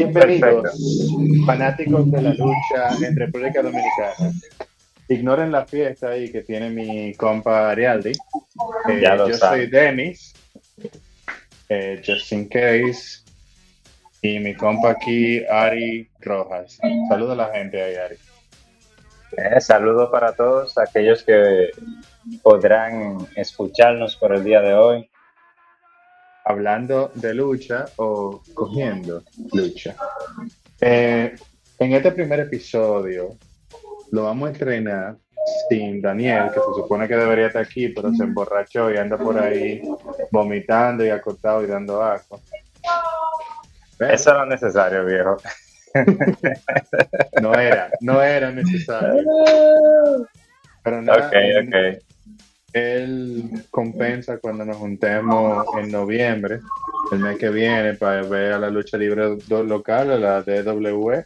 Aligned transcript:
Bienvenidos, 0.00 1.44
fanáticos 1.44 2.10
de 2.10 2.22
la 2.22 2.30
lucha 2.30 3.06
en 3.06 3.14
República 3.14 3.60
Dominicana. 3.62 4.32
Ignoren 5.08 5.52
la 5.52 5.66
fiesta 5.66 6.08
ahí 6.08 6.32
que 6.32 6.40
tiene 6.40 6.70
mi 6.70 7.12
compa 7.16 7.70
Arialdi. 7.70 8.12
Eh, 8.88 9.02
yo 9.02 9.34
soy 9.34 9.66
Dennis, 9.66 10.32
eh, 11.68 12.00
just 12.02 12.32
in 12.32 12.48
case. 12.48 13.22
Y 14.22 14.38
mi 14.38 14.54
compa 14.54 14.92
aquí, 14.92 15.44
Ari 15.44 16.08
Rojas. 16.20 16.78
Saludos 17.10 17.32
a 17.32 17.42
la 17.42 17.52
gente 17.52 17.82
ahí, 17.82 17.96
Ari. 17.96 18.16
Eh, 19.36 19.60
saludos 19.60 20.08
para 20.10 20.32
todos 20.32 20.78
aquellos 20.78 21.22
que 21.22 21.72
podrán 22.42 23.28
escucharnos 23.36 24.16
por 24.16 24.34
el 24.34 24.44
día 24.44 24.62
de 24.62 24.72
hoy. 24.72 25.09
Hablando 26.50 27.12
de 27.14 27.32
lucha 27.32 27.84
o 27.96 28.42
cogiendo 28.54 29.22
lucha. 29.52 29.94
Eh, 30.80 31.32
en 31.78 31.92
este 31.92 32.10
primer 32.10 32.40
episodio 32.40 33.36
lo 34.10 34.24
vamos 34.24 34.48
a 34.48 34.52
estrenar 34.52 35.16
sin 35.68 36.02
Daniel, 36.02 36.48
que 36.48 36.58
se 36.58 36.74
supone 36.74 37.06
que 37.06 37.14
debería 37.14 37.46
estar 37.46 37.62
aquí, 37.62 37.90
pero 37.90 38.12
se 38.12 38.24
emborrachó 38.24 38.90
y 38.90 38.96
anda 38.96 39.16
por 39.16 39.38
ahí 39.38 39.80
vomitando 40.32 41.06
y 41.06 41.10
acostado 41.10 41.62
y 41.62 41.68
dando 41.68 42.02
asco. 42.02 42.40
Eso 44.00 44.30
era 44.30 44.44
necesario, 44.44 45.04
viejo. 45.04 45.36
no 47.40 47.54
era, 47.54 47.90
no 48.00 48.20
era 48.20 48.50
necesario. 48.50 49.22
Pero 50.82 51.02
nada, 51.02 51.28
ok, 51.28 51.34
ok. 51.66 52.09
Él 52.72 53.64
compensa 53.70 54.38
cuando 54.38 54.64
nos 54.64 54.76
juntemos 54.76 55.66
en 55.78 55.90
noviembre, 55.90 56.60
el 57.10 57.18
mes 57.18 57.38
que 57.38 57.50
viene, 57.50 57.94
para 57.94 58.22
ver 58.22 58.52
a 58.52 58.58
la 58.58 58.70
lucha 58.70 58.96
libre 58.96 59.36
local, 59.48 60.12
a 60.12 60.18
la 60.18 60.42
DWE. 60.42 61.24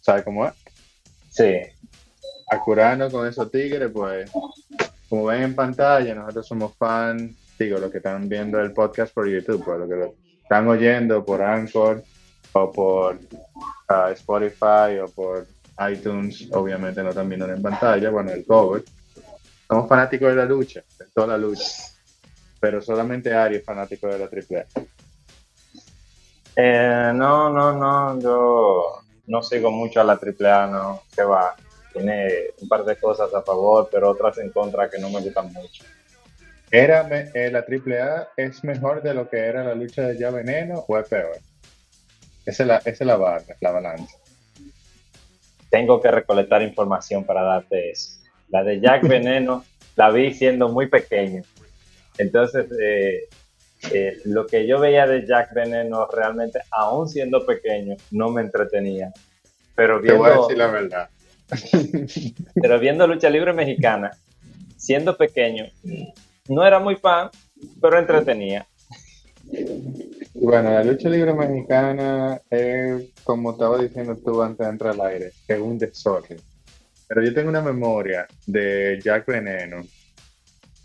¿Sabe 0.00 0.24
cómo 0.24 0.46
es? 0.46 0.54
Sí. 1.30 1.56
A 2.50 2.60
curarnos 2.60 3.12
con 3.12 3.26
esos 3.26 3.50
tigres, 3.50 3.90
pues, 3.92 4.30
como 5.08 5.26
ven 5.26 5.42
en 5.42 5.54
pantalla, 5.54 6.14
nosotros 6.14 6.46
somos 6.46 6.74
fans, 6.76 7.34
digo, 7.58 7.78
los 7.78 7.90
que 7.90 7.98
están 7.98 8.28
viendo 8.28 8.60
el 8.60 8.72
podcast 8.72 9.12
por 9.12 9.28
YouTube, 9.28 9.62
pues, 9.64 9.78
los 9.78 9.88
que 9.88 9.96
lo 9.96 10.14
están 10.42 10.66
oyendo 10.68 11.24
por 11.24 11.42
Anchor 11.42 12.02
o 12.52 12.72
por 12.72 13.16
uh, 13.16 14.12
Spotify 14.12 14.98
o 15.02 15.08
por 15.08 15.46
iTunes, 15.92 16.48
obviamente 16.52 17.02
no 17.02 17.10
están 17.10 17.28
viendo 17.28 17.46
en 17.50 17.60
pantalla, 17.60 18.08
bueno, 18.10 18.30
el 18.30 18.46
cover 18.46 18.82
somos 19.68 19.88
fanáticos 19.88 20.30
de 20.30 20.36
la 20.36 20.44
lucha, 20.44 20.82
de 20.98 21.06
toda 21.14 21.28
la 21.28 21.38
lucha. 21.38 21.64
Pero 22.60 22.80
solamente 22.80 23.32
Ari 23.34 23.56
es 23.56 23.64
fanático 23.64 24.06
de 24.08 24.18
la 24.18 24.26
AAA. 24.26 24.66
Eh, 26.56 27.12
no, 27.14 27.50
no, 27.50 27.72
no, 27.72 28.20
yo 28.20 29.02
no 29.26 29.42
sigo 29.42 29.70
mucho 29.70 30.00
a 30.00 30.04
la 30.04 30.14
AAA, 30.14 30.66
no, 30.68 31.02
que 31.14 31.22
va. 31.22 31.54
Tiene 31.92 32.28
un 32.60 32.68
par 32.68 32.84
de 32.84 32.96
cosas 32.96 33.32
a 33.34 33.42
favor, 33.42 33.88
pero 33.90 34.10
otras 34.10 34.38
en 34.38 34.50
contra 34.50 34.88
que 34.88 34.98
no 34.98 35.10
me 35.10 35.20
gustan 35.20 35.52
mucho. 35.52 35.84
¿Era 36.70 37.08
eh, 37.10 37.50
la 37.50 37.60
AAA 37.60 38.28
es 38.36 38.64
mejor 38.64 39.02
de 39.02 39.14
lo 39.14 39.28
que 39.28 39.38
era 39.38 39.64
la 39.64 39.74
lucha 39.74 40.02
de 40.02 40.18
Ya 40.18 40.30
Veneno 40.30 40.84
o 40.86 40.98
es 40.98 41.08
peor? 41.08 41.38
Esa 42.44 42.62
es 42.62 42.66
la, 42.66 42.76
esa 42.78 42.90
es 42.90 43.00
la 43.06 43.16
barra, 43.16 43.56
la 43.60 43.70
balanza. 43.70 44.16
Tengo 45.70 46.00
que 46.00 46.10
recolectar 46.10 46.62
información 46.62 47.24
para 47.24 47.42
darte 47.42 47.90
eso. 47.90 48.25
La 48.48 48.62
de 48.64 48.80
Jack 48.80 49.02
Veneno 49.08 49.64
la 49.96 50.10
vi 50.10 50.32
siendo 50.32 50.68
muy 50.68 50.88
pequeño. 50.88 51.42
Entonces, 52.18 52.66
eh, 52.80 53.28
eh, 53.92 54.18
lo 54.24 54.46
que 54.46 54.66
yo 54.66 54.78
veía 54.80 55.06
de 55.06 55.26
Jack 55.26 55.54
Veneno 55.54 56.06
realmente, 56.06 56.60
aún 56.70 57.08
siendo 57.08 57.44
pequeño, 57.44 57.96
no 58.10 58.30
me 58.30 58.42
entretenía. 58.42 59.12
Pero 59.74 60.00
viendo, 60.00 60.24
Te 60.24 60.30
voy 60.30 60.38
a 60.38 60.40
decir 60.42 60.58
la 60.58 60.66
verdad. 60.68 61.08
pero 62.60 62.78
viendo 62.78 63.06
lucha 63.06 63.30
libre 63.30 63.52
mexicana, 63.52 64.10
siendo 64.76 65.16
pequeño, 65.16 65.66
no 66.48 66.66
era 66.66 66.78
muy 66.78 66.96
fan, 66.96 67.30
pero 67.80 67.98
entretenía. 67.98 68.66
Bueno, 70.34 70.70
la 70.70 70.82
lucha 70.82 71.08
libre 71.08 71.32
mexicana 71.34 72.40
es, 72.50 73.10
como 73.22 73.52
estaba 73.52 73.78
diciendo 73.78 74.16
tú 74.16 74.42
antes 74.42 74.66
de 74.66 74.72
entrar 74.72 74.94
al 74.94 75.00
aire, 75.06 75.32
es 75.46 75.58
un 75.58 75.78
desorden. 75.78 76.38
Pero 77.08 77.22
yo 77.22 77.32
tengo 77.32 77.48
una 77.48 77.62
memoria 77.62 78.26
de 78.46 78.98
Jack 79.02 79.26
Veneno 79.26 79.82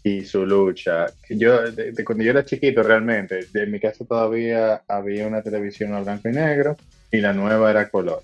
y 0.04 0.24
su 0.24 0.46
lucha. 0.46 1.08
Yo, 1.30 1.72
de, 1.72 2.04
cuando 2.04 2.24
yo 2.24 2.32
era 2.32 2.46
chiquito, 2.46 2.84
realmente, 2.84 3.48
en 3.54 3.72
mi 3.72 3.80
casa 3.80 4.06
todavía 4.06 4.84
había 4.88 5.28
una 5.28 5.42
televisión 5.42 5.94
a 5.94 6.02
blanco 6.02 6.30
y 6.30 6.34
negro 6.34 6.76
y 7.12 7.22
la 7.22 7.34
nueva 7.34 7.72
era 7.72 7.90
color. 7.90 8.24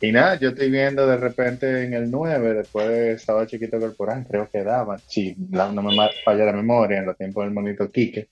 Y 0.00 0.12
nada, 0.12 0.36
yo 0.36 0.50
estoy 0.50 0.70
viendo 0.70 1.06
de 1.08 1.16
repente 1.16 1.84
en 1.84 1.92
el 1.92 2.08
9, 2.08 2.54
después 2.54 2.88
de 2.88 3.12
Estado 3.12 3.44
Chiquito 3.46 3.80
Corporal, 3.80 4.24
creo 4.30 4.48
que 4.48 4.62
daba, 4.62 4.98
si 4.98 5.34
no 5.36 5.82
me 5.82 5.96
falla 6.24 6.44
la 6.44 6.52
memoria, 6.52 6.98
en 6.98 7.06
los 7.06 7.16
tiempos 7.16 7.44
del 7.44 7.52
monito 7.52 7.90
Quique, 7.90 8.28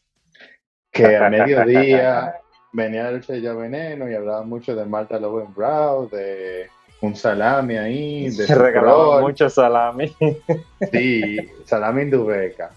que 0.93 1.17
a 1.17 1.29
mediodía 1.29 2.35
venía 2.73 3.11
de 3.11 3.41
Ya 3.41 3.53
Veneno 3.53 4.09
y 4.09 4.15
hablaba 4.15 4.45
mucho 4.45 4.77
de 4.77 4.85
Marta 4.85 5.19
Lowen 5.19 5.53
Brown, 5.53 6.09
de 6.09 6.69
un 7.01 7.17
salami 7.17 7.77
ahí. 7.77 8.31
De 8.31 8.47
Se 8.47 8.55
regalaba 8.55 9.21
mucho 9.21 9.49
salami. 9.49 10.15
Sí, 10.93 11.39
salami 11.65 12.03
indubeca. 12.03 12.71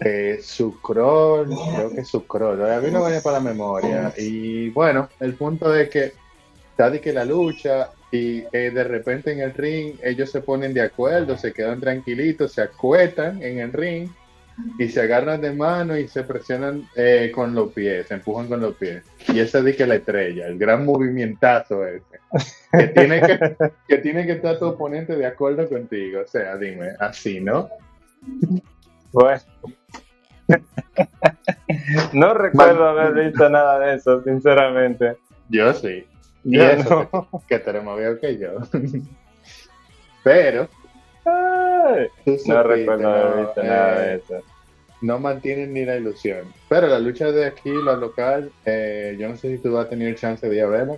Eh, 0.00 0.38
sucrol, 0.42 1.48
creo 1.74 1.90
que 1.90 2.04
sucrol. 2.04 2.70
A 2.70 2.80
mí 2.80 2.90
no 2.90 3.04
venía 3.04 3.20
para 3.20 3.38
la 3.38 3.44
memoria. 3.44 4.12
Y 4.16 4.70
bueno, 4.70 5.08
el 5.20 5.34
punto 5.34 5.74
es 5.74 5.88
que 5.88 6.12
está 6.70 7.00
que 7.00 7.12
la 7.12 7.24
lucha 7.24 7.90
y 8.10 8.44
eh, 8.52 8.70
de 8.70 8.84
repente 8.84 9.32
en 9.32 9.40
el 9.40 9.54
ring 9.54 9.94
ellos 10.02 10.30
se 10.30 10.40
ponen 10.40 10.74
de 10.74 10.82
acuerdo, 10.82 11.36
se 11.36 11.52
quedan 11.52 11.80
tranquilitos, 11.80 12.52
se 12.52 12.62
acuetan 12.62 13.42
en 13.42 13.58
el 13.58 13.72
ring 13.72 14.08
y 14.78 14.88
se 14.88 15.00
agarran 15.00 15.40
de 15.40 15.52
mano 15.52 15.96
y 15.96 16.08
se 16.08 16.22
presionan 16.24 16.88
eh, 16.96 17.30
con 17.34 17.54
los 17.54 17.72
pies, 17.72 18.06
se 18.08 18.14
empujan 18.14 18.48
con 18.48 18.60
los 18.60 18.74
pies. 18.76 19.04
Y 19.28 19.40
esa 19.40 19.58
es 19.58 19.76
que 19.76 19.86
la 19.86 19.96
estrella, 19.96 20.46
el 20.46 20.58
gran 20.58 20.84
movimientazo 20.84 21.86
ese. 21.86 22.20
Que 22.72 22.88
tiene 22.88 23.20
que, 23.20 23.56
que 23.88 23.98
tiene 23.98 24.26
que 24.26 24.32
estar 24.32 24.58
tu 24.58 24.66
oponente 24.66 25.16
de 25.16 25.26
acuerdo 25.26 25.68
contigo. 25.68 26.22
O 26.24 26.26
sea, 26.26 26.56
dime, 26.56 26.90
así, 26.98 27.40
¿no? 27.40 27.68
Bueno. 29.12 29.40
no 32.12 32.34
recuerdo 32.34 32.88
haber 32.88 33.26
visto 33.26 33.48
nada 33.48 33.78
de 33.80 33.94
eso, 33.96 34.22
sinceramente. 34.22 35.16
Yo 35.48 35.72
sí. 35.74 36.06
Y 36.44 36.60
eso, 36.60 37.08
no. 37.12 37.42
que, 37.48 37.60
que 37.60 37.80
más 37.80 37.98
viejo 37.98 38.18
que 38.20 38.38
yo. 38.38 38.50
Pero 40.22 40.68
no 42.46 42.62
recuerdo 42.62 43.08
haber 43.08 43.46
visto 43.46 43.62
nada 43.62 44.00
de 44.00 44.14
eh, 44.14 44.22
eso. 44.24 44.42
No 45.00 45.18
mantienen 45.18 45.72
ni 45.72 45.84
la 45.84 45.96
ilusión. 45.96 46.52
Pero 46.68 46.86
la 46.86 46.98
lucha 46.98 47.32
de 47.32 47.46
aquí, 47.46 47.70
la 47.70 47.94
local, 47.94 48.52
eh, 48.64 49.16
yo 49.18 49.28
no 49.28 49.36
sé 49.36 49.56
si 49.56 49.62
tú 49.62 49.72
vas 49.72 49.86
a 49.86 49.88
tener 49.88 50.14
chance 50.16 50.48
de 50.48 50.56
ir 50.56 50.62
a 50.62 50.66
verla. 50.66 50.96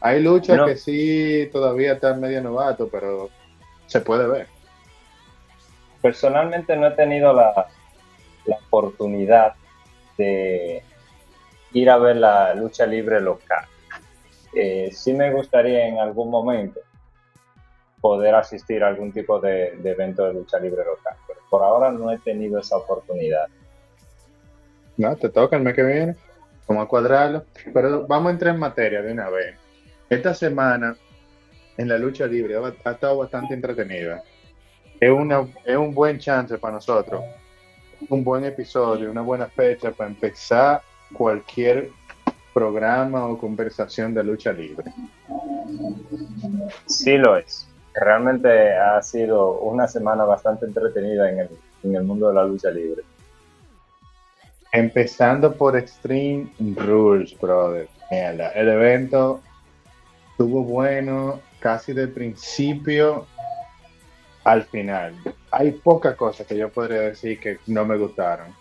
Hay 0.00 0.22
luchas 0.22 0.60
que 0.66 0.76
sí 0.76 1.48
todavía 1.52 1.92
están 1.92 2.20
medio 2.20 2.42
novato, 2.42 2.88
pero 2.88 3.30
se 3.86 4.00
puede 4.00 4.26
ver. 4.26 4.46
Personalmente 6.00 6.74
no 6.76 6.86
he 6.86 6.92
tenido 6.92 7.32
la, 7.32 7.68
la 8.46 8.56
oportunidad 8.56 9.54
de 10.16 10.82
ir 11.72 11.90
a 11.90 11.98
ver 11.98 12.16
la 12.16 12.54
lucha 12.54 12.86
libre 12.86 13.20
local. 13.20 13.64
Eh, 14.54 14.90
sí 14.92 15.12
me 15.12 15.32
gustaría 15.32 15.86
en 15.86 15.98
algún 15.98 16.30
momento 16.30 16.80
poder 18.00 18.34
asistir 18.34 18.82
a 18.82 18.88
algún 18.88 19.12
tipo 19.12 19.38
de, 19.40 19.78
evento 19.84 20.24
de 20.24 20.34
lucha 20.34 20.58
libre 20.58 20.84
local. 20.84 21.14
Por 21.50 21.64
ahora 21.64 21.90
no 21.90 22.10
he 22.10 22.18
tenido 22.18 22.60
esa 22.60 22.76
oportunidad. 22.76 23.46
No, 24.96 25.16
te 25.16 25.28
toca 25.28 25.56
el 25.56 25.62
mes 25.62 25.74
que 25.74 25.82
viene. 25.82 26.16
Vamos 26.68 26.84
a 26.84 26.88
cuadrarlo. 26.88 27.44
Pero 27.74 28.06
vamos 28.06 28.28
a 28.28 28.32
entrar 28.32 28.54
en 28.54 28.60
materia 28.60 29.02
de 29.02 29.12
una 29.12 29.28
vez. 29.28 29.56
Esta 30.08 30.32
semana 30.32 30.96
en 31.76 31.88
la 31.88 31.98
lucha 31.98 32.26
libre 32.26 32.56
ha, 32.56 32.90
estado 32.90 33.18
bastante 33.18 33.54
entretenida. 33.54 34.22
Es, 35.00 35.10
una, 35.10 35.46
es 35.64 35.76
un 35.76 35.92
buen 35.92 36.18
chance 36.18 36.56
para 36.58 36.74
nosotros. 36.74 37.22
Un 38.08 38.22
buen 38.22 38.44
episodio, 38.44 39.10
una 39.10 39.22
buena 39.22 39.46
fecha 39.46 39.90
para 39.90 40.10
empezar 40.10 40.82
cualquier 41.12 41.90
programa 42.54 43.26
o 43.26 43.38
conversación 43.38 44.14
de 44.14 44.24
lucha 44.24 44.52
libre. 44.52 44.92
Sí 46.86 47.16
lo 47.16 47.36
es 47.36 47.69
realmente 47.94 48.74
ha 48.74 49.02
sido 49.02 49.58
una 49.60 49.86
semana 49.88 50.24
bastante 50.24 50.66
entretenida 50.66 51.30
en 51.30 51.40
el, 51.40 51.48
en 51.82 51.96
el 51.96 52.04
mundo 52.04 52.28
de 52.28 52.34
la 52.34 52.44
lucha 52.44 52.70
libre. 52.70 53.02
Empezando 54.72 55.52
por 55.52 55.76
Extreme 55.76 56.50
Rules, 56.76 57.36
brother. 57.38 57.88
el 58.10 58.68
evento 58.68 59.40
estuvo 60.30 60.62
bueno 60.62 61.40
casi 61.58 61.92
del 61.92 62.10
principio 62.10 63.26
al 64.44 64.62
final. 64.64 65.14
Hay 65.50 65.72
pocas 65.72 66.16
cosas 66.16 66.46
que 66.46 66.56
yo 66.56 66.68
podría 66.70 67.00
decir 67.00 67.38
que 67.40 67.58
no 67.66 67.84
me 67.84 67.96
gustaron. 67.96 68.59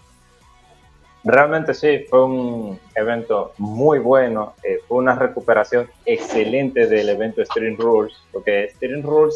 Realmente 1.23 1.73
sí, 1.73 2.05
fue 2.09 2.23
un 2.23 2.79
evento 2.95 3.53
muy 3.57 3.99
bueno, 3.99 4.53
eh, 4.63 4.79
fue 4.87 4.99
una 4.99 5.15
recuperación 5.15 5.89
excelente 6.05 6.87
del 6.87 7.09
evento 7.09 7.43
Stream 7.43 7.75
Rules, 7.77 8.13
porque 8.31 8.71
Stream 8.75 9.03
Rules 9.03 9.35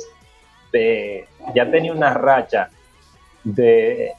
eh, 0.72 1.28
ya 1.54 1.70
tenía 1.70 1.92
una 1.92 2.14
racha 2.14 2.70
de 3.44 4.14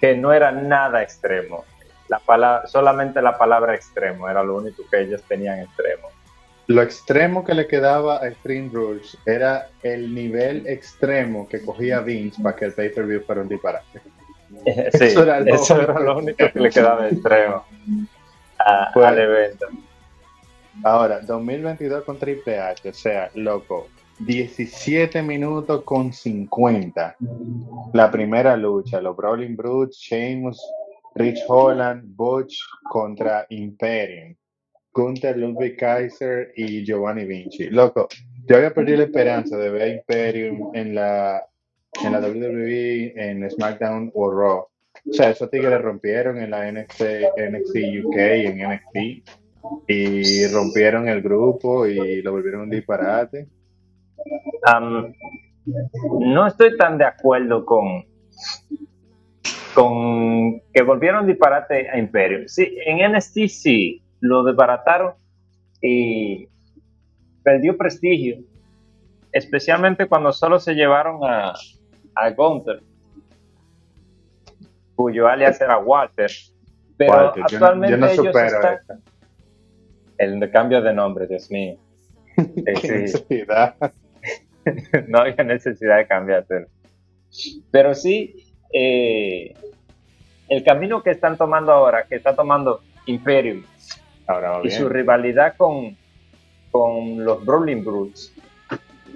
que 0.00 0.16
no 0.16 0.32
era 0.32 0.50
nada 0.50 1.02
extremo. 1.02 1.64
La 2.08 2.18
palabra, 2.18 2.66
solamente 2.66 3.20
la 3.20 3.36
palabra 3.36 3.74
extremo 3.74 4.28
era 4.28 4.42
lo 4.42 4.56
único 4.56 4.82
que 4.90 5.00
ellos 5.02 5.22
tenían 5.28 5.60
extremo. 5.60 6.08
Lo 6.66 6.80
extremo 6.80 7.44
que 7.44 7.52
le 7.52 7.66
quedaba 7.66 8.16
a 8.16 8.30
Stream 8.30 8.70
Rules 8.72 9.18
era 9.26 9.68
el 9.82 10.14
nivel 10.14 10.66
extremo 10.66 11.46
que 11.46 11.62
cogía 11.62 12.00
Vince 12.00 12.42
para 12.42 12.56
que 12.56 12.64
el 12.64 12.72
pay-per-view 12.72 13.22
fuera 13.22 13.42
un 13.42 13.48
disparate. 13.48 14.00
Sí, 14.64 15.04
eso 15.04 15.22
era 15.22 15.40
lo, 16.00 16.18
único 16.18 16.36
que 16.52 16.60
le 16.60 16.70
quedaba 16.70 17.08
extremo 17.08 17.64
al 18.58 19.18
evento. 19.18 19.66
Ahora, 20.82 21.20
2022 21.20 22.04
con 22.04 22.18
Triple 22.18 22.58
H, 22.58 22.88
o 22.88 22.92
sea, 22.92 23.30
loco, 23.34 23.88
17 24.20 25.22
minutos 25.22 25.82
con 25.84 26.12
50. 26.12 27.16
La 27.92 28.10
primera 28.10 28.56
lucha, 28.56 29.00
los 29.00 29.16
Brawling 29.16 29.56
Brutes, 29.56 29.98
Sheamus, 29.98 30.60
Rich 31.14 31.40
Holland, 31.46 32.04
Butch 32.16 32.58
contra 32.90 33.46
Imperium. 33.50 34.34
Gunther, 34.92 35.36
Ludwig 35.36 35.76
Kaiser 35.76 36.52
y 36.56 36.84
Giovanni 36.84 37.24
Vinci. 37.24 37.68
Loco, 37.68 38.08
yo 38.46 38.56
había 38.56 38.72
perdido 38.72 38.98
la 38.98 39.04
esperanza 39.04 39.56
de 39.56 39.70
ver 39.70 39.96
Imperium 39.96 40.70
en 40.74 40.94
la 40.94 41.44
en 42.02 42.12
la 42.12 42.20
WWE, 42.20 43.12
en 43.16 43.50
SmackDown 43.50 44.10
o 44.14 44.30
Raw. 44.30 44.66
O 45.08 45.12
sea, 45.12 45.30
esos 45.30 45.50
tigres 45.50 45.80
rompieron 45.80 46.38
en 46.38 46.50
la 46.50 46.70
NXT, 46.70 47.02
NXT 47.36 47.76
UK, 48.04 48.16
en 48.16 48.68
NXT, 48.68 49.28
y 49.88 50.46
rompieron 50.48 51.08
el 51.08 51.22
grupo 51.22 51.86
y 51.86 52.22
lo 52.22 52.32
volvieron 52.32 52.62
un 52.62 52.70
disparate. 52.70 53.48
no 56.20 56.46
estoy 56.46 56.76
tan 56.76 56.98
de 56.98 57.04
acuerdo 57.04 57.64
con, 57.64 58.04
con 59.74 60.60
que 60.72 60.82
volvieron 60.82 61.26
disparate 61.26 61.90
a 61.90 61.98
Imperium. 61.98 62.44
Sí, 62.46 62.76
en 62.86 63.12
NXT 63.12 63.46
sí, 63.48 64.02
lo 64.20 64.42
desbarataron 64.42 65.14
y 65.82 66.48
perdió 67.42 67.76
prestigio, 67.76 68.38
especialmente 69.32 70.06
cuando 70.06 70.32
solo 70.32 70.58
se 70.58 70.74
llevaron 70.74 71.20
a, 71.24 71.52
a 72.14 72.30
Gunther, 72.30 72.82
cuyo 74.94 75.28
alias 75.28 75.60
era 75.60 75.78
Walter. 75.78 76.30
Pero 76.96 77.12
actualmente 77.12 78.12
ellos 78.12 78.36
están... 78.36 78.78
El 80.16 80.50
cambio 80.50 80.80
de 80.80 80.92
nombre, 80.92 81.26
Dios 81.26 81.50
mío. 81.50 81.76
Eh, 82.66 83.46
no 85.08 85.18
había 85.18 85.44
necesidad 85.44 85.98
de 85.98 86.06
cambiárselo. 86.06 86.66
Pero 87.70 87.94
sí, 87.94 88.46
eh, 88.72 89.54
el 90.48 90.64
camino 90.64 91.02
que 91.02 91.10
están 91.10 91.36
tomando 91.36 91.72
ahora, 91.72 92.06
que 92.06 92.16
está 92.16 92.34
tomando 92.34 92.80
Imperium, 93.06 93.64
ahora 94.26 94.60
y 94.62 94.70
su 94.70 94.88
rivalidad 94.88 95.56
con, 95.56 95.96
con 96.70 97.24
los 97.24 97.44
Brawling 97.44 97.84
Brutes, 97.84 98.32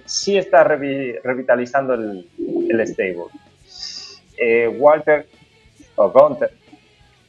sí 0.04 0.36
está 0.36 0.64
revitalizando 0.64 1.94
el, 1.94 2.28
el 2.68 2.86
stable. 2.86 3.24
Eh, 4.36 4.68
Walter 4.68 5.26
o 5.96 6.10
Gunther 6.10 6.52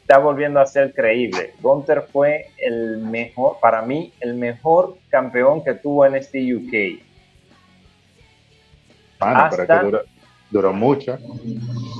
está 0.01 0.18
volviendo 0.18 0.59
a 0.59 0.65
ser 0.65 0.94
creíble. 0.94 1.53
Gunther 1.62 2.01
fue 2.12 2.47
el 2.57 2.97
mejor, 2.97 3.57
para 3.62 3.83
mí, 3.83 4.12
el 4.19 4.33
mejor 4.33 4.97
campeón 5.09 5.63
que 5.63 5.75
tuvo 5.75 6.06
en 6.06 6.15
este 6.15 6.56
UK. 6.56 7.00
pero 9.51 10.03
duró, 10.50 10.74
mucho. 10.74 11.18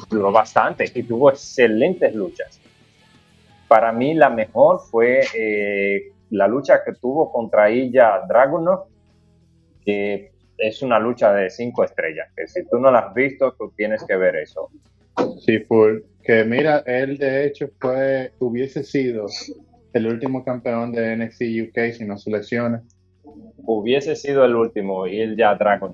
Duró 0.09 0.31
bastante 0.31 0.91
y 0.94 1.03
tuvo 1.03 1.30
excelentes 1.30 2.15
luchas. 2.15 2.59
Para 3.68 3.91
mí 3.91 4.15
la 4.15 4.31
mejor 4.31 4.80
fue 4.89 5.21
eh, 5.36 6.12
la 6.31 6.47
lucha 6.47 6.83
que 6.83 6.94
tuvo 6.94 7.31
contra 7.31 7.69
ella 7.69 8.21
Dragunov, 8.27 8.86
que 9.86 10.31
es 10.60 10.82
una 10.82 11.00
lucha 11.00 11.34
de 11.34 11.50
cinco 11.50 11.84
estrellas, 11.84 12.28
que 12.36 12.48
si 12.48 12.66
tú 12.68 12.80
no 12.80 12.92
la 12.92 13.00
has 13.00 13.14
visto, 13.14 13.54
tú 13.58 13.72
tienes 13.76 14.04
que 14.04 14.16
ver 14.16 14.36
eso. 14.36 14.70
Sí, 15.40 15.60
full. 15.60 16.00
Que 16.24 16.44
mira, 16.44 16.84
él 16.86 17.18
de 17.18 17.46
hecho 17.46 17.70
fue, 17.80 18.32
hubiese 18.40 18.84
sido 18.84 19.26
el 19.94 20.08
último 20.08 20.44
campeón 20.44 20.92
de 20.92 21.16
NXT 21.16 21.42
UK 21.70 21.94
si 21.94 22.06
no 22.06 22.18
se 22.18 22.30
lesiona. 22.30 22.84
Hubiese 23.58 24.16
sido 24.16 24.46
el 24.46 24.56
último 24.56 25.08
y 25.08 25.22
él 25.22 25.36
ya 25.38 25.56
Dragon. 25.56 25.94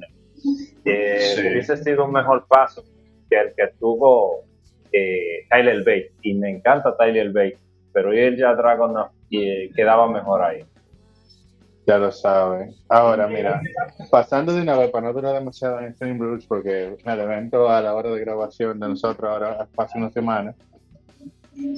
Eh, 0.83 1.35
Hubiese 1.39 1.77
sido 1.77 2.05
un 2.05 2.11
mejor 2.11 2.45
paso 2.47 2.83
que 3.29 3.39
el 3.39 3.53
que 3.55 3.67
tuvo 3.79 4.43
eh, 4.91 5.45
Tyler 5.49 5.79
Bate. 5.79 6.11
Y 6.21 6.33
me 6.35 6.49
encanta 6.49 6.95
Tyler 6.97 7.31
Bate, 7.31 7.57
pero 7.93 8.11
él 8.13 8.37
ya 8.37 8.53
Dragon 8.53 8.93
y 9.29 9.69
quedaba 9.71 10.07
mejor 10.07 10.43
ahí. 10.43 10.63
Ya 11.87 11.99
lo 11.99 12.11
saben. 12.11 12.73
Ahora, 12.89 13.27
mira, 13.27 13.61
pasando 14.09 14.53
de 14.53 14.61
una 14.61 14.77
vez, 14.77 14.89
para 14.89 15.07
no 15.07 15.13
durar 15.13 15.33
demasiado 15.33 15.79
en 15.81 15.93
Stream 15.93 16.19
Rules, 16.19 16.45
porque 16.45 16.97
el 17.03 17.19
evento 17.19 17.69
a 17.69 17.81
la 17.81 17.93
hora 17.93 18.09
de 18.09 18.19
grabación 18.19 18.79
de 18.79 18.89
nosotros 18.89 19.29
ahora 19.29 19.67
hace 19.77 19.97
una 19.97 20.09
semana. 20.09 20.55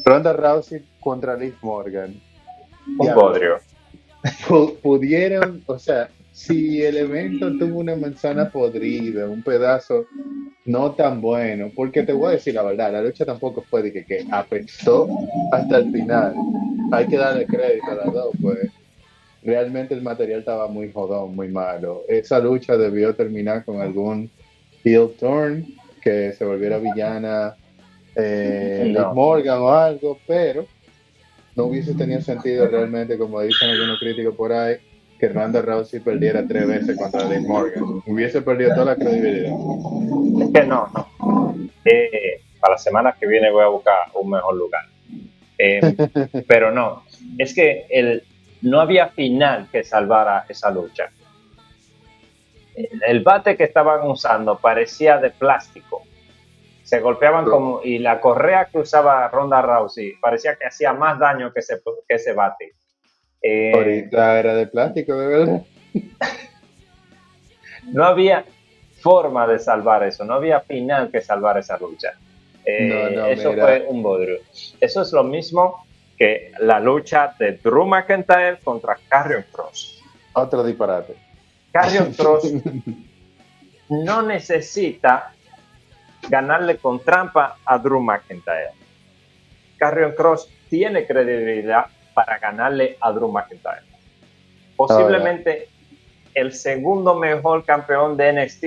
Ronda 0.06 0.34
Rousey 0.34 0.86
contra 1.00 1.36
Liz 1.36 1.56
Morgan. 1.62 2.16
Un 2.98 3.14
podrio. 3.14 3.58
Pudieron, 4.82 5.62
o 5.66 5.78
sea, 5.78 6.10
si 6.32 6.82
el 6.82 6.98
evento 6.98 7.52
tuvo 7.58 7.80
una 7.80 7.96
manzana 7.96 8.50
podrida, 8.50 9.28
un 9.28 9.44
pedazo 9.44 10.06
no 10.66 10.92
tan 10.92 11.22
bueno, 11.22 11.70
porque 11.76 12.04
te 12.04 12.14
voy 12.14 12.28
a 12.28 12.32
decir 12.32 12.54
la 12.54 12.64
verdad, 12.64 12.92
la 12.92 13.02
lucha 13.02 13.26
tampoco 13.26 13.64
fue 13.70 13.82
de 13.84 13.92
que, 13.92 14.06
que 14.06 14.26
apestó 14.32 15.08
hasta 15.52 15.78
el 15.78 15.92
final. 15.92 16.34
Hay 16.92 17.08
que 17.08 17.18
darle 17.18 17.46
crédito 17.46 17.92
a 17.92 17.96
las 17.96 18.14
dos, 18.14 18.30
pues 18.42 18.70
realmente 19.48 19.94
el 19.94 20.02
material 20.02 20.42
estaba 20.42 20.68
muy 20.68 20.92
jodón, 20.92 21.34
muy 21.34 21.48
malo. 21.48 22.04
Esa 22.10 22.38
lucha 22.38 22.76
debió 22.76 23.16
terminar 23.16 23.64
con 23.64 23.80
algún 23.82 24.30
heel 24.84 25.12
turn, 25.18 25.66
que 26.02 26.34
se 26.34 26.44
volviera 26.44 26.78
villana 26.78 27.56
eh, 28.14 28.94
Morgan 29.14 29.60
o 29.60 29.70
algo, 29.70 30.20
pero 30.28 30.66
no 31.56 31.64
hubiese 31.64 31.94
tenido 31.94 32.20
sentido 32.20 32.68
realmente, 32.68 33.18
como 33.18 33.40
dicen 33.40 33.70
algunos 33.70 34.00
críticos 34.00 34.36
por 34.36 34.52
ahí, 34.52 34.76
que 35.18 35.30
Ronda 35.30 35.62
Rousey 35.62 36.02
perdiera 36.02 36.46
tres 36.46 36.68
veces 36.68 36.98
contra 36.98 37.24
Liv 37.24 37.48
Morgan. 37.48 38.02
Hubiese 38.06 38.42
perdido 38.42 38.74
toda 38.74 38.86
la 38.86 38.96
credibilidad. 38.98 39.54
Es 40.42 40.52
que 40.54 40.68
no, 40.68 40.92
no. 40.94 41.56
Eh, 41.86 42.42
para 42.60 42.74
la 42.74 42.78
semana 42.78 43.16
que 43.18 43.26
viene 43.26 43.50
voy 43.50 43.64
a 43.64 43.70
buscar 43.70 43.96
un 44.14 44.30
mejor 44.30 44.58
lugar. 44.58 44.84
Eh, 45.58 45.80
pero 46.48 46.70
no, 46.72 47.04
es 47.38 47.54
que 47.54 47.86
el, 47.90 48.24
no 48.62 48.82
había 48.82 49.10
final 49.10 49.68
que 49.72 49.84
salvara 49.84 50.46
esa 50.50 50.70
lucha. 50.72 51.10
El 52.76 53.24
bate 53.24 53.58
que 53.58 53.64
estaban 53.64 54.08
usando 54.08 54.58
parecía 54.58 55.18
de 55.18 55.32
plástico. 55.32 56.04
Se 56.84 57.00
golpeaban 57.00 57.46
como. 57.46 57.82
Y 57.84 57.98
la 57.98 58.22
correa 58.22 58.66
que 58.66 58.80
usaba 58.80 59.28
Ronda 59.30 59.62
Rousey 59.62 60.14
parecía 60.22 60.56
que 60.56 60.68
hacía 60.68 60.94
más 60.94 61.20
daño 61.20 61.52
que 61.52 61.60
ese, 61.60 61.82
que 62.08 62.16
ese 62.16 62.34
bate. 62.34 62.74
Eh, 63.42 63.72
Ahorita 63.74 64.40
era 64.40 64.54
de 64.54 64.68
plástico, 64.68 65.16
de 65.16 65.28
verdad. 65.28 65.62
no 67.92 68.06
había 68.06 68.46
forma 69.02 69.48
de 69.48 69.60
salvar 69.60 70.04
eso. 70.04 70.24
No 70.24 70.36
había 70.36 70.62
final 70.62 71.10
que 71.10 71.22
salvar 71.22 71.58
esa 71.58 71.78
lucha. 71.78 72.14
Eh, 72.64 73.32
eso 73.32 73.54
fue 73.54 73.86
un 73.88 74.04
bodrio. 74.04 74.38
Eso 74.80 75.02
es 75.02 75.12
lo 75.14 75.24
mismo 75.24 75.87
que 76.18 76.52
la 76.60 76.80
lucha 76.80 77.36
de 77.38 77.54
Drew 77.54 77.86
McIntyre 77.86 78.60
contra 78.64 78.98
Carrion 79.08 79.46
Cross. 79.52 80.02
Otro 80.34 80.64
disparate. 80.64 81.16
Carrion 81.72 82.12
Cross 82.14 82.54
no 83.90 84.22
necesita 84.24 85.34
ganarle 86.28 86.78
con 86.78 87.00
trampa 87.04 87.58
a 87.64 87.78
Drew 87.78 88.02
McIntyre. 88.02 88.72
Carrion 89.78 90.14
Cross 90.14 90.50
tiene 90.70 91.06
credibilidad 91.06 91.86
para 92.16 92.40
ganarle 92.40 92.98
a 93.00 93.12
Drew 93.12 93.32
McIntyre. 93.32 93.84
Posiblemente 94.76 95.70
el 96.34 96.54
segundo 96.54 97.16
mejor 97.16 97.64
campeón 97.64 98.18
de 98.18 98.34
NXT 98.34 98.66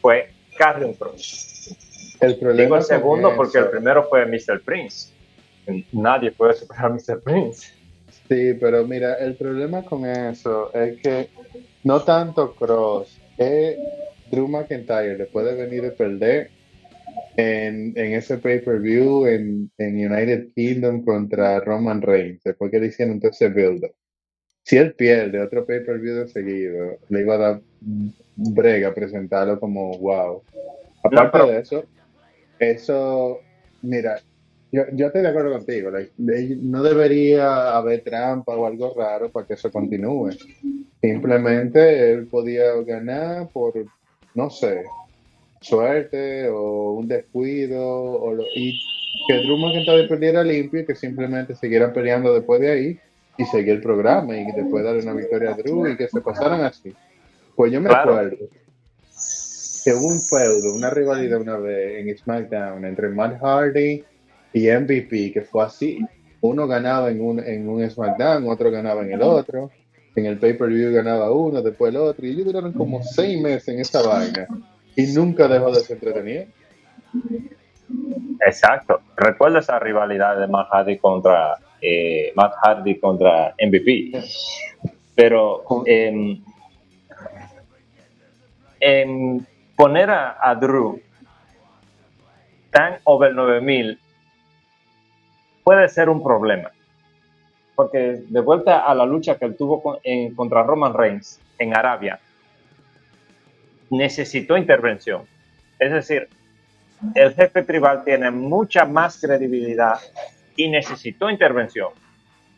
fue 0.00 0.32
Carrion 0.56 0.94
Cross. 0.94 1.76
El 2.20 2.56
Digo 2.56 2.76
el 2.76 2.82
segundo 2.82 3.36
porque 3.36 3.58
el 3.58 3.68
primero 3.68 4.08
fue 4.08 4.24
Mr. 4.26 4.62
Prince 4.64 5.17
nadie 5.92 6.32
puede 6.32 6.54
superar 6.54 6.86
a 6.86 6.88
Mr. 6.90 7.20
Prince. 7.22 7.68
Sí, 8.28 8.54
pero 8.60 8.86
mira, 8.86 9.14
el 9.14 9.36
problema 9.36 9.82
con 9.82 10.04
eso 10.04 10.72
es 10.74 11.00
que 11.00 11.28
no 11.84 12.02
tanto 12.02 12.54
Cross, 12.54 13.18
es 13.38 13.78
Drew 14.30 14.48
McIntyre 14.48 15.16
le 15.16 15.26
puede 15.26 15.54
venir 15.54 15.86
a 15.86 15.94
perder 15.94 16.50
en, 17.36 17.92
en 17.96 18.12
ese 18.14 18.38
pay-per-view 18.38 19.26
en, 19.26 19.70
en 19.78 19.94
United 19.94 20.48
Kingdom 20.54 21.04
contra 21.04 21.60
Roman 21.60 22.02
Reigns, 22.02 22.42
después 22.42 22.70
que 22.70 22.80
le 22.80 22.88
hicieron 22.88 23.14
entonces 23.14 23.54
build-up. 23.54 23.94
Si 24.64 24.76
él 24.76 24.92
pierde 24.94 25.40
otro 25.40 25.64
pay-per-view 25.64 26.16
de 26.16 26.28
seguido, 26.28 26.98
le 27.08 27.20
iba 27.20 27.34
a 27.36 27.38
dar 27.38 27.60
brega 28.36 28.92
presentarlo 28.92 29.58
como 29.58 29.96
wow. 29.98 30.42
Aparte 31.04 31.38
de 31.52 31.60
eso, 31.60 31.84
eso, 32.58 33.40
mira, 33.82 34.20
yo, 34.70 34.82
yo 34.92 35.06
estoy 35.06 35.22
de 35.22 35.28
acuerdo 35.28 35.52
contigo. 35.52 35.90
no 36.18 36.82
debería 36.82 37.76
haber 37.76 38.02
trampa 38.02 38.54
o 38.54 38.66
algo 38.66 38.94
raro 38.96 39.30
para 39.30 39.46
que 39.46 39.54
eso 39.54 39.70
continúe. 39.70 40.32
Simplemente 41.00 42.12
él 42.12 42.26
podía 42.26 42.72
ganar 42.86 43.48
por, 43.48 43.74
no 44.34 44.50
sé, 44.50 44.84
suerte 45.60 46.48
o 46.48 46.92
un 46.92 47.08
descuido 47.08 47.80
o 47.82 48.36
y 48.54 48.78
que 49.26 49.34
Drew 49.38 49.56
McIntyre 49.56 50.08
perdiera 50.08 50.44
limpio 50.44 50.80
y 50.80 50.86
que 50.86 50.94
simplemente 50.94 51.54
siguieran 51.54 51.92
peleando 51.92 52.34
después 52.34 52.60
de 52.60 52.70
ahí 52.70 53.00
y 53.36 53.44
seguir 53.46 53.74
el 53.74 53.80
programa 53.80 54.36
y 54.36 54.44
después 54.52 54.84
darle 54.84 55.02
una 55.02 55.14
victoria 55.14 55.50
a 55.50 55.54
Drew 55.54 55.86
y 55.86 55.96
que 55.96 56.08
se 56.08 56.20
pasaran 56.20 56.62
así. 56.62 56.94
Pues 57.56 57.72
yo 57.72 57.80
me 57.80 57.90
acuerdo 57.90 58.36
que 59.84 59.94
hubo 59.94 60.08
un 60.08 60.20
feudo, 60.20 60.74
una 60.74 60.90
rivalidad 60.90 61.40
una 61.40 61.56
vez 61.56 62.00
en 62.00 62.18
SmackDown 62.18 62.84
entre 62.84 63.08
Matt 63.08 63.40
Hardy 63.40 64.04
y 64.52 64.70
MVP, 64.70 65.32
que 65.32 65.42
fue 65.42 65.64
así. 65.64 65.98
Uno 66.40 66.66
ganaba 66.66 67.10
en 67.10 67.20
un, 67.20 67.40
en 67.40 67.68
un 67.68 67.88
SmackDown, 67.88 68.48
otro 68.48 68.70
ganaba 68.70 69.02
en 69.02 69.12
el 69.12 69.22
otro. 69.22 69.70
En 70.14 70.26
el 70.26 70.38
pay-per-view 70.38 70.92
ganaba 70.92 71.30
uno, 71.30 71.62
después 71.62 71.90
el 71.90 72.00
otro. 72.00 72.26
Y 72.26 72.30
ellos 72.30 72.46
duraron 72.46 72.72
como 72.72 73.02
seis 73.02 73.40
meses 73.40 73.68
en 73.68 73.80
esa 73.80 74.02
vaina. 74.02 74.46
Y 74.96 75.06
nunca 75.08 75.46
dejó 75.48 75.70
de 75.70 75.80
ser 75.80 75.96
entretenido. 75.96 76.46
Exacto. 78.46 79.00
Recuerdo 79.16 79.58
esa 79.58 79.78
rivalidad 79.78 80.38
de 80.38 80.46
Matt 80.46 80.68
Hardy 80.70 80.98
contra 80.98 81.58
eh, 81.80 82.32
Matt 82.34 82.54
Hardy 82.62 82.98
contra 82.98 83.54
MVP. 83.60 84.12
Pero 85.14 85.64
en, 85.86 86.44
poner 89.76 90.10
a, 90.10 90.36
a 90.40 90.54
Drew 90.54 91.00
tan 92.70 92.98
over 93.04 93.34
9000 93.34 93.98
puede 95.68 95.86
ser 95.90 96.08
un 96.08 96.22
problema. 96.22 96.70
Porque 97.74 98.22
de 98.26 98.40
vuelta 98.40 98.86
a 98.86 98.94
la 98.94 99.04
lucha 99.04 99.36
que 99.36 99.44
él 99.44 99.54
tuvo 99.54 100.00
en, 100.02 100.34
contra 100.34 100.62
Roman 100.62 100.94
Reigns 100.94 101.38
en 101.58 101.76
Arabia, 101.76 102.18
necesitó 103.90 104.56
intervención. 104.56 105.26
Es 105.78 105.92
decir, 105.92 106.26
el 107.14 107.34
jefe 107.34 107.64
tribal 107.64 108.02
tiene 108.02 108.30
mucha 108.30 108.86
más 108.86 109.20
credibilidad 109.20 109.98
y 110.56 110.70
necesitó 110.70 111.28
intervención 111.28 111.90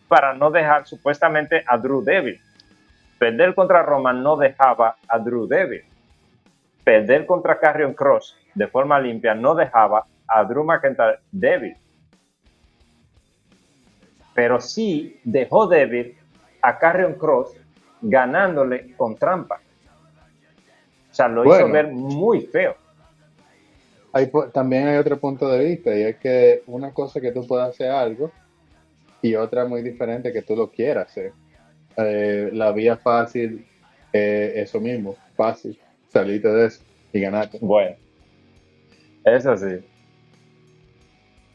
para 0.07 0.33
no 0.33 0.52
dejar 0.52 0.87
supuestamente 0.87 1.64
a 1.67 1.79
Drew 1.79 2.05
débil. 2.05 2.40
Perder 3.19 3.57
contra 3.57 3.83
Roman 3.83 4.23
no 4.23 4.37
dejaba 4.37 4.99
a 5.09 5.19
Drew 5.19 5.49
débil. 5.49 5.83
Perder 6.85 7.26
contra 7.26 7.59
Carrion 7.59 7.93
Cross 7.93 8.37
de 8.55 8.69
forma 8.69 9.00
limpia 9.00 9.35
no 9.35 9.57
dejaba 9.57 10.07
a 10.29 10.45
Drew 10.45 10.62
McIntyre 10.62 11.19
débil 11.33 11.76
pero 14.40 14.59
sí 14.59 15.20
dejó 15.23 15.66
débil 15.66 16.16
a 16.62 16.78
Carrion 16.78 17.12
Cross 17.12 17.50
ganándole 18.00 18.94
con 18.97 19.14
trampa. 19.14 19.61
O 21.11 21.14
sea, 21.14 21.28
lo 21.28 21.44
hizo 21.44 21.70
ver 21.70 21.88
muy 21.88 22.47
feo. 22.47 22.75
también 24.54 24.88
hay 24.88 24.97
otro 24.97 25.20
punto 25.20 25.47
de 25.47 25.62
vista 25.62 25.94
y 25.94 26.04
es 26.04 26.16
que 26.16 26.62
una 26.68 26.90
cosa 26.94 27.20
que 27.20 27.32
tú 27.32 27.47
puedas 27.47 27.68
hacer 27.68 27.90
algo 27.90 28.32
y 29.20 29.35
otra 29.35 29.66
muy 29.66 29.82
diferente 29.82 30.32
que 30.32 30.40
tú 30.40 30.56
lo 30.56 30.70
quieras 30.70 31.09
hacer. 31.09 31.35
Eh, 31.99 32.49
la 32.50 32.73
vía 32.73 32.97
fácil, 32.97 33.66
eh, 34.11 34.54
eso 34.56 34.80
mismo, 34.80 35.16
fácil, 35.37 35.78
salirte 36.09 36.49
de 36.49 36.64
eso 36.64 36.82
y 37.12 37.20
ganarte. 37.20 37.59
Bueno, 37.61 37.94
eso 39.23 39.54
sí. 39.59 39.85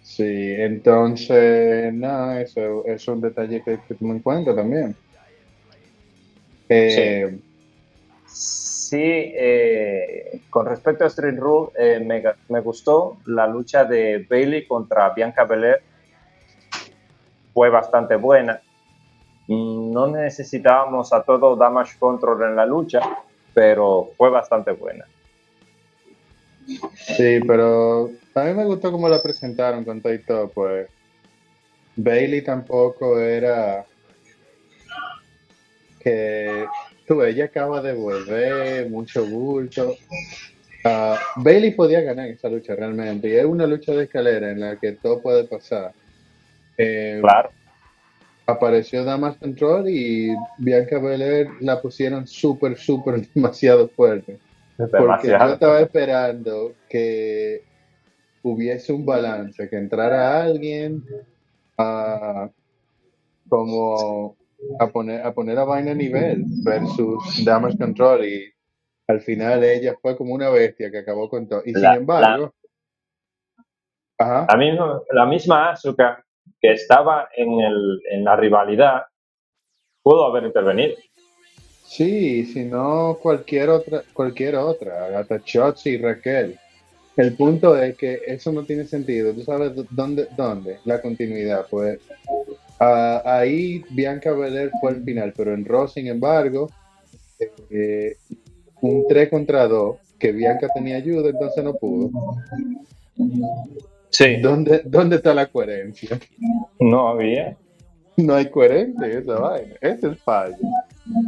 Sí, 0.06 0.54
entonces, 0.60 1.92
nada, 1.92 2.40
eso, 2.40 2.86
es 2.86 3.08
un 3.08 3.22
detalle 3.22 3.64
que, 3.64 3.80
que 3.88 3.96
tomo 3.96 4.14
en 4.14 4.20
cuenta 4.20 4.56
también. 4.56 4.96
Eh, 6.70 7.40
sí, 8.28 9.02
eh, 9.02 10.42
con 10.52 10.68
respecto 10.68 11.06
a 11.06 11.08
Street 11.08 11.40
Rule, 11.40 11.72
eh, 11.80 12.00
me, 12.06 12.22
me, 12.50 12.60
gustó 12.62 13.18
la 13.26 13.48
lucha 13.48 13.84
de 13.84 14.28
Bailey 14.30 14.68
contra 14.68 15.10
Bianca 15.10 15.44
Belair. 15.44 15.82
Fue 17.52 17.72
bastante 17.72 18.16
buena. 18.16 18.62
No 19.48 20.06
necesitábamos 20.06 21.14
a 21.14 21.24
todo 21.24 21.56
Damage 21.56 21.98
Control 21.98 22.44
en 22.44 22.56
la 22.56 22.68
lucha, 22.68 23.02
pero 23.56 24.12
fue 24.16 24.30
bastante 24.30 24.72
buena. 24.72 25.06
Sí, 27.08 27.40
pero 27.46 28.12
a 28.34 28.44
mí 28.44 28.54
me 28.54 28.66
gustó 28.66 28.92
cómo 28.92 29.08
la 29.08 29.22
presentaron 29.22 29.84
con 29.84 30.02
todo 30.02 30.14
y 30.14 30.20
todo, 30.20 30.50
pues 30.50 30.90
Bailey 31.96 32.42
tampoco 32.42 33.20
era 33.20 33.86
que 36.00 36.66
tú 37.08 37.24
ella 37.24 37.46
acaba 37.46 37.82
de 37.82 37.94
volver, 37.94 38.90
mucho 38.90 39.26
bulto. 39.26 39.96
Uh, 40.84 41.16
Bailey 41.38 41.72
podía 41.72 42.02
ganar 42.02 42.28
esa 42.28 42.50
lucha 42.50 42.76
realmente, 42.76 43.30
y 43.30 43.36
es 43.36 43.46
una 43.46 43.66
lucha 43.66 43.94
de 43.94 44.04
escalera 44.04 44.52
en 44.52 44.60
la 44.60 44.76
que 44.76 44.94
todo 44.94 45.22
puede 45.22 45.46
pasar. 45.46 45.94
Eh, 46.78 47.20
claro. 47.22 47.50
Apareció 48.46 49.04
Damas 49.04 49.38
Control 49.38 49.90
y 49.90 50.36
Bianca 50.60 51.00
Belair 51.00 51.50
la 51.62 51.82
pusieron 51.82 52.28
súper, 52.28 52.78
súper 52.78 53.28
demasiado 53.34 53.88
fuerte. 53.90 54.38
Porque 54.78 55.30
yo 55.30 55.36
estaba 55.38 55.80
esperando 55.80 56.74
que 56.90 57.64
hubiese 58.44 58.94
un 58.94 59.06
balance, 59.06 59.70
que 59.70 59.78
entrara 59.78 60.44
alguien 60.44 61.04
a 61.78 62.50
como 63.48 64.36
a 64.80 64.88
poner 64.88 65.26
a 65.26 65.34
poner 65.34 65.58
a 65.58 65.64
vaina 65.64 65.92
a 65.92 65.96
nivel 65.96 66.44
versus 66.64 67.44
Damage 67.46 67.78
Control 67.78 68.26
y 68.26 68.52
al 69.08 69.22
final 69.22 69.64
ella 69.64 69.96
fue 70.02 70.18
como 70.18 70.34
una 70.34 70.50
bestia 70.50 70.92
que 70.92 71.00
acabó 71.00 71.30
con 71.30 71.48
todo. 71.48 71.62
Y 71.66 71.74
sin 71.74 71.86
embargo, 71.86 72.54
la, 74.18 74.58
Misma, 74.58 75.02
la 75.12 75.26
misma 75.26 75.72
Asuka 75.72 76.24
que 76.62 76.72
estaba 76.72 77.30
en, 77.36 77.60
el, 77.60 78.02
en 78.12 78.24
la 78.24 78.36
rivalidad 78.36 79.04
pudo 80.02 80.26
haber 80.26 80.46
intervenido. 80.46 80.96
Sí, 81.86 82.46
si 82.46 82.66
no 82.66 83.18
cualquier 83.22 83.70
otra, 83.70 84.04
cualquier 84.14 84.56
otra, 84.56 85.06
Agatha 85.06 85.42
y 85.86 85.98
Raquel. 85.98 86.60
El 87.16 87.36
punto 87.36 87.78
es 87.82 87.96
que 87.96 88.22
eso 88.28 88.52
no 88.52 88.64
tiene 88.64 88.86
sentido. 88.86 89.34
¿Tú 89.34 89.44
sabes 89.44 89.72
dónde? 89.92 90.28
dónde? 90.36 90.80
La 90.84 91.02
continuidad. 91.02 91.66
Pues 91.70 92.00
ahí 92.80 93.84
Bianca 93.92 94.34
Belair 94.34 94.72
fue 94.82 94.92
el 94.92 95.04
final, 95.04 95.34
pero 95.36 95.54
en 95.54 95.64
Raw, 95.64 95.88
sin 95.88 96.08
embargo, 96.08 96.70
eh, 97.70 98.18
un 98.82 99.06
3 99.08 99.30
contra 99.30 99.68
2, 99.68 99.98
que 100.20 100.32
Bianca 100.32 100.68
tenía 100.74 100.98
ayuda, 100.98 101.30
entonces 101.30 101.64
no 101.64 101.74
pudo. 101.76 102.12
Sí. 104.10 104.38
¿Dónde, 104.42 104.82
¿Dónde 104.86 105.18
está 105.18 105.34
la 105.34 105.46
coherencia? 105.48 106.20
No 106.80 107.10
había. 107.10 107.56
No 108.18 108.36
hay 108.36 108.50
coherencia 108.50 109.08
en 109.08 109.18
esa 109.20 109.40
vaina. 109.40 109.76
Ese 109.82 110.08
es 110.10 110.20
fallo. 110.20 110.58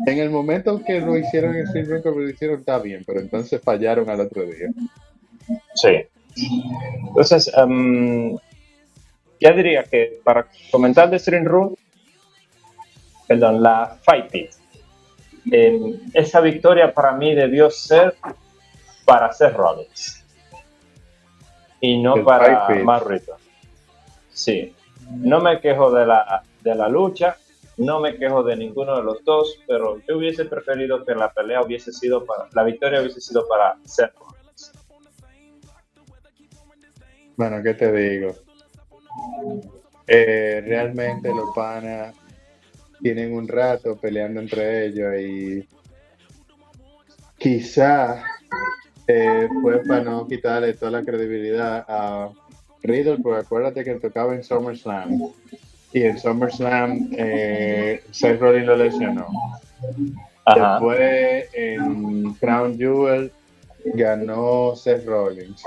En 0.05 0.17
el 0.17 0.29
momento 0.29 0.83
que 0.83 0.99
lo 0.99 1.17
hicieron 1.17 1.55
en 1.55 1.89
Room, 1.89 2.01
como 2.01 2.19
lo 2.19 2.29
hicieron, 2.29 2.59
está 2.59 2.79
bien, 2.79 3.03
pero 3.05 3.19
entonces 3.19 3.61
fallaron 3.61 4.09
al 4.09 4.21
otro 4.21 4.43
día. 4.43 4.69
Sí. 5.75 6.05
Entonces, 7.07 7.51
um, 7.55 8.37
ya 9.39 9.51
diría 9.51 9.83
que 9.83 10.19
para 10.23 10.47
comentar 10.71 11.09
de 11.09 11.19
Stream 11.19 11.45
Room, 11.45 11.75
perdón, 13.27 13.61
la 13.61 13.97
Fight 14.01 14.31
Pit, 14.31 14.51
esa 16.13 16.41
victoria 16.41 16.93
para 16.93 17.13
mí 17.13 17.33
debió 17.33 17.69
ser 17.69 18.15
para 19.05 19.31
Seth 19.31 19.53
Rollins 19.53 20.25
y 21.79 22.01
no 22.01 22.23
para 22.23 22.67
Marrito. 22.83 23.37
Sí, 24.31 24.73
no 25.11 25.39
me 25.39 25.59
quejo 25.59 25.91
de 25.91 26.05
la, 26.05 26.43
de 26.61 26.75
la 26.75 26.89
lucha, 26.89 27.37
no 27.77 27.99
me 27.99 28.17
quejo 28.17 28.43
de 28.43 28.55
ninguno 28.55 28.97
de 28.97 29.03
los 29.03 29.23
dos, 29.23 29.59
pero 29.67 29.99
yo 30.07 30.17
hubiese 30.17 30.45
preferido 30.45 31.05
que 31.05 31.13
la 31.13 31.31
pelea 31.31 31.61
hubiese 31.61 31.91
sido 31.91 32.25
para, 32.25 32.47
la 32.53 32.63
victoria 32.63 33.01
hubiese 33.01 33.21
sido 33.21 33.47
para 33.47 33.77
Seth 33.85 34.13
Bueno, 37.35 37.61
¿qué 37.61 37.73
te 37.75 37.91
digo? 37.91 38.35
Eh, 40.07 40.63
realmente 40.65 41.29
los 41.29 41.53
panas 41.55 42.15
tienen 43.01 43.33
un 43.33 43.47
rato 43.47 43.95
peleando 43.95 44.41
entre 44.41 44.87
ellos 44.87 45.13
y 45.19 45.67
quizá 47.37 48.23
eh, 49.07 49.47
fue 49.61 49.83
para 49.83 50.03
no 50.03 50.27
quitarle 50.27 50.73
toda 50.73 50.91
la 50.91 51.03
credibilidad 51.03 51.85
a 51.87 52.31
Riddle, 52.81 53.19
porque 53.19 53.41
acuérdate 53.41 53.83
que 53.83 53.95
tocaba 53.95 54.33
en 54.33 54.43
SummerSlam. 54.43 55.19
Y 55.97 56.03
en 56.03 56.19
SummerSlam 56.19 57.09
eh, 57.17 58.03
Seth 58.11 58.39
Rollins 58.39 58.67
lo 58.67 58.75
lesionó. 58.75 59.27
Después 60.45 61.49
en 61.53 62.33
Crown 62.35 62.77
Jewel 62.77 63.31
ganó 63.95 64.75
Seth 64.75 65.07
Rollins. 65.07 65.63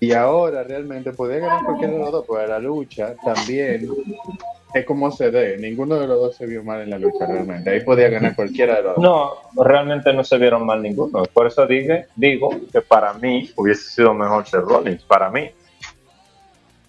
Y 0.00 0.12
ahora 0.12 0.64
realmente 0.64 1.12
podía 1.12 1.38
ganar 1.38 1.64
cualquiera 1.64 1.94
de 1.94 1.98
los 1.98 2.12
dos, 2.12 2.24
porque 2.26 2.46
la 2.46 2.58
lucha 2.58 3.14
también 3.24 3.88
es 4.74 4.84
como 4.84 5.10
se 5.10 5.30
dé. 5.30 5.56
Ninguno 5.56 5.94
de 5.94 6.06
los 6.06 6.20
dos 6.20 6.36
se 6.36 6.44
vio 6.44 6.62
mal 6.62 6.82
en 6.82 6.90
la 6.90 6.98
lucha 6.98 7.24
realmente. 7.24 7.70
Ahí 7.70 7.80
podía 7.80 8.10
ganar 8.10 8.36
cualquiera 8.36 8.76
de 8.76 8.82
los 8.82 8.96
dos. 8.96 9.02
No, 9.02 9.64
realmente 9.64 10.12
no 10.12 10.24
se 10.24 10.36
vieron 10.36 10.66
mal 10.66 10.82
ninguno. 10.82 11.22
Por 11.32 11.46
eso 11.46 11.66
dije, 11.66 12.04
digo 12.16 12.50
que 12.70 12.82
para 12.82 13.14
mí 13.14 13.50
hubiese 13.56 13.88
sido 13.88 14.12
mejor 14.12 14.46
Seth 14.46 14.60
Rollins. 14.60 15.02
Para 15.04 15.30
mí. 15.30 15.50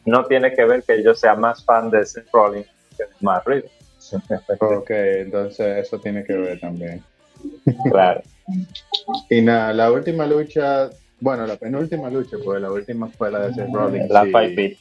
No 0.05 0.25
tiene 0.25 0.53
que 0.53 0.65
ver 0.65 0.83
que 0.83 1.03
yo 1.03 1.13
sea 1.13 1.35
más 1.35 1.63
fan 1.63 1.89
de 1.89 2.05
Seth 2.05 2.27
Rollins 2.31 2.67
que 2.97 3.03
de 3.03 3.09
Matt 3.19 3.47
Riddle. 3.47 3.71
ok, 4.59 4.89
entonces 4.89 5.85
eso 5.85 5.99
tiene 5.99 6.23
que 6.23 6.33
ver 6.33 6.59
también. 6.59 7.03
Claro. 7.91 8.21
y 9.29 9.41
nada, 9.41 9.73
la 9.73 9.91
última 9.91 10.25
lucha 10.25 10.89
bueno, 11.21 11.45
la 11.45 11.57
penúltima 11.57 12.09
lucha, 12.09 12.37
pues 12.43 12.61
la 12.61 12.71
última 12.71 13.07
fue 13.09 13.29
la 13.29 13.47
de 13.47 13.53
Seth 13.53 13.73
Rollins. 13.73 14.09
La 14.09 14.23
Five 14.23 14.77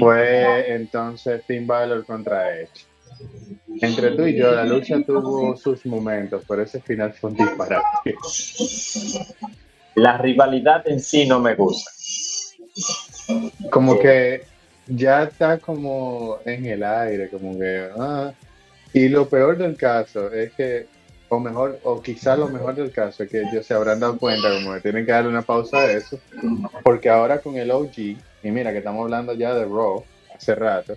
Fue 0.00 0.74
entonces 0.74 1.42
Finn 1.46 1.66
Balor 1.66 2.04
contra 2.04 2.58
Edge. 2.58 2.86
Entre 3.80 4.10
tú 4.12 4.26
y 4.26 4.36
yo, 4.36 4.52
la 4.52 4.64
lucha 4.64 5.00
tuvo 5.06 5.56
sus 5.56 5.86
momentos, 5.86 6.42
pero 6.48 6.62
ese 6.62 6.80
final 6.80 7.12
fue 7.12 7.30
un 7.30 7.36
disparate. 7.36 8.16
La 9.94 10.18
rivalidad 10.18 10.86
en 10.88 10.98
sí 10.98 11.26
no 11.26 11.38
me 11.38 11.54
gusta. 11.54 11.92
Como 13.70 13.98
que 13.98 14.42
ya 14.86 15.24
está 15.24 15.58
como 15.58 16.38
en 16.44 16.66
el 16.66 16.82
aire, 16.82 17.28
como 17.28 17.58
que... 17.58 17.88
Ah. 17.98 18.32
Y 18.92 19.08
lo 19.08 19.28
peor 19.28 19.58
del 19.58 19.76
caso 19.76 20.32
es 20.32 20.52
que 20.52 20.86
o 21.28 21.40
mejor, 21.40 21.80
o 21.84 22.00
quizá 22.00 22.36
lo 22.36 22.48
mejor 22.48 22.74
del 22.74 22.92
caso 22.92 23.22
es 23.22 23.30
que 23.30 23.42
ellos 23.42 23.66
se 23.66 23.74
habrán 23.74 24.00
dado 24.00 24.18
cuenta 24.18 24.52
como 24.52 24.74
que 24.74 24.80
tienen 24.80 25.04
que 25.04 25.12
darle 25.12 25.30
una 25.30 25.42
pausa 25.42 25.78
a 25.78 25.92
eso, 25.92 26.18
porque 26.82 27.08
ahora 27.08 27.38
con 27.38 27.56
el 27.56 27.70
OG, 27.70 27.98
y 27.98 28.16
mira 28.44 28.72
que 28.72 28.78
estamos 28.78 29.04
hablando 29.04 29.34
ya 29.34 29.54
de 29.54 29.64
Raw 29.64 30.04
hace 30.34 30.54
rato, 30.54 30.94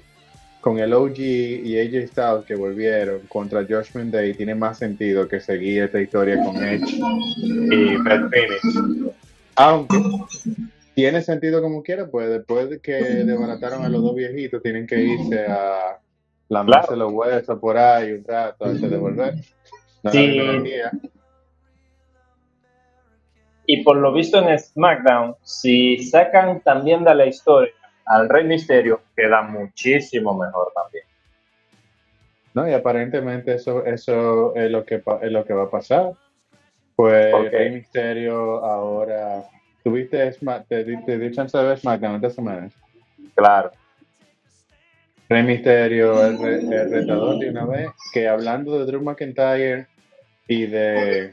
con 0.61 0.79
el 0.79 0.93
OG 0.93 1.19
y 1.19 1.79
AJ 1.79 2.09
Styles 2.09 2.45
que 2.45 2.55
volvieron 2.55 3.21
contra 3.29 3.65
Josh 3.67 3.91
Day 3.93 4.33
tiene 4.33 4.55
más 4.55 4.77
sentido 4.77 5.27
que 5.27 5.39
seguir 5.39 5.83
esta 5.83 6.01
historia 6.01 6.43
con 6.43 6.61
Edge 6.61 6.99
y 7.39 7.95
Beth 7.97 8.29
Phoenix. 8.29 9.07
Aunque 9.55 9.97
tiene 10.97 11.21
sentido 11.21 11.61
como 11.61 11.83
quiera, 11.83 12.07
pues 12.07 12.27
después 12.27 12.71
de 12.71 12.79
que 12.79 12.93
desbarataron 12.93 13.85
a 13.85 13.89
los 13.89 14.01
dos 14.01 14.15
viejitos, 14.15 14.63
tienen 14.63 14.87
que 14.87 14.99
irse 14.99 15.45
a 15.45 15.99
lamerse 16.49 16.95
los 16.95 17.13
huesos 17.13 17.59
por 17.59 17.77
ahí 17.77 18.13
un 18.13 18.23
rato 18.23 18.65
antes 18.65 18.89
de 18.89 18.97
volver. 18.97 19.35
Sí. 20.11 20.41
Y 23.67 23.83
por 23.83 23.97
lo 23.97 24.11
visto 24.11 24.39
en 24.39 24.57
SmackDown, 24.57 25.35
si 25.43 25.99
sacan 25.99 26.61
también 26.61 27.03
de 27.03 27.13
la 27.13 27.27
historia 27.27 27.73
al 28.07 28.27
Rey 28.27 28.45
Misterio, 28.45 29.01
queda 29.15 29.43
muchísimo 29.43 30.35
mejor 30.35 30.71
también. 30.73 31.03
No, 32.55 32.67
y 32.67 32.73
aparentemente 32.73 33.53
eso, 33.53 33.85
eso 33.85 34.55
es 34.55 34.71
lo 34.71 34.83
que 34.83 34.95
es 34.95 35.31
lo 35.31 35.45
que 35.45 35.53
va 35.53 35.65
a 35.65 35.69
pasar. 35.69 36.13
Pues 36.95 37.51
Rey 37.51 37.69
Misterio 37.69 38.65
ahora. 38.65 39.47
¿Tuviste 39.87 40.17
te, 40.67 40.83
te, 40.83 41.17
di 41.17 41.31
chance 41.31 41.57
de 41.57 41.63
ver 41.63 41.79
SmackDown 41.79 42.15
esta 42.15 42.29
semana? 42.29 42.69
Claro. 43.35 43.71
Rey 45.29 45.43
Misterio, 45.43 46.25
el, 46.25 46.73
el, 46.73 46.91
retador 46.91 47.39
de 47.39 47.49
una 47.51 47.65
vez, 47.65 47.87
que 48.11 48.27
hablando 48.27 48.77
de 48.77 48.85
Drew 48.85 49.01
McIntyre 49.01 49.87
y 50.45 50.65
de 50.65 51.31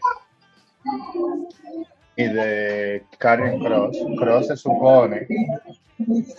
y 2.14 2.24
de 2.26 3.02
Karen 3.18 3.58
Cross, 3.58 3.98
Cross 4.20 4.46
se 4.46 4.56
supone 4.56 5.26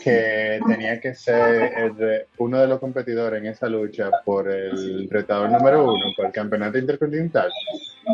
que 0.01 0.61
tenía 0.69 1.01
que 1.01 1.13
ser 1.15 2.25
uno 2.37 2.59
de 2.61 2.67
los 2.67 2.79
competidores 2.79 3.41
en 3.41 3.47
esa 3.47 3.67
lucha 3.67 4.09
por 4.23 4.49
el 4.49 5.09
retador 5.09 5.49
número 5.49 5.83
uno, 5.83 6.05
por 6.15 6.27
el 6.27 6.31
campeonato 6.31 6.77
intercontinental. 6.77 7.51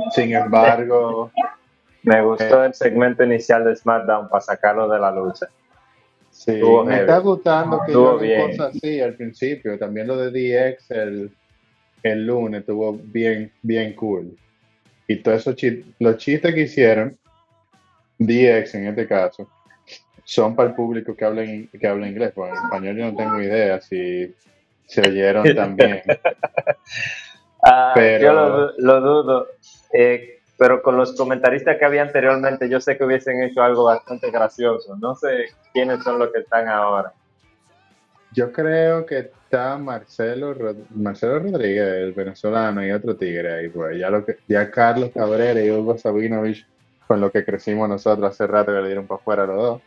Sin 0.10 0.34
embargo, 0.34 1.32
me 2.04 2.22
gustó 2.24 2.64
el 2.64 2.74
segmento 2.74 3.24
inicial 3.24 3.64
de 3.66 3.76
SmackDown 3.76 4.30
para 4.30 4.42
sacarlo 4.42 4.90
de 4.90 5.00
la 5.00 5.12
lucha. 5.12 5.48
Sí, 6.32 6.60
me 6.86 7.02
está 7.02 7.18
gustando 7.20 7.82
que 7.86 7.92
yo 7.92 8.18
cosas 8.18 8.76
así 8.76 9.02
al 9.02 9.14
principio. 9.14 9.78
También 9.78 10.08
lo 10.08 10.18
de 10.18 10.32
DX 10.32 10.92
el, 10.92 11.32
el 12.04 12.26
lunes 12.26 12.62
estuvo 12.62 12.94
bien, 12.94 13.52
bien 13.62 13.94
cool. 13.94 14.36
Y 15.08 15.18
todos 15.18 15.42
esos 15.42 15.56
chistes, 15.56 15.86
los 16.00 16.18
chistes 16.18 16.56
que 16.56 16.62
hicieron, 16.62 17.18
DX 18.18 18.76
en 18.76 18.88
este 18.88 19.08
caso, 19.08 19.50
son 20.24 20.56
para 20.56 20.70
el 20.70 20.76
público 20.76 21.16
que 21.16 21.26
habla, 21.26 21.44
que 21.44 21.88
habla 21.88 22.08
inglés. 22.08 22.32
Porque 22.34 22.52
en 22.52 22.64
español 22.64 22.96
yo 22.96 23.12
no 23.12 23.18
tengo 23.18 23.42
idea 23.42 23.82
si 23.82 24.34
se 24.86 25.02
oyeron 25.02 25.56
también. 25.56 26.02
Ah, 27.64 27.92
pero... 27.94 28.24
Yo 28.24 28.74
lo, 28.80 29.02
dudo. 29.02 29.48
Eh, 29.94 30.41
pero 30.62 30.84
con 30.84 30.96
los 30.96 31.14
comentaristas 31.14 31.80
que 31.80 31.86
había 31.86 32.04
anteriormente, 32.04 32.70
yo 32.70 32.80
sé 32.80 32.96
que 32.96 33.04
hubiesen 33.04 33.42
hecho 33.42 33.64
algo 33.64 33.86
bastante 33.86 34.30
gracioso. 34.30 34.96
No 34.96 35.16
sé 35.16 35.46
quiénes 35.74 36.04
son 36.04 36.20
los 36.20 36.32
que 36.32 36.42
están 36.42 36.68
ahora. 36.68 37.12
Yo 38.32 38.52
creo 38.52 39.04
que 39.04 39.18
está 39.18 39.80
Marcelo, 39.80 40.56
Marcelo 40.92 41.40
Rodríguez, 41.40 41.84
el 41.84 42.14
venezolano, 42.14 42.86
y 42.86 42.92
otro 42.92 43.16
tigre 43.16 43.52
ahí, 43.52 43.70
pues. 43.70 43.98
Ya, 43.98 44.12
lo 44.12 44.24
que, 44.24 44.38
ya 44.48 44.70
Carlos 44.70 45.10
Cabrera 45.12 45.60
y 45.60 45.72
Hugo 45.72 45.98
Sabinovich, 45.98 46.64
con 47.08 47.20
lo 47.20 47.32
que 47.32 47.44
crecimos 47.44 47.90
nosotros 47.90 48.30
hace 48.30 48.46
rato, 48.46 48.72
que 48.72 48.82
le 48.82 48.86
dieron 48.86 49.08
para 49.08 49.20
afuera 49.20 49.44
a 49.46 49.48
los 49.48 49.58
dos. 49.58 49.82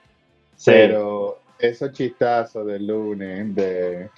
Pero 0.65 1.39
esos 1.57 1.93
chistazos 1.93 2.67
del 2.67 2.85
lunes 2.85 3.55
de 3.55 4.11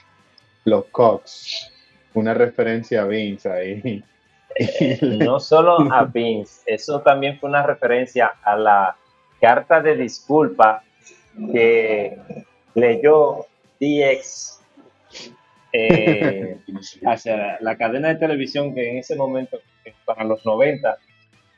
los 0.64 0.86
Cox, 0.86 1.70
una 2.14 2.32
referencia 2.32 3.02
a 3.02 3.04
Vince 3.04 3.50
ahí 3.50 4.02
no 5.02 5.40
solo 5.40 5.78
a 5.92 6.04
Vince, 6.04 6.62
eso 6.66 7.00
también 7.00 7.38
fue 7.38 7.48
una 7.48 7.62
referencia 7.62 8.32
a 8.42 8.56
la 8.56 8.96
carta 9.40 9.80
de 9.80 9.96
disculpa 9.96 10.82
que 11.52 12.16
leyó 12.74 13.46
DX 13.80 14.60
eh, 15.72 16.58
hacia 17.04 17.58
la 17.60 17.76
cadena 17.76 18.08
de 18.08 18.16
televisión 18.16 18.74
que 18.74 18.90
en 18.90 18.98
ese 18.98 19.14
momento, 19.14 19.58
para 20.04 20.24
los 20.24 20.44
90, 20.46 20.96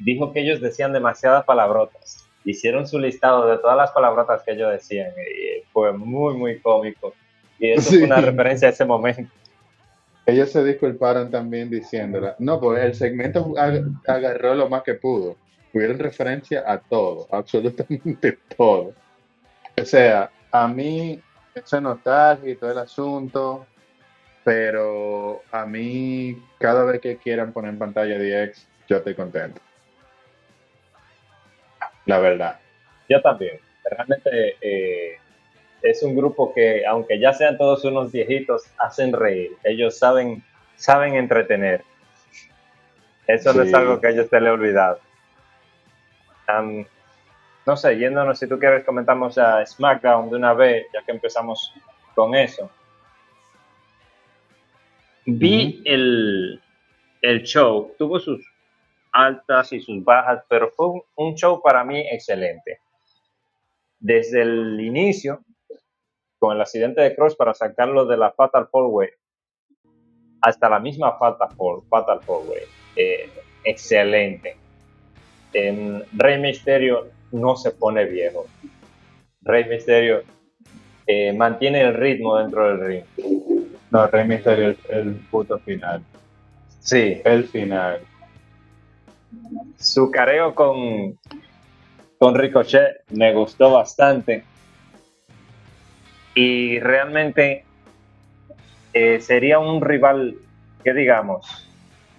dijo 0.00 0.32
que 0.32 0.40
ellos 0.40 0.60
decían 0.60 0.92
demasiadas 0.92 1.44
palabrotas. 1.44 2.28
Hicieron 2.44 2.86
su 2.86 2.98
listado 2.98 3.46
de 3.46 3.58
todas 3.58 3.76
las 3.76 3.92
palabrotas 3.92 4.42
que 4.42 4.52
ellos 4.52 4.72
decían 4.72 5.10
y 5.10 5.62
fue 5.72 5.92
muy, 5.92 6.34
muy 6.34 6.58
cómico. 6.60 7.14
Y 7.58 7.72
eso 7.72 7.90
fue 7.90 8.04
una 8.04 8.20
referencia 8.20 8.68
a 8.68 8.70
ese 8.72 8.84
momento. 8.84 9.30
Ellos 10.28 10.52
se 10.52 10.62
disculparon 10.62 11.30
también 11.30 11.70
diciéndola. 11.70 12.36
No, 12.38 12.60
pues 12.60 12.84
el 12.84 12.94
segmento 12.94 13.54
agarró 14.06 14.54
lo 14.54 14.68
más 14.68 14.82
que 14.82 14.92
pudo. 14.92 15.38
Tuvieron 15.72 15.98
referencia 15.98 16.62
a 16.66 16.78
todo, 16.78 17.26
absolutamente 17.32 18.38
todo. 18.54 18.92
O 19.80 19.84
sea, 19.86 20.30
a 20.52 20.68
mí, 20.68 21.18
ese 21.54 21.80
nostalgia 21.80 22.52
y 22.52 22.56
todo 22.56 22.70
el 22.70 22.76
asunto, 22.76 23.66
pero 24.44 25.40
a 25.50 25.64
mí, 25.64 26.38
cada 26.58 26.84
vez 26.84 27.00
que 27.00 27.16
quieran 27.16 27.54
poner 27.54 27.70
en 27.70 27.78
pantalla 27.78 28.18
DX, 28.18 28.68
yo 28.86 28.98
estoy 28.98 29.14
contento. 29.14 29.62
La 32.04 32.18
verdad. 32.18 32.58
Yo 33.08 33.18
también. 33.22 33.58
Realmente 33.82 34.56
eh, 34.60 35.16
es 35.82 36.02
un 36.02 36.16
grupo 36.16 36.52
que, 36.52 36.84
aunque 36.86 37.18
ya 37.18 37.32
sean 37.32 37.56
todos 37.56 37.84
unos 37.84 38.10
viejitos, 38.12 38.64
hacen 38.78 39.12
reír. 39.12 39.52
Ellos 39.64 39.98
saben, 39.98 40.42
saben 40.76 41.14
entretener. 41.14 41.84
Eso 43.26 43.52
no 43.52 43.62
es 43.62 43.74
algo 43.74 44.00
que 44.00 44.06
a 44.06 44.10
ellos 44.10 44.28
se 44.28 44.40
le 44.40 44.48
ha 44.48 44.52
olvidado. 44.52 45.00
no 47.66 47.76
sé, 47.76 47.98
yéndonos, 47.98 48.38
si 48.38 48.48
tú 48.48 48.58
quieres, 48.58 48.84
comentamos 48.84 49.36
a 49.36 49.64
SmackDown 49.64 50.30
de 50.30 50.36
una 50.36 50.54
vez, 50.54 50.86
ya 50.92 51.02
que 51.02 51.12
empezamos 51.12 51.74
con 52.14 52.34
eso. 52.34 52.70
Vi 55.26 55.82
el, 55.84 56.60
el, 57.20 57.42
show, 57.42 57.94
tuvo 57.98 58.18
sus 58.18 58.40
altas 59.12 59.74
y 59.74 59.80
sus 59.80 60.02
bajas, 60.02 60.42
pero 60.48 60.70
fue 60.70 61.02
un 61.16 61.34
show 61.34 61.60
para 61.62 61.84
mí 61.84 62.00
excelente. 62.10 62.80
Desde 64.00 64.40
el 64.40 64.80
inicio, 64.80 65.44
con 66.38 66.54
el 66.54 66.60
accidente 66.60 67.00
de 67.00 67.14
Cross 67.14 67.36
para 67.36 67.54
sacarlo 67.54 68.06
de 68.06 68.16
la 68.16 68.32
Fatal 68.32 68.68
Four 68.70 68.86
Way 68.86 69.08
hasta 70.40 70.68
la 70.68 70.78
misma 70.78 71.18
Fatal 71.18 71.48
Four, 71.56 71.84
Fatal 71.88 72.20
Four 72.22 72.48
Way. 72.48 72.62
Eh, 72.96 73.30
excelente. 73.64 74.56
en 75.52 76.04
Rey 76.12 76.38
Misterio 76.38 77.08
no 77.32 77.56
se 77.56 77.70
pone 77.70 78.04
viejo. 78.04 78.46
Rey 79.42 79.64
Misterio 79.64 80.22
eh, 81.06 81.32
mantiene 81.32 81.80
el 81.80 81.94
ritmo 81.94 82.36
dentro 82.36 82.68
del 82.68 82.86
ring. 82.86 83.04
No, 83.90 84.06
Rey 84.06 84.26
Misterio 84.26 84.70
es 84.70 84.78
el 84.90 85.14
puto 85.30 85.58
final. 85.58 86.02
Sí. 86.80 87.20
El 87.24 87.44
final. 87.44 88.00
Su 89.78 90.10
careo 90.10 90.54
con, 90.54 91.18
con 92.18 92.34
Ricochet 92.34 93.04
me 93.10 93.32
gustó 93.32 93.72
bastante. 93.72 94.44
Y 96.38 96.78
realmente 96.78 97.64
eh, 98.92 99.20
sería 99.20 99.58
un 99.58 99.80
rival, 99.80 100.36
que 100.84 100.94
digamos, 100.94 101.68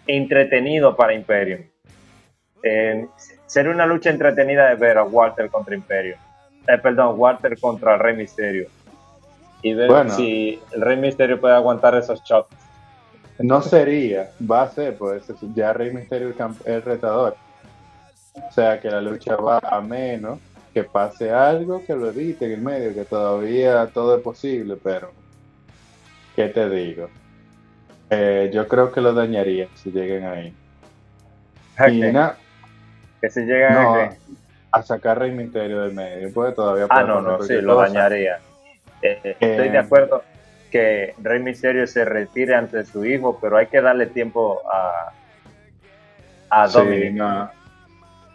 entretenido 0.08 0.98
para 0.98 1.14
Imperium. 1.14 1.62
Eh, 2.62 3.08
sería 3.46 3.72
una 3.72 3.86
lucha 3.86 4.10
entretenida 4.10 4.68
de 4.68 4.76
ver 4.76 4.98
a 4.98 5.06
Walter 5.06 5.50
contra 5.50 5.74
Imperio. 5.74 6.18
Eh, 6.68 6.78
perdón, 6.80 7.16
Walter 7.18 7.58
contra 7.58 7.98
Rey 7.98 8.18
Misterio. 8.18 8.68
Y 9.62 9.74
ver 9.74 10.12
si 10.12 10.60
el 10.74 10.82
Rey 10.82 10.98
Misterio 10.98 11.40
puede 11.40 11.56
aguantar 11.56 11.96
esos 11.96 12.22
choques. 12.26 12.60
No 13.38 13.62
sería, 13.62 14.32
va 14.52 14.64
a 14.64 14.70
ser, 14.70 14.98
pues 14.98 15.24
ya 15.56 15.72
Rey 15.72 15.94
Misterio 15.94 16.32
es 16.32 16.66
el 16.66 16.82
retador. 16.82 17.38
O 18.36 18.52
sea 18.52 18.82
que 18.82 18.92
la 18.92 19.00
lucha 19.00 19.38
va 19.38 19.60
a 19.60 19.80
menos 19.80 20.40
que 20.74 20.84
pase 20.84 21.32
algo 21.32 21.84
que 21.86 21.96
lo 21.96 22.10
evite 22.10 22.46
en 22.46 22.52
el 22.52 22.62
medio, 22.62 22.94
que 22.94 23.06
todavía 23.06 23.88
todo 23.88 24.18
es 24.18 24.22
posible, 24.22 24.78
pero 24.82 25.12
¿qué 26.36 26.50
te 26.50 26.70
digo? 26.70 27.10
Eh, 28.10 28.50
yo 28.54 28.68
creo 28.68 28.92
que 28.92 29.02
lo 29.02 29.14
dañaría 29.14 29.68
si 29.76 29.92
llegan 29.92 30.32
ahí. 30.32 30.54
que 33.22 33.30
si 33.30 33.42
llegan 33.42 34.18
a 34.72 34.82
sacar 34.84 35.20
Rey 35.20 35.32
Misterio 35.32 35.82
del 35.82 35.94
medio, 35.94 36.32
pues 36.34 36.56
todavía 36.56 36.88
Ah, 36.90 37.04
no, 37.04 37.22
no, 37.22 37.42
sí, 37.42 37.60
lo 37.62 37.76
dañaría. 37.76 38.40
Eh, 39.02 39.36
estoy 39.40 39.70
de 39.70 39.76
eh, 39.76 39.80
acuerdo 39.80 40.24
que 40.72 41.16
Rey 41.18 41.42
Misterio 41.42 41.88
se 41.88 42.06
retire 42.06 42.56
ante 42.56 42.86
su 42.86 43.06
hijo, 43.06 43.40
pero 43.42 43.58
hay 43.58 43.68
que 43.68 43.82
darle 43.82 44.08
tiempo 44.08 44.62
a, 44.72 45.12
a 46.50 46.68
Dominic. 46.68 47.22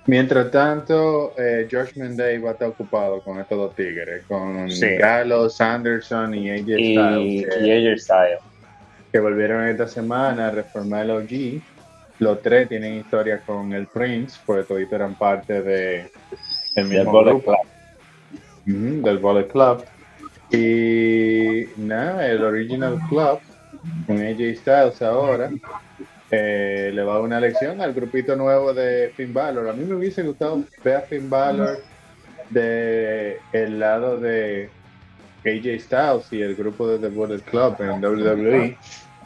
Mientras 0.06 0.50
tanto, 0.50 1.32
eh, 1.38 1.66
Josh 1.70 1.96
Mendez 1.96 2.42
va 2.44 2.50
a 2.50 2.52
estar 2.52 2.68
ocupado 2.68 3.22
con 3.22 3.40
estos 3.40 3.56
dos 3.56 3.74
tigres, 3.74 4.22
con 4.24 4.70
sí. 4.70 4.96
Gallows, 4.96 5.60
Anderson 5.60 6.34
y 6.34 6.50
AJ 6.50 6.62
Styles. 6.62 7.46
Y, 7.62 7.70
AJ 7.70 7.98
Styles. 7.98 8.38
Que 9.10 9.18
volvieron 9.18 9.66
esta 9.66 9.86
semana 9.88 10.48
a 10.48 10.50
reformar 10.50 11.04
el 11.04 11.10
OG. 11.12 11.62
Los 12.18 12.42
tres 12.42 12.68
tienen 12.68 12.96
historia 12.96 13.40
con 13.46 13.72
el 13.72 13.86
Prince, 13.86 14.38
porque 14.44 14.64
todos 14.64 14.82
eran 14.92 15.14
parte 15.14 15.62
de 15.62 16.10
el 16.74 16.84
mismo 16.84 17.24
del 17.24 17.24
grupo. 17.24 17.56
Club. 18.64 19.02
del 19.02 19.18
Bullet 19.18 19.48
Club. 19.48 19.84
Y 20.50 21.64
nada, 21.78 22.26
el 22.26 22.44
Original 22.44 22.98
Club 23.08 23.40
con 24.06 24.18
AJ 24.18 24.56
Styles 24.58 25.00
ahora 25.00 25.50
eh, 26.36 26.90
le 26.92 27.02
va 27.04 27.12
a 27.12 27.14
dar 27.16 27.24
una 27.24 27.38
lección 27.38 27.80
al 27.80 27.94
grupito 27.94 28.34
nuevo 28.34 28.74
de 28.74 29.12
Finn 29.16 29.32
Balor. 29.32 29.68
A 29.68 29.72
mí 29.72 29.84
me 29.84 29.94
hubiese 29.94 30.22
gustado 30.22 30.64
ver 30.82 30.96
a 30.96 31.00
Finn 31.02 31.30
Balor 31.30 31.78
de 32.50 33.38
el 33.52 33.78
lado 33.78 34.18
de 34.18 34.68
AJ 35.44 35.80
Styles 35.80 36.32
y 36.32 36.42
el 36.42 36.56
grupo 36.56 36.88
de 36.88 36.98
The 36.98 37.08
Bullet 37.14 37.40
Club 37.42 37.76
en 37.80 38.04
WWE, 38.04 38.76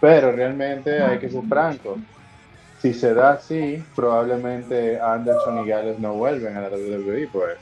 pero 0.01 0.33
realmente 0.33 1.03
hay 1.03 1.19
que 1.19 1.31
ser 1.31 1.43
franco. 1.49 1.97
Si 2.81 2.93
se 2.93 3.15
da 3.15 3.33
así, 3.33 3.83
probablemente 3.97 5.01
Anderson 5.01 5.65
y 5.65 5.69
Gales 5.69 5.99
no 5.99 6.13
vuelven 6.15 6.57
a 6.57 6.61
la 6.61 6.69
WWE, 6.69 7.29
pues 7.33 7.57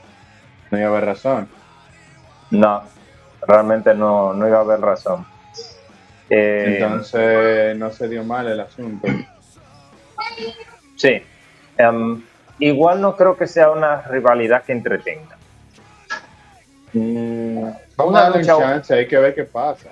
no 0.71 0.77
iba 0.77 0.87
a 0.87 0.91
haber 0.91 1.05
razón. 1.05 1.47
No, 2.51 2.83
realmente 3.47 3.95
no, 3.95 4.33
no 4.33 4.47
iba 4.47 4.57
a 4.57 4.61
haber 4.61 4.81
razón. 4.81 5.25
Eh, 6.29 6.79
Entonces 6.79 7.77
no 7.77 7.89
se 7.91 8.09
dio 8.09 8.23
mal 8.23 8.47
el 8.47 8.59
asunto. 8.59 9.07
Sí. 10.95 11.21
Em, 11.77 12.21
igual 12.59 13.01
no 13.01 13.15
creo 13.15 13.37
que 13.37 13.47
sea 13.47 13.71
una 13.71 14.01
rivalidad 14.01 14.63
que 14.63 14.71
entretenga. 14.71 15.37
Mm, 16.93 17.69
una 17.97 18.41
chance, 18.41 18.93
hay 18.93 19.07
que 19.07 19.17
ver 19.17 19.35
qué 19.35 19.43
pasa. 19.43 19.89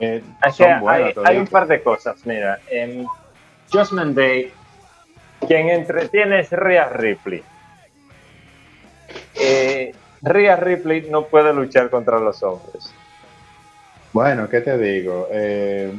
Eh, 0.00 0.22
hay, 0.40 1.36
un 1.38 1.46
par 1.46 1.66
de 1.66 1.82
cosas. 1.82 2.24
Mira, 2.24 2.60
en 2.70 3.06
Justman 3.72 4.14
Day, 4.14 4.52
quien 5.46 5.68
entretiene 5.68 6.40
es 6.40 6.50
Rhea 6.50 6.88
Ripley. 6.90 7.42
Eh, 9.34 9.94
Rhea 10.22 10.56
Ripley 10.56 11.08
no 11.10 11.26
puede 11.26 11.52
luchar 11.52 11.90
contra 11.90 12.18
los 12.18 12.42
hombres. 12.42 12.92
Bueno, 14.12 14.48
¿qué 14.48 14.60
te 14.60 14.78
digo? 14.78 15.28
Eh, 15.32 15.92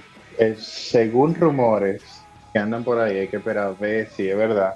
según 0.58 1.36
rumores, 1.36 2.19
que 2.52 2.60
andan 2.60 2.84
por 2.84 3.00
ahí, 3.00 3.18
hay 3.18 3.28
que 3.28 3.38
esperar 3.38 3.68
a 3.68 3.72
ver 3.72 4.08
si 4.10 4.30
es 4.30 4.38
verdad. 4.38 4.76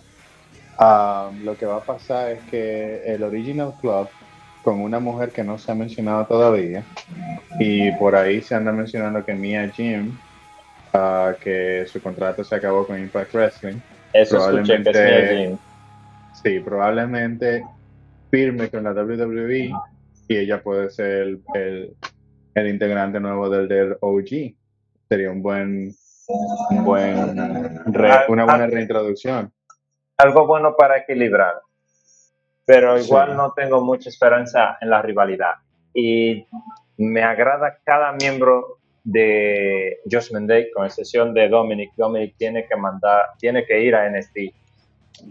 Um, 0.79 1.43
lo 1.43 1.55
que 1.55 1.65
va 1.65 1.77
a 1.77 1.83
pasar 1.83 2.31
es 2.31 2.39
que 2.49 3.03
el 3.05 3.23
Original 3.23 3.73
Club, 3.79 4.07
con 4.63 4.79
una 4.79 4.99
mujer 4.99 5.29
que 5.31 5.43
no 5.43 5.57
se 5.57 5.71
ha 5.71 5.75
mencionado 5.75 6.25
todavía, 6.25 6.83
y 7.59 7.91
por 7.93 8.15
ahí 8.15 8.41
se 8.41 8.55
anda 8.55 8.71
mencionando 8.71 9.23
que 9.23 9.33
Mia 9.33 9.69
Jim, 9.69 10.17
uh, 10.93 11.33
que 11.41 11.85
su 11.87 12.01
contrato 12.01 12.43
se 12.43 12.55
acabó 12.55 12.87
con 12.87 12.99
Impact 12.99 13.33
Wrestling. 13.33 13.77
Eso 14.13 14.37
escuché 14.37 14.81
que 14.83 14.89
es 14.89 14.95
Mia 14.95 15.37
Jim. 15.37 15.57
Sí, 16.43 16.59
probablemente 16.59 17.63
firme 18.31 18.69
con 18.69 18.83
la 18.83 18.91
WWE 18.91 19.71
y 20.27 20.37
ella 20.37 20.61
puede 20.61 20.89
ser 20.89 21.39
el, 21.53 21.95
el, 22.55 22.67
integrante 22.67 23.19
nuevo 23.19 23.49
del, 23.49 23.67
del 23.67 23.97
OG. 23.99 24.55
Sería 25.07 25.29
un 25.29 25.43
buen 25.43 25.93
buen 26.83 27.37
una 28.27 28.45
buena 28.45 28.67
reintroducción. 28.67 29.51
Algo 30.17 30.45
bueno 30.47 30.75
para 30.75 30.97
equilibrar. 30.97 31.55
Pero 32.65 32.97
igual 32.97 33.35
no 33.35 33.51
tengo 33.53 33.83
mucha 33.83 34.09
esperanza 34.09 34.77
en 34.79 34.89
la 34.89 35.01
rivalidad. 35.01 35.55
Y 35.93 36.45
me 36.97 37.23
agrada 37.23 37.77
cada 37.83 38.13
miembro 38.13 38.77
de 39.03 39.99
Josh 40.09 40.31
Day, 40.31 40.71
con 40.71 40.85
excepción 40.85 41.33
de 41.33 41.49
Dominic. 41.49 41.91
Dominic 41.97 42.35
tiene 42.37 42.65
que 42.65 42.75
mandar, 42.75 43.31
tiene 43.37 43.65
que 43.65 43.83
ir 43.83 43.95
a 43.95 44.09
NXT. 44.09 44.37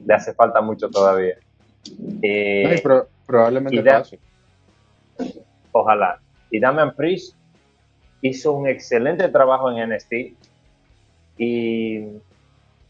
Le 0.07 0.15
hace 0.15 0.35
falta 0.35 0.61
mucho 0.61 0.91
todavía. 0.91 1.37
Eh, 2.23 2.83
probablemente 3.27 3.83
pase. 3.83 4.19
Ojalá. 5.73 6.21
Y 6.51 6.61
Damian 6.61 6.95
Priest 6.95 7.35
hizo 8.21 8.53
un 8.53 8.69
excelente 8.69 9.29
trabajo 9.31 9.71
en 9.71 9.89
NXT 9.89 10.13
y 11.43 12.23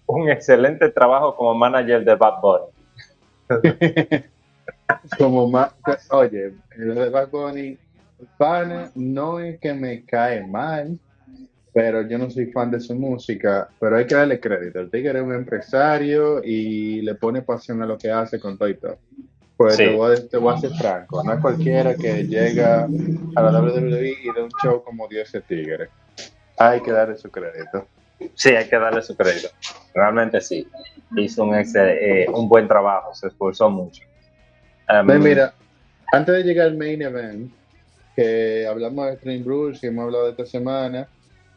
un 0.07 0.29
excelente 0.29 0.91
trabajo 0.91 1.35
como 1.35 1.55
manager 1.55 2.05
de 2.05 2.15
Bad 2.15 2.41
Bunny. 2.43 2.67
como 5.19 5.51
oye, 6.11 6.53
el 6.77 6.95
de 6.95 7.09
Bad 7.09 7.31
Bunny, 7.31 7.79
fan 8.37 8.91
no 8.95 9.41
es 9.41 9.59
que 9.59 9.73
me 9.73 10.05
cae 10.05 10.47
mal, 10.47 10.99
pero 11.73 12.07
yo 12.07 12.19
no 12.19 12.29
soy 12.31 12.47
fan 12.53 12.71
de 12.71 12.81
su 12.81 12.95
música, 12.95 13.69
pero 13.81 13.97
hay 13.97 14.07
que 14.07 14.15
darle 14.15 14.39
crédito. 14.39 14.81
El 14.81 14.91
Tigre 14.91 15.19
es 15.19 15.25
un 15.25 15.35
empresario 15.35 16.45
y 16.45 17.01
le 17.01 17.15
pone 17.15 17.41
pasión 17.41 17.83
a 17.83 17.87
lo 17.87 17.97
que 17.97 18.11
hace 18.11 18.39
con 18.39 18.59
todo 18.59 18.69
y 18.69 18.75
todo. 18.75 18.99
Pues 19.57 19.77
te, 19.79 19.95
voy 19.95 20.13
a, 20.13 20.59
ser 20.59 20.73
franco, 20.73 21.23
no 21.23 21.33
es 21.33 21.41
cualquiera 21.41 21.95
que 21.95 22.25
llega 22.25 22.85
a 23.37 23.43
la 23.43 23.61
WWE 23.61 24.15
y 24.25 24.33
de 24.35 24.43
un 24.43 24.51
show 24.63 24.83
como 24.83 25.09
Dios 25.09 25.35
es 25.35 25.45
Tigre. 25.45 25.89
Hay 26.59 26.81
que 26.81 26.91
darle 26.91 27.17
su 27.17 27.31
crédito. 27.31 27.87
Sí, 28.35 28.51
hay 28.51 28.69
que 28.69 28.79
darle 28.79 29.03
su 29.03 29.17
crédito. 29.17 29.49
Realmente 29.95 30.41
sí. 30.41 30.67
Hizo 31.17 31.45
un, 31.45 31.55
eh, 31.55 32.27
un 32.33 32.49
buen 32.49 32.67
trabajo, 32.67 33.15
se 33.15 33.29
esforzó 33.29 33.69
mucho. 33.69 34.03
Um, 34.89 35.23
mira, 35.23 35.55
antes 36.13 36.35
de 36.35 36.43
llegar 36.43 36.69
al 36.69 36.77
main 36.77 37.03
event, 37.03 37.53
que 38.17 38.67
hablamos 38.67 39.07
de 39.07 39.17
Stream 39.17 39.45
Rules 39.45 39.83
y 39.83 39.87
hemos 39.87 40.05
hablado 40.05 40.25
de 40.25 40.31
esta 40.33 40.47
semana, 40.47 41.09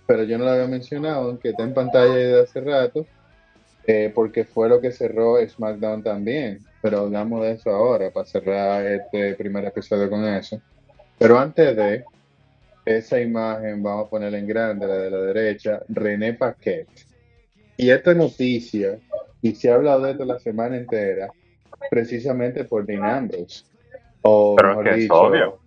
pero 0.07 0.23
yo 0.23 0.37
no 0.37 0.45
lo 0.45 0.51
había 0.51 0.67
mencionado, 0.67 1.39
que 1.39 1.49
está 1.49 1.63
en 1.63 1.73
pantalla 1.73 2.13
desde 2.13 2.41
hace 2.41 2.61
rato, 2.61 3.05
eh, 3.87 4.11
porque 4.13 4.45
fue 4.45 4.69
lo 4.69 4.79
que 4.79 4.91
cerró 4.91 5.37
SmackDown 5.45 6.03
también. 6.03 6.59
Pero 6.81 6.99
hablamos 6.99 7.41
de 7.41 7.53
eso 7.53 7.71
ahora, 7.71 8.11
para 8.11 8.25
cerrar 8.25 8.85
este 8.85 9.33
primer 9.35 9.65
episodio 9.65 10.09
con 10.09 10.23
eso. 10.23 10.61
Pero 11.17 11.39
antes 11.39 11.75
de, 11.75 12.03
esa 12.85 13.19
imagen, 13.19 13.81
vamos 13.81 14.05
a 14.05 14.09
ponerla 14.09 14.37
en 14.37 14.47
grande, 14.47 14.87
la 14.87 14.97
de 14.97 15.09
la 15.09 15.21
derecha, 15.21 15.81
René 15.89 16.33
Paquet. 16.33 16.87
Y 17.77 17.89
esta 17.89 18.13
noticia, 18.13 18.99
y 19.41 19.53
se 19.55 19.71
ha 19.71 19.75
hablado 19.75 20.03
de 20.03 20.11
esto 20.11 20.23
la 20.23 20.39
semana 20.39 20.77
entera, 20.77 21.29
precisamente 21.89 22.63
por 22.63 22.85
Dean 22.85 23.03
Ambrose. 23.03 23.65
O, 24.21 24.55
Pero 24.55 24.83
que 24.83 24.89
es 24.91 25.07
obvio. 25.09 25.59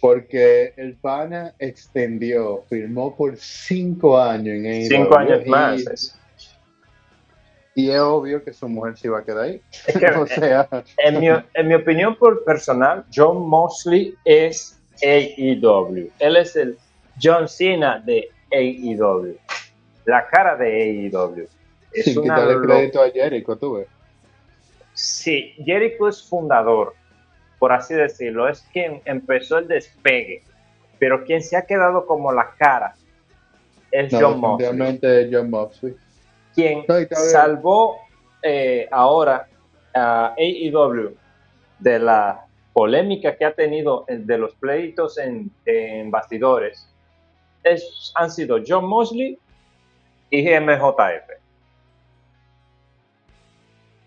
Porque 0.00 0.72
el 0.76 0.96
pana 0.96 1.54
extendió, 1.58 2.64
firmó 2.68 3.14
por 3.14 3.36
cinco 3.36 4.18
años 4.18 4.64
en 4.64 4.86
Cinco 4.86 5.16
años 5.16 5.46
más. 5.46 6.18
Y 7.74 7.90
es 7.90 8.00
obvio 8.00 8.44
que 8.44 8.52
su 8.52 8.68
mujer 8.68 8.96
se 8.98 9.08
iba 9.08 9.18
a 9.18 9.24
quedar 9.24 9.44
ahí. 9.44 9.62
o 10.18 10.26
sea. 10.26 10.68
En 10.98 11.20
mi, 11.20 11.28
en 11.28 11.68
mi 11.68 11.74
opinión 11.74 12.16
por 12.16 12.44
personal, 12.44 13.04
John 13.14 13.48
Mosley 13.48 14.14
es 14.24 14.78
AEW. 15.02 16.10
Él 16.18 16.36
es 16.36 16.56
el 16.56 16.76
John 17.20 17.48
Cena 17.48 17.98
de 18.04 18.28
AEW. 18.52 19.36
La 20.04 20.26
cara 20.26 20.56
de 20.56 21.10
AEW. 21.12 21.48
Es 21.92 22.04
Sin 22.04 22.22
quitarle 22.22 22.60
crédito 22.60 23.02
a 23.02 23.10
Jericho, 23.10 23.56
tú 23.56 23.74
ves. 23.74 23.86
Sí, 24.94 25.54
Jericho 25.64 26.08
es 26.08 26.22
fundador, 26.22 26.94
por 27.58 27.72
así 27.72 27.94
decirlo. 27.94 28.48
Es 28.48 28.60
quien 28.72 29.00
empezó 29.04 29.58
el 29.58 29.68
despegue. 29.68 30.42
Pero 30.98 31.24
quien 31.24 31.42
se 31.42 31.56
ha 31.56 31.66
quedado 31.66 32.06
como 32.06 32.32
la 32.32 32.50
cara 32.58 32.94
es 33.90 34.12
John 34.12 34.40
Mosley. 34.40 35.30
John 35.30 35.50
Mosley. 35.50 35.96
Quien 36.54 36.84
salvó 37.10 37.98
eh, 38.42 38.88
ahora 38.90 39.48
a 39.94 40.34
AEW 40.36 41.16
de 41.78 41.98
la 41.98 42.46
polémica 42.72 43.36
que 43.36 43.44
ha 43.44 43.54
tenido 43.54 44.04
de 44.08 44.38
los 44.38 44.54
pleitos 44.54 45.18
en, 45.18 45.50
bastidores 46.10 46.88
es, 47.62 48.12
han 48.14 48.30
sido 48.30 48.58
John 48.66 48.86
Mosley 48.86 49.38
y 50.30 50.42
MJF. 50.42 51.30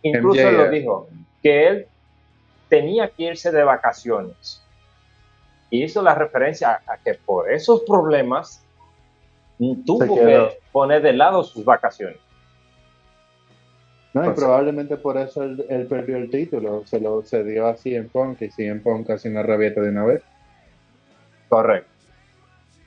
Incluso 0.02 0.52
lo 0.52 0.70
dijo, 0.70 1.08
que 1.42 1.68
él 1.68 1.88
tenía 2.70 3.10
que 3.10 3.24
irse 3.24 3.52
de 3.52 3.64
vacaciones. 3.64 4.62
Y 5.70 5.84
hizo 5.84 6.02
la 6.02 6.16
referencia 6.16 6.82
a 6.88 6.98
que 6.98 7.16
por 7.16 7.52
esos 7.52 7.82
problemas 7.82 8.64
tuvo 9.86 10.16
que 10.16 10.60
poner 10.72 11.02
de 11.02 11.14
lado 11.14 11.44
sus 11.44 11.64
vacaciones. 11.64 12.18
No, 14.16 14.32
y 14.32 14.34
probablemente 14.34 14.96
por 14.96 15.18
eso 15.18 15.44
él, 15.44 15.88
perdió 15.90 16.16
el 16.16 16.30
título, 16.30 16.84
se 16.86 17.02
lo 17.02 17.22
cedió 17.24 17.68
a 17.68 17.76
CM 17.76 18.08
Punk 18.08 18.44
y 18.44 18.50
CM 18.50 18.80
Punk 18.80 19.08
casi 19.08 19.28
una 19.28 19.44
rabieta 19.44 19.82
de 19.82 19.90
una 19.90 20.06
vez. 20.06 20.24
Correcto. 21.50 21.90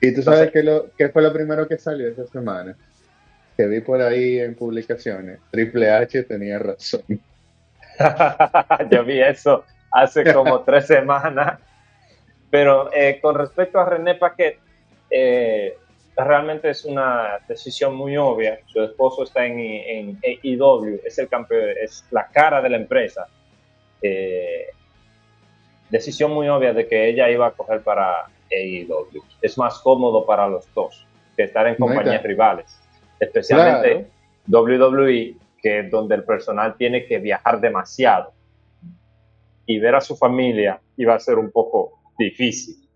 ¿Y 0.01 0.11
tú 0.15 0.23
sabes 0.23 0.49
qué, 0.51 0.63
lo, 0.63 0.89
qué 0.97 1.09
fue 1.09 1.21
lo 1.21 1.31
primero 1.31 1.67
que 1.67 1.77
salió 1.77 2.07
esta 2.07 2.25
semana? 2.25 2.75
Que 3.55 3.67
vi 3.67 3.79
por 3.81 4.01
ahí 4.01 4.39
en 4.39 4.55
publicaciones. 4.55 5.39
Triple 5.51 5.91
H 5.91 6.23
tenía 6.23 6.57
razón. 6.57 7.03
Yo 8.89 9.05
vi 9.05 9.21
eso 9.21 9.65
hace 9.91 10.33
como 10.33 10.61
tres 10.65 10.87
semanas. 10.87 11.59
Pero 12.49 12.91
eh, 12.91 13.19
con 13.21 13.35
respecto 13.35 13.79
a 13.79 13.85
René 13.85 14.15
Paquet, 14.15 14.57
eh, 15.11 15.77
realmente 16.23 16.69
es 16.69 16.85
una 16.85 17.39
decisión 17.47 17.95
muy 17.95 18.17
obvia. 18.17 18.59
Su 18.67 18.81
esposo 18.81 19.23
está 19.23 19.45
en, 19.45 19.59
en 19.59 20.19
AEW, 20.23 21.01
es 21.05 21.17
el 21.17 21.27
campeón, 21.27 21.69
es 21.81 22.05
la 22.11 22.27
cara 22.27 22.61
de 22.61 22.69
la 22.69 22.77
empresa. 22.77 23.27
Eh, 24.01 24.67
decisión 25.89 26.31
muy 26.31 26.47
obvia 26.47 26.73
de 26.73 26.87
que 26.87 27.09
ella 27.09 27.29
iba 27.29 27.47
a 27.47 27.51
coger 27.51 27.81
para 27.81 28.25
AEW. 28.51 29.23
Es 29.41 29.57
más 29.57 29.79
cómodo 29.79 30.25
para 30.25 30.47
los 30.47 30.71
dos 30.73 31.05
que 31.35 31.43
estar 31.43 31.67
en 31.67 31.75
compañías 31.75 32.23
rivales, 32.23 32.79
especialmente 33.19 34.07
WWE, 34.47 35.35
que 35.61 35.79
es 35.79 35.91
donde 35.91 36.15
el 36.15 36.23
personal 36.23 36.75
tiene 36.75 37.05
que 37.05 37.19
viajar 37.19 37.61
demasiado 37.61 38.33
y 39.65 39.79
ver 39.79 39.95
a 39.95 40.01
su 40.01 40.17
familia 40.17 40.81
iba 40.97 41.13
a 41.13 41.19
ser 41.19 41.37
un 41.37 41.51
poco 41.51 42.01
difícil. 42.17 42.88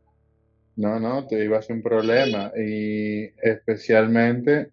No, 0.75 0.99
no, 0.99 1.27
te 1.27 1.43
iba 1.43 1.59
a 1.59 1.61
ser 1.61 1.75
un 1.75 1.83
problema 1.83 2.51
y 2.57 3.25
especialmente 3.41 4.71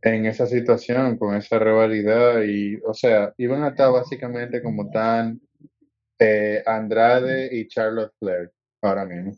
en 0.00 0.26
esa 0.26 0.46
situación, 0.46 1.16
con 1.16 1.34
esa 1.34 1.58
rivalidad 1.58 2.42
y, 2.42 2.76
o 2.84 2.94
sea, 2.94 3.32
iban 3.38 3.64
a 3.64 3.68
estar 3.68 3.90
básicamente 3.90 4.62
como 4.62 4.90
tan 4.90 5.40
eh, 6.18 6.62
Andrade 6.64 7.48
y 7.50 7.66
Charlotte 7.66 8.12
Flair 8.18 8.50
ahora 8.82 9.04
mismo. 9.06 9.34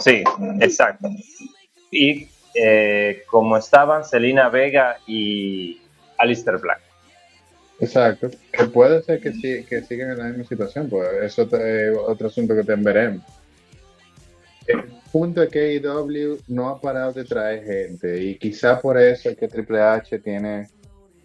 Sí, 0.00 0.24
exacto. 0.60 1.08
Y 1.90 2.28
eh, 2.54 3.22
como 3.26 3.56
estaban 3.56 4.04
Selina 4.04 4.48
Vega 4.48 4.96
y 5.06 5.80
Alistair 6.18 6.58
Black. 6.58 6.80
Exacto. 7.78 8.30
Que 8.52 8.64
puede 8.64 9.02
ser 9.02 9.20
que, 9.20 9.32
sí, 9.32 9.64
que 9.64 9.82
sigan 9.82 10.10
en 10.10 10.18
la 10.18 10.24
misma 10.24 10.44
situación, 10.44 10.88
pues 10.88 11.08
eso 11.22 11.42
es 11.42 11.96
otro 11.96 12.26
asunto 12.26 12.54
que 12.56 12.64
te 12.64 12.74
veremos 12.74 13.22
el 14.66 14.84
punto 15.12 15.42
es 15.42 15.48
que 15.48 15.80
AEW 15.84 16.38
no 16.48 16.68
ha 16.68 16.80
parado 16.80 17.12
de 17.12 17.24
traer 17.24 17.64
gente 17.64 18.22
y 18.22 18.36
quizá 18.36 18.80
por 18.80 18.98
eso 18.98 19.30
es 19.30 19.36
que 19.36 19.48
Triple 19.48 19.80
H 19.80 20.18
tiene 20.20 20.68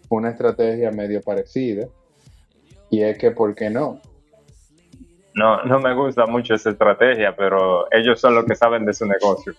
una 0.08 0.30
estrategia 0.30 0.90
medio 0.90 1.20
parecida 1.20 1.86
y 2.90 3.02
es 3.02 3.18
que 3.18 3.30
¿por 3.30 3.54
qué 3.54 3.70
no? 3.70 4.00
No, 5.34 5.62
no 5.64 5.80
me 5.80 5.94
gusta 5.94 6.24
mucho 6.26 6.54
esa 6.54 6.70
estrategia, 6.70 7.36
pero 7.36 7.92
ellos 7.92 8.18
son 8.18 8.34
los 8.34 8.46
que 8.46 8.54
saben 8.54 8.86
de 8.86 8.94
su 8.94 9.04
negocio. 9.04 9.54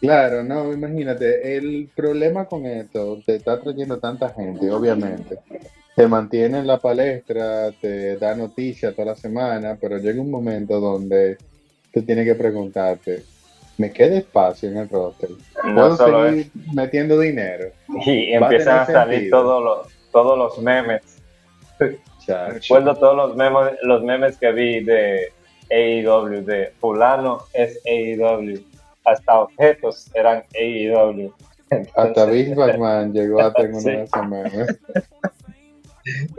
Claro, 0.00 0.44
no, 0.44 0.72
imagínate, 0.72 1.56
el 1.56 1.88
problema 1.96 2.44
con 2.44 2.64
esto, 2.66 3.18
te 3.26 3.36
está 3.36 3.58
trayendo 3.58 3.98
tanta 3.98 4.28
gente, 4.28 4.70
obviamente, 4.70 5.38
te 5.96 6.06
mantiene 6.06 6.58
en 6.58 6.66
la 6.66 6.78
palestra, 6.78 7.72
te 7.72 8.16
da 8.18 8.36
noticias 8.36 8.94
toda 8.94 9.12
la 9.12 9.16
semana, 9.16 9.76
pero 9.80 9.98
llega 9.98 10.20
un 10.20 10.30
momento 10.30 10.78
donde 10.78 11.38
tú 11.94 12.02
tienes 12.02 12.26
que 12.26 12.34
preguntarte, 12.34 13.22
¿me 13.78 13.92
queda 13.92 14.18
espacio 14.18 14.68
en 14.68 14.78
el 14.78 14.88
roster? 14.88 15.30
¿Puedo 15.62 15.96
seguir 15.96 16.50
metiendo 16.74 17.18
dinero? 17.20 17.70
Y 18.04 18.32
empiezan 18.32 18.80
a, 18.80 18.86
salir 18.86 19.30
todos 19.30 19.62
los, 19.62 20.10
todos 20.10 20.36
los 20.36 20.58
memes. 20.58 21.22
Recuerdo 21.78 22.96
todos 22.96 23.16
los 23.16 23.36
memes, 23.36 23.78
los 23.82 24.02
memes 24.02 24.36
que 24.38 24.52
vi 24.52 24.82
de 24.82 25.32
AEW, 25.70 26.44
de 26.44 26.72
fulano 26.80 27.38
es 27.52 27.80
AEW, 27.86 28.60
hasta 29.04 29.40
objetos 29.40 30.10
eran 30.14 30.42
AEW. 30.54 31.32
hasta 31.94 32.26
Big 32.26 32.56
Man 32.56 33.12
llegó 33.12 33.40
a 33.40 33.52
tener 33.52 33.70
uno 33.74 33.82
de 33.82 34.02
esos 34.02 34.28
memes. 34.28 34.80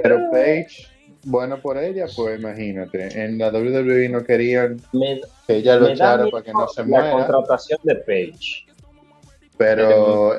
Pero 0.02 0.20
Page 0.32 0.95
bueno 1.26 1.60
por 1.60 1.78
ella, 1.78 2.06
pues 2.16 2.40
imagínate. 2.40 3.24
En 3.24 3.38
la 3.38 3.50
WWE 3.50 4.10
no 4.10 4.24
querían 4.24 4.82
que 5.48 5.56
ella 5.58 5.76
lo 5.78 5.90
echara 5.90 6.30
para 6.30 6.44
que 6.44 6.54
no 6.54 6.68
se 6.68 6.84
muera. 6.84 7.08
La 7.08 7.28
contratación 7.28 7.80
de 7.84 7.96
Page. 7.96 8.66
Pero 9.58 10.36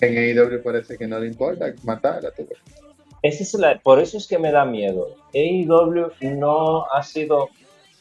en 0.00 0.38
AEW 0.38 0.62
parece 0.62 0.96
que 0.96 1.06
no 1.06 1.18
le 1.18 1.28
importa 1.28 1.72
matarla. 1.84 2.30
Ese 3.22 3.42
es 3.42 3.54
la, 3.54 3.78
por 3.78 4.00
eso 4.00 4.18
es 4.18 4.26
que 4.26 4.38
me 4.38 4.52
da 4.52 4.64
miedo. 4.64 5.14
AEW 5.34 6.12
no 6.36 6.86
ha 6.86 7.02
sido, 7.02 7.48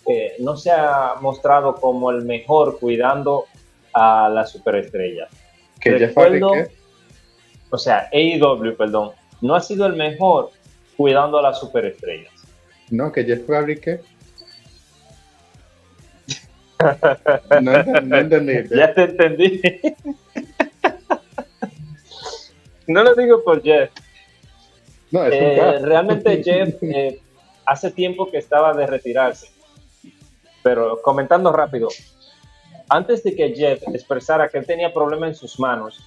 eh, 0.07 0.35
no 0.39 0.57
se 0.57 0.71
ha 0.71 1.15
mostrado 1.21 1.75
como 1.75 2.11
el 2.11 2.23
mejor 2.23 2.79
cuidando 2.79 3.45
a 3.93 4.29
la 4.29 4.45
superestrella. 4.45 5.27
Que 5.79 5.97
Recuerdo, 5.97 6.51
o 7.69 7.77
sea, 7.77 8.09
AEW, 8.11 8.75
perdón, 8.75 9.11
no 9.41 9.55
ha 9.55 9.61
sido 9.61 9.85
el 9.85 9.95
mejor 9.95 10.51
cuidando 10.95 11.37
a 11.37 11.41
las 11.41 11.59
superestrellas. 11.59 12.31
No, 12.89 13.11
que 13.11 13.23
Jeff 13.23 13.49
Hardy 13.49 13.79
no, 17.61 18.17
entendí. 18.17 18.75
Ya 18.75 18.93
te 18.93 19.03
entendí. 19.03 19.61
no 22.87 23.03
lo 23.03 23.15
digo 23.15 23.43
por 23.43 23.61
Jeff. 23.61 23.89
No, 25.11 25.25
es 25.25 25.33
eh, 25.33 25.79
realmente 25.81 26.43
Jeff 26.43 26.81
eh, 26.81 27.19
hace 27.65 27.91
tiempo 27.91 28.29
que 28.29 28.37
estaba 28.37 28.73
de 28.73 28.87
retirarse. 28.87 29.47
Pero 30.61 31.01
comentando 31.01 31.51
rápido, 31.51 31.89
antes 32.89 33.23
de 33.23 33.35
que 33.35 33.53
Jeff 33.55 33.83
expresara 33.93 34.49
que 34.49 34.57
él 34.57 34.65
tenía 34.65 34.93
problemas 34.93 35.29
en 35.29 35.35
sus 35.35 35.59
manos, 35.59 36.01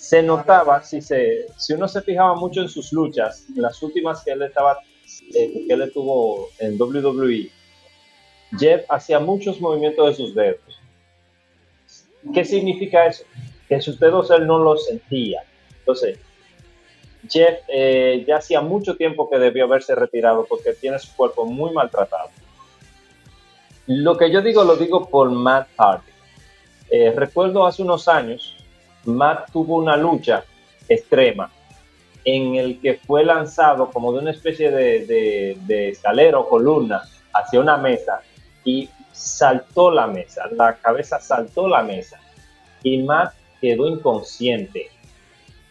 se 0.00 0.22
notaba, 0.22 0.82
si, 0.82 1.02
se, 1.02 1.46
si 1.58 1.74
uno 1.74 1.86
se 1.86 2.00
fijaba 2.00 2.34
mucho 2.34 2.62
en 2.62 2.70
sus 2.70 2.90
luchas, 2.90 3.44
las 3.54 3.82
últimas 3.82 4.24
que 4.24 4.30
él 4.30 4.40
estaba, 4.40 4.78
eh, 5.34 5.66
que 5.68 5.74
él 5.74 5.90
tuvo 5.92 6.48
en 6.58 6.80
WWE, 6.80 7.50
Jeff 8.58 8.86
hacía 8.88 9.20
muchos 9.20 9.60
movimientos 9.60 10.08
de 10.08 10.14
sus 10.14 10.34
dedos. 10.34 10.80
¿Qué 12.32 12.46
significa 12.46 13.04
eso? 13.04 13.24
Que 13.68 13.78
sus 13.82 14.00
dedos 14.00 14.30
él 14.30 14.46
no 14.46 14.58
los 14.58 14.86
sentía. 14.86 15.42
Entonces, 15.80 16.18
Jeff 17.28 17.58
eh, 17.68 18.24
ya 18.26 18.38
hacía 18.38 18.62
mucho 18.62 18.96
tiempo 18.96 19.28
que 19.28 19.38
debió 19.38 19.66
haberse 19.66 19.94
retirado 19.94 20.46
porque 20.46 20.72
tiene 20.72 20.98
su 20.98 21.14
cuerpo 21.14 21.44
muy 21.44 21.74
maltratado. 21.74 22.30
Lo 23.86 24.16
que 24.16 24.32
yo 24.32 24.40
digo 24.40 24.64
lo 24.64 24.76
digo 24.76 25.10
por 25.10 25.30
Matt 25.30 25.68
Hardy. 25.76 26.10
Eh, 26.88 27.12
recuerdo 27.14 27.66
hace 27.66 27.82
unos 27.82 28.08
años 28.08 28.56
Matt 29.16 29.50
tuvo 29.52 29.76
una 29.76 29.96
lucha 29.96 30.44
extrema 30.88 31.50
en 32.24 32.56
el 32.56 32.80
que 32.80 32.94
fue 32.94 33.24
lanzado 33.24 33.90
como 33.90 34.12
de 34.12 34.18
una 34.18 34.30
especie 34.30 34.70
de, 34.70 35.56
de, 35.66 35.88
escalera 35.88 36.38
o 36.38 36.48
columna 36.48 37.02
hacia 37.32 37.60
una 37.60 37.76
mesa 37.76 38.20
y 38.64 38.88
saltó 39.12 39.90
la 39.90 40.06
mesa, 40.06 40.48
la 40.52 40.74
cabeza 40.76 41.18
saltó 41.18 41.66
la 41.66 41.82
mesa 41.82 42.20
y 42.82 43.02
Matt 43.02 43.34
quedó 43.60 43.86
inconsciente. 43.86 44.90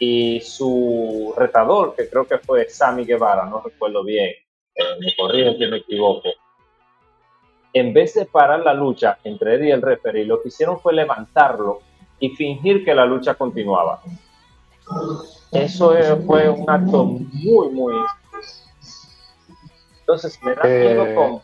y 0.01 0.39
su 0.39 1.33
retador, 1.37 1.93
que 1.93 2.09
creo 2.09 2.25
que 2.25 2.37
fue 2.37 2.69
Sammy 2.69 3.03
Guevara, 3.03 3.45
no 3.45 3.61
recuerdo 3.61 4.01
bien, 4.01 4.29
eh, 4.73 4.83
me 4.97 5.13
corrigen 5.13 5.57
si 5.57 5.67
me 5.67 5.77
equivoco, 5.77 6.29
en 7.73 7.93
vez 7.93 8.13
de 8.13 8.25
parar 8.25 8.61
la 8.61 8.73
lucha 8.73 9.19
entre 9.23 9.55
Eddie 9.55 9.69
y 9.69 9.71
el 9.71 9.81
referee, 9.81 10.25
lo 10.25 10.41
que 10.41 10.47
hicieron 10.47 10.79
fue 10.79 10.93
levantarlo 10.93 11.81
y 12.19 12.29
fingir 12.35 12.83
que 12.83 12.93
la 12.93 13.05
lucha 13.05 13.33
continuaba. 13.35 14.01
Eso 15.51 15.93
fue 16.25 16.49
un 16.49 16.69
acto 16.69 17.05
muy, 17.05 17.69
muy... 17.69 17.95
Entonces 20.01 20.39
me 20.43 20.55
da 20.55 20.63
miedo 20.63 21.05
Eh, 21.05 21.15
con 21.15 21.41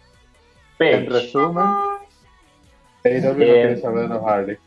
En 0.80 1.10
resumen, 1.10 1.66
no 1.66 3.36
quiere 3.36 3.78
saber 3.78 4.10
de 4.10 4.20
Hardy. 4.20 4.58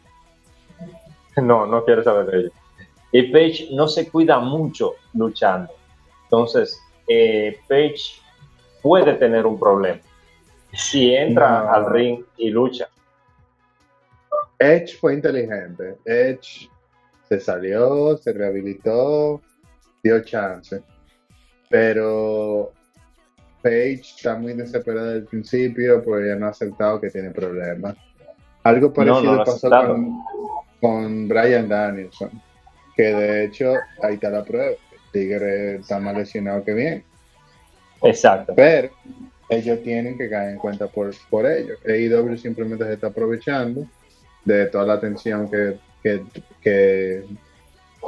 No, 1.42 1.66
no 1.66 1.84
quiere 1.84 2.02
saber 2.04 2.26
de 2.26 2.38
ello. 2.40 2.50
Y 3.12 3.22
Page 3.32 3.68
no 3.72 3.88
se 3.88 4.08
cuida 4.10 4.38
mucho 4.38 4.94
luchando. 5.14 5.72
Entonces, 6.24 6.80
eh, 7.08 7.58
Page 7.68 8.20
puede 8.82 9.14
tener 9.14 9.46
un 9.46 9.58
problema 9.58 10.00
si 10.72 11.14
entra 11.14 11.62
No. 11.64 11.72
al 11.72 11.90
ring 11.90 12.24
y 12.36 12.50
lucha. 12.50 12.88
Edge 14.58 14.96
fue 14.98 15.14
inteligente. 15.14 15.96
Edge 16.04 16.68
se 17.28 17.40
salió, 17.40 18.16
se 18.16 18.32
rehabilitó, 18.32 19.40
dio 20.02 20.20
chance. 20.24 20.82
Pero 21.68 22.72
Page 23.62 24.00
está 24.00 24.36
muy 24.36 24.54
desesperada 24.54 25.06
desde 25.08 25.18
el 25.18 25.24
principio 25.26 26.02
porque 26.02 26.28
ya 26.28 26.36
no 26.36 26.46
ha 26.46 26.50
aceptado 26.50 27.00
que 27.00 27.10
tiene 27.10 27.30
problemas. 27.30 27.96
Algo 28.62 28.92
parecido 28.92 29.36
no 29.36 29.44
pasó 29.44 29.70
con, 29.70 30.24
con 30.80 31.28
Brian 31.28 31.68
Danielson, 31.68 32.30
que 32.96 33.14
de 33.14 33.44
hecho 33.44 33.74
ahí 34.02 34.14
está 34.14 34.30
la 34.30 34.44
prueba. 34.44 34.70
El 34.70 35.12
Tigre 35.12 35.76
está 35.76 35.98
más 35.98 36.16
lesionado 36.16 36.64
que 36.64 36.74
bien. 36.74 37.04
Exacto. 38.02 38.54
Pero 38.54 38.90
ellos 39.48 39.82
tienen 39.82 40.16
que 40.16 40.28
caer 40.28 40.50
en 40.50 40.58
cuenta 40.58 40.86
por, 40.86 41.12
por 41.28 41.46
ello. 41.46 41.74
AEW 41.86 42.36
simplemente 42.36 42.84
se 42.84 42.94
está 42.94 43.08
aprovechando 43.08 43.86
de 44.56 44.66
toda 44.66 44.86
la 44.86 44.94
atención 44.94 45.48
que, 45.50 45.78
que, 46.02 46.22
que, 46.62 47.24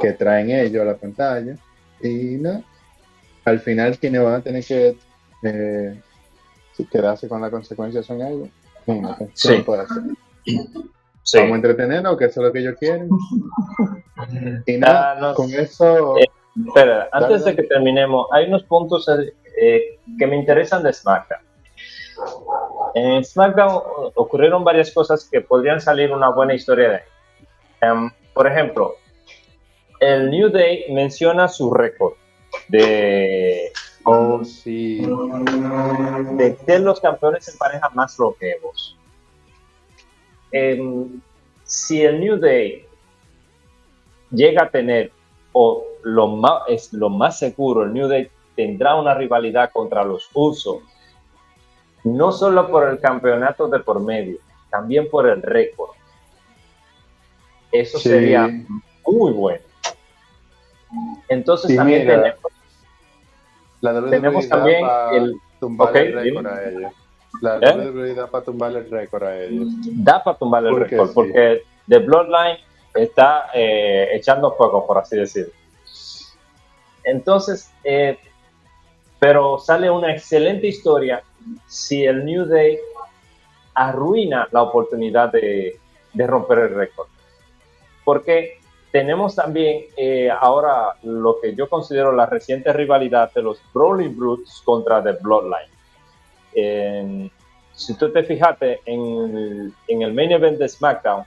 que 0.01 0.11
traen 0.13 0.49
ellos 0.51 0.81
a 0.81 0.85
la 0.85 0.95
pantalla. 0.95 1.55
Y 2.01 2.37
no, 2.39 2.63
al 3.45 3.59
final 3.59 3.97
quienes 3.99 4.23
van 4.23 4.33
a 4.35 4.41
tener 4.41 4.63
que 4.65 4.97
eh, 5.43 6.01
quedarse 6.91 7.27
con 7.27 7.41
la 7.41 7.51
consecuencia 7.51 8.01
son 8.01 8.21
ellos. 8.21 8.49
¿qué 8.85 9.27
Sí. 9.33 9.55
puede 9.65 9.83
hacer? 9.83 10.01
Sí. 11.23 11.37
Vamos 11.37 11.51
a 11.53 11.55
entretenernos, 11.57 12.17
que 12.17 12.25
eso 12.25 12.41
es 12.41 12.47
lo 12.47 12.51
que 12.51 12.59
ellos 12.59 12.75
quieren. 12.79 13.07
Y 14.65 14.77
nada, 14.77 15.11
Ah, 15.11 15.19
no 15.21 15.33
con 15.35 15.49
eso, 15.53 16.17
Eh, 16.17 16.25
Espera, 16.67 17.07
antes 17.13 17.41
dale. 17.45 17.55
de 17.55 17.61
que 17.61 17.67
terminemos, 17.67 18.27
hay 18.33 18.47
unos 18.47 18.63
puntos 18.63 19.07
eh, 19.61 19.99
que 20.17 20.27
me 20.27 20.35
interesan 20.35 20.81
de 20.83 20.91
SmackDown. 20.91 21.41
En 22.93 23.23
SmackDown 23.23 23.81
ocurrieron 24.15 24.63
varias 24.63 24.91
cosas 24.91 25.27
que 25.29 25.41
podrían 25.41 25.79
salir 25.79 26.11
una 26.11 26.29
buena 26.29 26.53
historia 26.53 26.89
de 26.89 26.95
ahí. 26.95 27.03
Em, 27.81 28.11
por 28.33 28.47
ejemplo, 28.47 28.95
el 29.99 30.29
New 30.29 30.49
Day 30.49 30.85
menciona 30.91 31.47
su 31.47 31.73
récord 31.73 32.13
de, 32.67 33.71
oh 34.03 34.43
sí, 34.43 35.01
de 36.33 36.57
ser 36.65 36.81
los 36.81 36.99
campeones 36.99 37.47
en 37.47 37.57
pareja 37.57 37.89
más 37.89 38.17
longevos. 38.19 38.97
Em, 40.51 41.21
si 41.63 42.03
el 42.03 42.19
New 42.19 42.37
Day 42.37 42.85
llega 44.31 44.63
a 44.63 44.69
tener, 44.69 45.11
o 45.53 45.85
lo 46.03 46.27
más, 46.27 46.63
es 46.67 46.93
lo 46.93 47.09
más 47.09 47.39
seguro, 47.39 47.83
el 47.83 47.93
New 47.93 48.07
Day 48.07 48.29
tendrá 48.55 48.95
una 48.95 49.13
rivalidad 49.13 49.71
contra 49.71 50.03
los 50.03 50.29
Usos, 50.33 50.81
no 52.03 52.31
solo 52.31 52.69
por 52.69 52.87
el 52.89 52.99
campeonato 52.99 53.67
de 53.67 53.79
por 53.79 53.99
medio, 53.99 54.37
también 54.69 55.09
por 55.09 55.27
el 55.27 55.41
récord. 55.41 55.91
Eso 57.71 57.97
Sí. 57.99 58.09
sería 58.09 58.47
muy 59.05 59.31
bueno. 59.31 59.63
Entonces 61.29 61.71
Sí, 61.71 61.77
también 61.77 62.01
mira, 62.01 62.15
tenemos, 62.21 62.41
la 63.81 63.93
WWE 63.93 64.09
tenemos 64.09 64.49
también 64.49 64.85
el... 65.13 65.35
tumbar 65.59 65.95
el 65.95 66.13
récord 66.13 66.47
a 66.47 66.69
ellos. 66.69 66.91
La 67.41 67.57
¿Eh? 67.57 67.77
WWE 67.89 68.13
da 68.13 68.27
para 68.27 68.43
tumbar 68.43 68.71
el 68.75 68.89
récord 68.89 69.23
a 69.23 69.39
ellos. 69.41 69.67
da 70.03 70.23
para 70.23 70.37
tumbar 70.37 70.65
el 70.65 70.75
récord, 70.75 71.07
sí. 71.07 71.13
porque 71.15 71.63
The 71.87 71.99
Bloodline 71.99 72.57
está 72.93 73.47
eh, 73.53 74.09
echando 74.13 74.51
fuego, 74.55 74.85
por 74.85 74.97
así 74.97 75.15
decirlo. 75.17 75.53
Entonces, 77.03 77.71
eh, 77.83 78.17
pero 79.19 79.57
sale 79.59 79.89
una 79.89 80.11
excelente 80.13 80.67
historia 80.67 81.23
si 81.67 82.05
el 82.05 82.25
New 82.25 82.45
Day 82.45 82.79
arruina 83.73 84.47
la 84.51 84.63
oportunidad 84.63 85.31
de, 85.31 85.79
de 86.13 86.27
romper 86.27 86.59
el 86.59 86.75
récord. 86.75 87.07
Porque 88.03 88.59
tenemos 88.91 89.35
también 89.35 89.85
eh, 89.95 90.29
ahora 90.29 90.95
lo 91.03 91.39
que 91.41 91.55
yo 91.55 91.69
considero 91.69 92.11
la 92.11 92.25
reciente 92.25 92.73
rivalidad 92.73 93.31
de 93.33 93.41
los 93.41 93.61
Brawling 93.73 94.15
Brutes 94.17 94.61
contra 94.65 95.01
The 95.01 95.13
Bloodline. 95.21 95.71
En- 96.53 97.31
si 97.73 97.97
tú 97.97 98.11
te 98.11 98.23
fijaste 98.23 98.81
en 98.85 99.01
el, 99.37 99.73
en 99.87 100.01
el 100.01 100.13
main 100.13 100.31
event 100.31 100.57
de 100.59 100.67
SmackDown, 100.67 101.23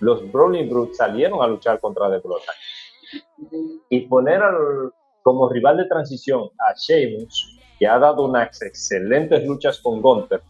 los 0.00 0.30
Brawling 0.30 0.68
Brutes 0.68 0.98
salieron 0.98 1.42
a 1.42 1.46
luchar 1.46 1.80
contra 1.80 2.10
The 2.10 2.18
Bloodline. 2.18 3.80
Y 3.88 4.00
poner 4.02 4.42
al- 4.42 4.92
como 5.22 5.48
rival 5.48 5.78
de 5.78 5.86
transición 5.86 6.50
a 6.58 6.74
Sheamus, 6.76 7.58
que 7.82 7.88
ha 7.88 7.98
dado 7.98 8.26
unas 8.26 8.62
excelentes 8.62 9.44
luchas 9.44 9.80
con 9.80 10.00
Gunther, 10.00 10.40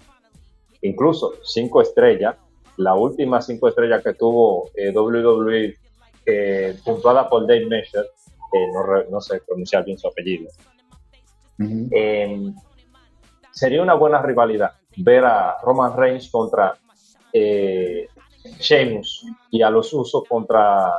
incluso 0.83 1.33
cinco 1.43 1.81
estrellas, 1.81 2.37
la 2.77 2.95
última 2.95 3.41
cinco 3.41 3.69
estrellas 3.69 4.03
que 4.05 4.13
tuvo 4.13 4.69
eh, 4.75 4.91
WWE, 4.95 5.75
eh, 6.27 6.77
puntuada 6.85 7.31
por 7.31 7.47
Dave 7.47 7.65
Mesher, 7.65 8.05
que 8.53 8.67
no, 8.75 8.83
re- 8.83 9.07
no 9.11 9.19
sé 9.23 9.41
pronunciar 9.47 9.83
bien 9.83 9.97
su 9.97 10.09
apellido, 10.09 10.51
eh, 11.91 12.53
sería 13.51 13.81
una 13.83 13.95
buena 13.95 14.21
rivalidad 14.21 14.73
ver 14.99 15.25
a 15.25 15.57
Roman 15.63 15.97
Reigns 15.97 16.29
contra 16.31 16.75
eh, 17.33 18.09
Sheamus 18.61 19.25
y 19.51 19.63
a 19.63 19.71
los 19.71 19.91
Usos 19.95 20.25
contra 20.29 20.93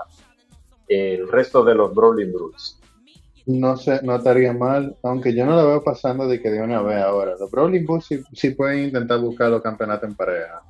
eh, 0.87 1.13
el 1.19 1.27
resto 1.27 1.63
de 1.63 1.75
los 1.75 1.93
Brawling 1.93 2.33
Brutes. 2.33 2.79
No 3.45 3.75
sé, 3.75 3.99
no 4.03 4.15
estaría 4.15 4.53
mal, 4.53 4.95
aunque 5.03 5.33
yo 5.33 5.45
no 5.45 5.55
lo 5.57 5.67
veo 5.67 5.83
pasando 5.83 6.27
de 6.27 6.41
que 6.41 6.49
de 6.49 6.61
una 6.61 6.81
vez 6.81 6.97
ahora. 7.03 7.35
Los 7.37 7.51
Brawling 7.51 7.85
Bulls 7.85 8.05
sí, 8.05 8.23
sí 8.33 8.51
pueden 8.51 8.85
intentar 8.85 9.19
buscar 9.19 9.49
los 9.49 9.61
campeonatos 9.61 10.09
en 10.09 10.15
pareja, 10.15 10.61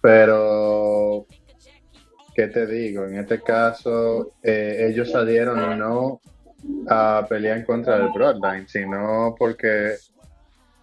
pero 0.00 1.26
¿qué 2.34 2.46
te 2.48 2.66
digo? 2.66 3.04
En 3.04 3.18
este 3.18 3.42
caso, 3.42 4.32
eh, 4.42 4.86
ellos 4.90 5.10
salieron 5.10 5.78
no 5.78 6.20
a 6.88 7.26
pelear 7.28 7.58
en 7.58 7.64
contra 7.64 7.98
del 7.98 8.10
Bloodline, 8.10 8.68
sino 8.68 9.34
porque 9.38 9.94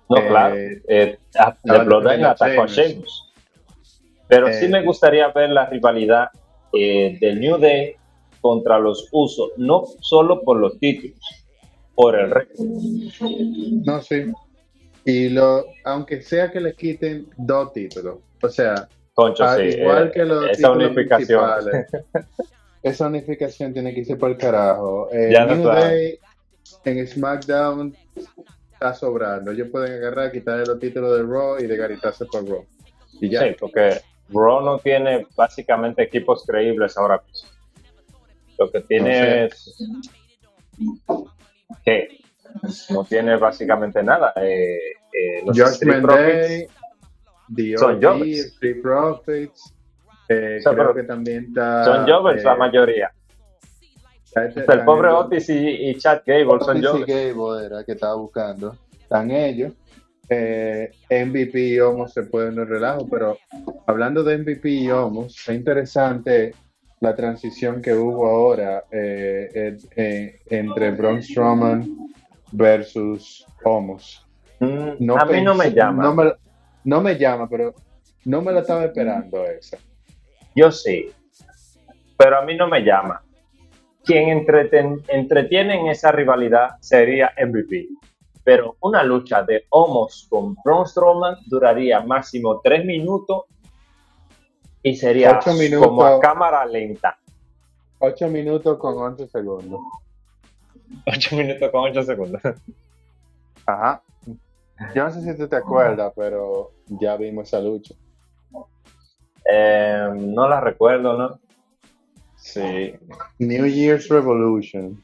No, 0.10 0.18
Eh, 0.18 0.28
claro, 0.28 0.56
eh, 0.56 1.18
a- 1.40 1.52
The 1.52 1.58
estaba 1.72 1.84
Bloodline 1.84 2.26
atacó 2.26 2.62
a 2.62 2.68
Sheamus. 2.68 3.34
Pero 4.28 4.52
sí 4.54 4.68
me 4.68 4.84
gustaría 4.84 5.28
ver 5.30 5.50
la 5.50 5.66
rivalidad 5.68 6.30
del 6.72 7.40
New 7.40 7.58
Day 7.58 7.96
contra 8.46 8.78
los 8.78 9.10
Usos, 9.12 9.54
no 9.58 9.86
solo 10.02 10.44
por 10.44 10.58
los 10.58 10.78
títulos, 10.78 11.18
por 11.96 12.16
el 12.16 12.30
récord. 12.30 12.60
No, 13.84 14.00
sí. 14.04 14.32
Y 15.04 15.30
lo, 15.30 15.66
aunque 15.84 16.22
sea 16.22 16.52
que 16.52 16.60
le 16.62 16.76
quiten 16.76 17.28
dos 17.38 17.74
títulos, 17.74 18.20
o 18.40 18.48
sea, 18.48 18.88
Concho, 19.16 19.44
al 19.46 19.72
sí, 19.72 19.80
igual 19.80 20.08
eh, 20.10 20.12
que 20.14 20.26
los 20.26 20.44
esa 20.46 20.54
títulos 20.58 20.78
unificación. 20.92 21.86
esa 22.84 23.08
unificación 23.08 23.74
tiene 23.74 23.96
que 23.96 24.02
irse 24.02 24.16
por 24.16 24.30
el 24.30 24.38
carajo. 24.38 25.10
Eh, 25.12 25.30
Ya 25.34 25.48
no 25.48 25.56
New 25.56 25.70
está. 25.72 25.86
Day 25.86 26.20
en 26.84 27.08
SmackDown 27.08 27.96
está 28.74 28.94
sobrando. 28.94 29.50
Ellos 29.50 29.70
pueden 29.72 29.94
agarrar, 29.94 30.32
quitarle 30.32 30.68
los 30.68 30.80
títulos 30.80 31.18
de 31.18 31.24
Raw 31.24 31.58
y 31.58 31.66
de 31.66 31.78
garitarse 31.78 32.26
por 32.26 32.48
Raw. 32.48 32.64
Y 33.22 33.30
ya. 33.30 33.42
Sí, 33.42 33.56
porque 33.60 34.02
Raw 34.30 34.62
no 34.62 34.78
tiene 34.78 35.26
básicamente 35.36 36.04
equipos 36.04 36.44
creíbles 36.46 36.96
ahora 36.96 37.24
mismo. 37.28 37.50
Lo 38.58 38.72
que 38.72 38.82
tiene 38.82 39.46
es 39.46 39.78
que 41.84 42.20
no 42.90 43.04
tiene 43.04 43.36
básicamente 43.38 44.02
nada. 44.04 44.34
Eh, 44.38 44.78
eh, 45.12 45.42
los 45.46 45.58
Street 45.58 45.96
Judgment 46.02 46.06
Profits, 46.06 46.74
Day, 47.50 47.78
son 47.78 48.02
jobbers. 48.02 48.40
Street 48.46 48.82
Profits. 48.82 49.74
eh, 50.30 50.58
O 50.60 50.62
sea, 50.64 50.74
creo 50.74 50.94
que 50.96 51.04
también 51.04 51.46
está. 51.50 51.86
son 51.86 52.08
jobbers 52.08 52.42
eh, 52.42 52.46
la 52.46 52.56
mayoría. 52.56 53.12
este- 54.36 54.66
el 54.72 54.84
pobre 54.84 55.10
ellos- 55.10 55.26
Otis 55.26 55.50
y, 55.50 55.90
y 55.90 55.96
Chad 55.98 56.22
Gable 56.26 56.60
son 56.60 56.78
Otis 56.86 57.08
y. 57.08 57.12
Gable 57.12 57.66
era 57.66 57.84
que 57.84 57.92
estaba 57.94 58.16
buscando. 58.16 58.78
Están 59.00 59.32
ellos. 59.32 59.74
Eh, 60.28 60.90
MVP 61.10 61.60
y 61.60 61.80
Homos 61.80 62.12
se 62.12 62.24
pueden 62.24 62.56
no 62.56 62.66
relajo, 62.66 63.08
pero 63.08 63.38
hablando 63.86 64.24
de 64.24 64.40
MVP 64.40 64.70
y 64.70 64.90
Homos, 64.90 65.38
es 65.48 65.56
interesante 65.56 66.56
la 67.06 67.16
transición 67.16 67.84
que 67.84 67.94
hubo 67.94 68.28
ahora 68.28 68.86
eh, 68.90 69.78
eh, 69.96 70.40
entre 70.48 70.90
Braun 70.90 71.22
Strowman 71.22 72.10
versus 72.52 73.46
Homos. 73.64 74.26
Mm, 74.60 75.12
a 75.12 75.26
mí 75.26 75.42
no 75.44 75.54
me 75.54 75.72
llama. 75.72 76.04
No 76.04 76.16
me, 76.16 76.34
no 76.84 77.02
me 77.02 77.16
llama, 77.16 77.48
pero 77.48 77.76
no 78.26 78.42
me 78.42 78.52
la 78.52 78.62
estaba 78.62 78.86
esperando 78.86 79.46
esa. 79.46 79.78
Yo 80.56 80.72
sí, 80.72 81.12
pero 82.18 82.40
a 82.40 82.42
mí 82.44 82.56
no 82.56 82.68
me 82.68 82.82
llama. 82.82 83.22
Quien 84.04 84.30
entretiene 84.30 85.80
en 85.80 85.88
esa 85.88 86.12
rivalidad 86.12 86.70
sería 86.80 87.34
MVP. 87.38 87.88
Pero 88.44 88.78
una 88.82 89.04
lucha 89.04 89.44
de 89.44 89.66
Homos 89.70 90.28
con 90.30 90.56
Braun 90.64 90.88
Strowman 90.88 91.36
duraría 91.46 92.00
máximo 92.02 92.62
tres 92.64 92.84
minutos 92.84 93.44
y 94.86 94.96
sería 94.96 95.40
como 95.80 96.06
a 96.06 96.20
cámara 96.20 96.64
lenta. 96.64 97.18
8 97.98 98.28
minutos 98.28 98.78
con 98.78 98.96
11 98.96 99.28
segundos. 99.30 99.80
8 101.08 101.36
minutos 101.36 101.72
con 101.72 101.90
8 101.90 102.04
segundos. 102.04 102.40
Ajá. 103.66 104.04
Yo 104.94 105.06
no 105.06 105.12
sé 105.12 105.24
si 105.24 105.36
tú 105.36 105.48
te 105.48 105.56
acuerdas, 105.56 106.14
pero 106.16 106.70
ya 106.88 107.18
vimos 107.18 107.48
esa 107.48 107.62
lucha. 107.62 107.96
Eh, 109.52 110.08
no 110.14 110.48
la 110.48 110.62
recuerdo, 110.62 111.18
¿no? 111.18 111.40
Sí. 112.36 112.94
New 113.40 113.66
Year's 113.66 114.08
Revolution. 114.08 115.04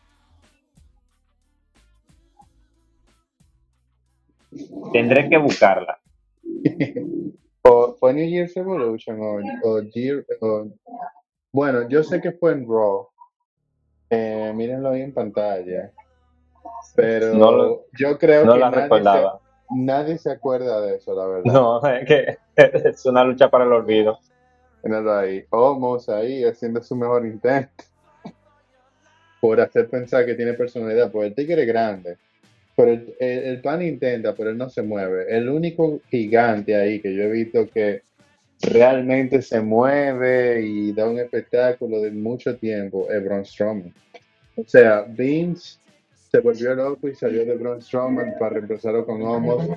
Tendré 4.94 5.28
que 5.28 5.40
buscarla. 5.40 6.00
¿Fue 7.64 8.14
New 8.14 8.28
Year's 8.28 8.56
Revolution 8.56 9.20
o, 9.64 10.68
Bueno, 11.52 11.88
yo 11.88 12.04
sé 12.04 12.20
que 12.20 12.32
fue 12.32 12.54
en 12.54 12.68
Raw. 12.68 13.08
Eh, 14.10 14.52
mírenlo 14.56 14.90
ahí 14.90 15.02
en 15.02 15.14
pantalla. 15.14 15.92
Pero 16.96 17.86
yo 17.98 18.18
creo 18.18 18.52
que 18.52 18.60
nadie, 18.60 19.04
Se, 19.04 19.28
nadie 19.70 20.18
se 20.18 20.32
acuerda 20.32 20.82
de 20.82 20.96
eso, 20.96 21.14
la 21.14 21.26
verdad. 21.28 21.54
No, 21.54 21.86
es 21.88 22.06
que 22.06 22.38
es 22.56 23.06
una 23.06 23.24
lucha 23.24 23.50
para 23.50 23.66
el 23.66 23.72
olvido. 23.72 24.20
Mírenlo 24.84 25.14
ahí. 25.14 25.46
Homos 25.52 26.10
ahí 26.10 26.44
haciendo 26.44 26.82
su 26.82 26.96
mejor 26.96 27.26
intento. 27.26 27.84
Por 29.42 29.62
hacer 29.62 29.90
pensar 29.90 30.26
que 30.26 30.34
tiene 30.34 30.54
personalidad. 30.54 31.12
Porque 31.12 31.28
el 31.28 31.36
tigre 31.36 31.62
es 31.62 31.68
grande. 31.68 32.18
Pero 32.76 33.00
el, 33.20 33.62
pan 33.62 33.82
intenta, 33.82 34.34
pero 34.34 34.50
él 34.50 34.58
no 34.58 34.70
se 34.70 34.82
mueve. 34.82 35.26
El 35.30 35.50
único 35.50 36.00
gigante 36.10 36.76
ahí 36.76 37.00
que 37.00 37.14
yo 37.14 37.24
he 37.24 37.32
visto 37.32 37.70
que 37.70 38.02
realmente 38.62 39.42
se 39.42 39.62
mueve 39.62 40.62
y 40.62 40.94
da 40.94 41.10
un 41.10 41.20
espectáculo 41.20 42.00
de 42.02 42.12
mucho 42.12 42.58
tiempo 42.58 43.08
es 43.12 43.24
Braun 43.24 43.46
Strowman. 43.46 43.94
O 44.56 44.64
sea, 44.66 45.02
Vince 45.02 45.80
se 46.32 46.40
volvió 46.40 46.74
loco 46.76 47.10
y 47.10 47.16
salió 47.16 47.46
de 47.46 47.56
Braun 47.56 47.82
Strowman 47.82 48.36
para 48.40 48.54
reemplazarlo 48.56 49.06
con 49.06 49.22
Homos. 49.22 49.68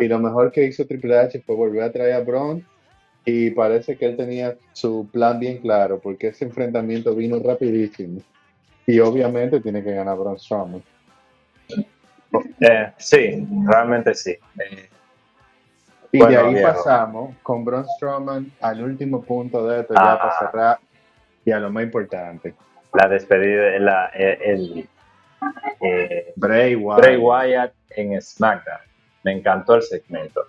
Y 0.00 0.06
lo 0.06 0.18
mejor 0.20 0.52
que 0.52 0.64
hizo 0.64 0.86
Triple 0.86 1.18
H 1.18 1.40
fue 1.40 1.56
volver 1.56 1.82
a 1.82 1.92
traer 1.92 2.12
a 2.12 2.20
Braun. 2.20 2.64
Y 3.26 3.50
parece 3.50 3.96
que 3.96 4.04
él 4.04 4.16
tenía 4.16 4.56
su 4.74 5.08
plan 5.10 5.40
bien 5.40 5.58
claro, 5.58 5.98
porque 5.98 6.28
ese 6.28 6.44
enfrentamiento 6.44 7.14
vino 7.14 7.38
rapidísimo. 7.38 8.20
Y 8.86 9.00
obviamente 9.00 9.60
tiene 9.60 9.82
que 9.82 9.92
ganar 9.92 10.18
Braun 10.18 10.38
Strowman. 10.38 10.82
Eh, 12.60 12.92
sí, 12.96 13.46
realmente 13.66 14.14
sí. 14.14 14.30
Eh, 14.30 14.88
y 16.12 16.18
de 16.18 16.36
ahí 16.36 16.62
pasamos 16.62 17.34
con 17.42 17.64
Braun 17.64 17.86
Strowman 17.96 18.52
al 18.60 18.82
último 18.82 19.22
punto 19.22 19.66
de 19.66 19.80
esto, 19.80 19.94
ya 19.94 20.00
para 20.00 20.28
ah. 20.28 20.36
cerrar, 20.38 20.78
y 21.44 21.50
a 21.50 21.58
lo 21.58 21.70
más 21.70 21.82
importante. 21.82 22.54
La 22.92 23.08
despedida, 23.08 23.78
la, 23.80 24.10
eh, 24.14 24.38
el, 24.44 24.88
Bray, 26.36 26.76
Wyatt. 26.76 27.18
Wyatt 27.18 27.72
en 27.90 28.22
SmackDown. 28.22 28.78
Me 29.24 29.32
encantó 29.32 29.74
el 29.74 29.82
segmento. 29.82 30.42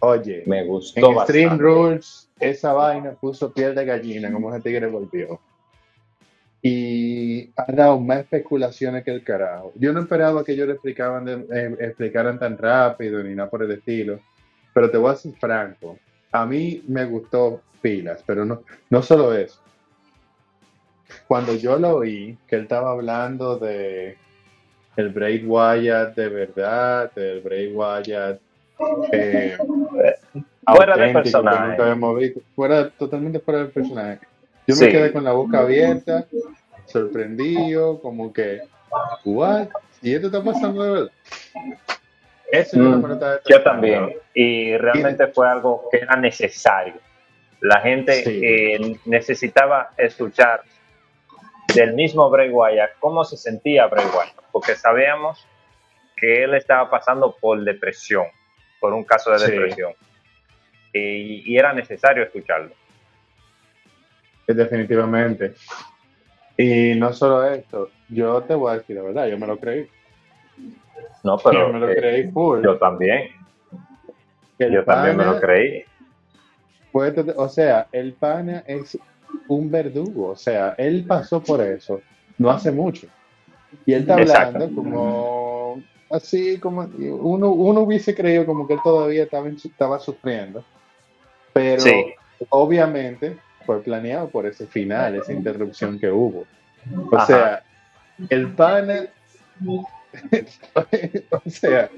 Oye, 0.00 0.44
me 0.46 0.64
gustó 0.64 1.10
en 1.10 1.20
Stream 1.20 1.58
Rules, 1.58 2.30
esa 2.38 2.72
vaina 2.72 3.12
puso 3.12 3.52
piel 3.52 3.74
de 3.74 3.84
gallina, 3.84 4.30
como 4.30 4.54
ese 4.54 4.62
tigre 4.62 4.86
volvió 4.86 5.40
y 6.60 7.50
ha 7.56 7.70
dado 7.72 8.00
más 8.00 8.20
especulaciones 8.20 9.04
que 9.04 9.12
el 9.12 9.22
carajo. 9.22 9.72
Yo 9.76 9.92
no 9.92 10.00
esperaba 10.00 10.44
que 10.44 10.52
ellos 10.52 10.66
le 10.66 10.74
explicaban 10.74 11.28
eh, 11.28 11.76
explicaran 11.80 12.38
tan 12.38 12.58
rápido 12.58 13.22
ni 13.22 13.34
nada 13.34 13.48
por 13.48 13.62
el 13.62 13.70
estilo, 13.70 14.20
pero 14.74 14.90
te 14.90 14.98
voy 14.98 15.12
a 15.12 15.16
ser 15.16 15.32
franco, 15.34 15.98
a 16.32 16.44
mí 16.46 16.82
me 16.88 17.04
gustó 17.04 17.62
pilas, 17.80 18.22
pero 18.26 18.44
no, 18.44 18.62
no 18.90 19.02
solo 19.02 19.34
eso. 19.34 19.60
Cuando 21.26 21.54
yo 21.54 21.78
lo 21.78 21.96
oí, 21.96 22.36
que 22.46 22.56
él 22.56 22.62
estaba 22.62 22.90
hablando 22.90 23.58
de 23.58 24.16
el 24.96 25.10
Bray 25.10 25.44
Wyatt 25.44 26.16
de 26.16 26.28
verdad, 26.28 27.12
del 27.14 27.40
Bray 27.40 27.72
Wyatt 27.72 28.40
eh, 29.12 29.56
fuera 30.66 30.96
del 30.96 31.12
personaje. 31.12 32.34
fuera, 32.54 32.90
totalmente 32.90 33.38
fuera 33.40 33.60
del 33.60 33.70
personaje 33.70 34.27
yo 34.68 34.76
me 34.76 34.88
quedé 34.90 35.12
con 35.12 35.24
la 35.24 35.32
boca 35.32 35.60
abierta, 35.60 36.26
sorprendido, 36.84 38.00
como 38.02 38.34
que, 38.34 38.60
¿what? 39.24 39.68
¿Y 40.02 40.14
esto 40.14 40.26
está 40.26 40.44
pasando 40.44 40.82
de 40.82 40.90
verdad? 40.90 41.12
Eso 42.52 42.78
mm, 42.78 43.18
yo 43.48 43.62
también. 43.62 44.14
Y 44.34 44.76
realmente 44.76 45.26
fue 45.28 45.48
algo 45.48 45.88
que 45.90 45.98
era 45.98 46.16
necesario. 46.16 46.94
La 47.62 47.80
gente 47.80 48.22
eh, 48.26 48.96
necesitaba 49.06 49.90
escuchar 49.96 50.62
del 51.74 51.94
mismo 51.94 52.28
Bray 52.28 52.50
Wyatt 52.50 52.98
cómo 53.00 53.24
se 53.24 53.38
sentía 53.38 53.86
Bray 53.86 54.04
Wyatt, 54.04 54.36
porque 54.52 54.74
sabíamos 54.74 55.46
que 56.14 56.44
él 56.44 56.54
estaba 56.54 56.90
pasando 56.90 57.34
por 57.40 57.64
depresión, 57.64 58.26
por 58.80 58.92
un 58.92 59.04
caso 59.04 59.30
de 59.30 59.46
depresión. 59.46 59.94
y 60.92 61.56
era 61.56 61.72
necesario 61.72 62.22
escucharlo. 62.22 62.77
Definitivamente. 64.54 65.54
Y 66.56 66.94
no 66.96 67.12
solo 67.12 67.44
esto, 67.44 67.90
yo 68.08 68.42
te 68.42 68.54
voy 68.54 68.72
a 68.72 68.78
decir 68.78 68.96
la 68.96 69.02
verdad, 69.02 69.26
yo 69.28 69.38
me 69.38 69.46
lo 69.46 69.58
creí. 69.58 69.88
No, 71.22 71.36
pero. 71.38 71.68
Yo 71.68 71.72
me 71.72 71.78
lo 71.78 71.86
creí 71.86 72.30
full. 72.30 72.62
Yo 72.64 72.78
también. 72.78 73.28
yo 74.58 74.84
también 74.84 75.16
me 75.16 75.24
lo 75.24 75.38
creí. 75.38 75.84
o 76.92 77.48
sea, 77.48 77.86
el 77.92 78.14
pana 78.14 78.64
es 78.66 78.98
un 79.46 79.70
verdugo, 79.70 80.30
o 80.30 80.36
sea, 80.36 80.74
él 80.78 81.04
pasó 81.06 81.42
por 81.42 81.60
eso 81.60 82.00
no 82.38 82.50
hace 82.50 82.70
mucho. 82.70 83.08
Y 83.84 83.92
él 83.92 84.02
está 84.02 84.14
hablando 84.14 84.74
como 84.74 85.82
así, 86.10 86.58
como 86.58 86.82
uno, 86.82 87.50
uno 87.50 87.80
hubiese 87.80 88.14
creído 88.14 88.46
como 88.46 88.66
que 88.66 88.74
él 88.74 88.80
todavía 88.82 89.24
estaba, 89.24 89.48
estaba 89.48 89.98
sufriendo. 89.98 90.64
Pero 91.52 91.82
obviamente 92.48 93.36
fue 93.64 93.82
planeado 93.82 94.28
por 94.28 94.46
ese 94.46 94.66
final, 94.66 95.16
esa 95.16 95.32
interrupción 95.32 95.98
que 95.98 96.10
hubo. 96.10 96.46
O 97.10 97.26
sea, 97.26 97.62
el 98.30 98.52
pana, 98.52 99.06
o 99.64 101.42
sea, 101.46 101.90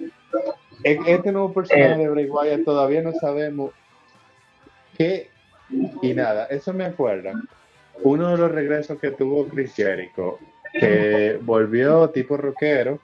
e-, 0.84 0.98
este 1.06 1.32
nuevo 1.32 1.52
personaje 1.52 1.98
de 1.98 2.08
Bray 2.08 2.28
Wyatt 2.28 2.64
todavía 2.64 3.02
no 3.02 3.12
sabemos 3.12 3.72
qué 4.96 5.30
y 6.02 6.14
nada. 6.14 6.46
Eso 6.46 6.72
me 6.72 6.84
acuerda. 6.84 7.32
Uno 8.02 8.30
de 8.30 8.38
los 8.38 8.50
regresos 8.50 8.98
que 8.98 9.10
tuvo 9.10 9.46
Chris 9.48 9.74
Jericho, 9.74 10.38
que 10.72 11.38
volvió 11.42 12.10
tipo 12.10 12.36
rockero, 12.36 12.98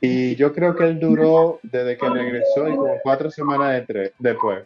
y 0.00 0.34
yo 0.36 0.54
creo 0.54 0.74
que 0.74 0.84
él 0.84 0.98
duró 0.98 1.60
desde 1.62 1.96
que 1.96 2.08
regresó 2.08 2.68
y 2.68 2.76
como 2.76 2.98
cuatro 3.02 3.30
semanas 3.30 3.86
de 3.86 4.12
después, 4.18 4.64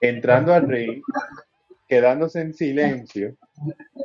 entrando 0.00 0.54
al 0.54 0.68
ring, 0.68 1.02
quedándose 1.88 2.40
en 2.40 2.54
silencio 2.54 3.34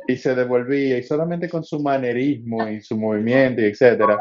y 0.08 0.16
se 0.16 0.34
devolvía 0.34 0.98
y 0.98 1.02
solamente 1.02 1.48
con 1.48 1.62
su 1.62 1.80
manerismo 1.80 2.66
y 2.68 2.80
su 2.80 2.96
movimiento 2.96 3.60
y 3.60 3.66
etcétera, 3.66 4.18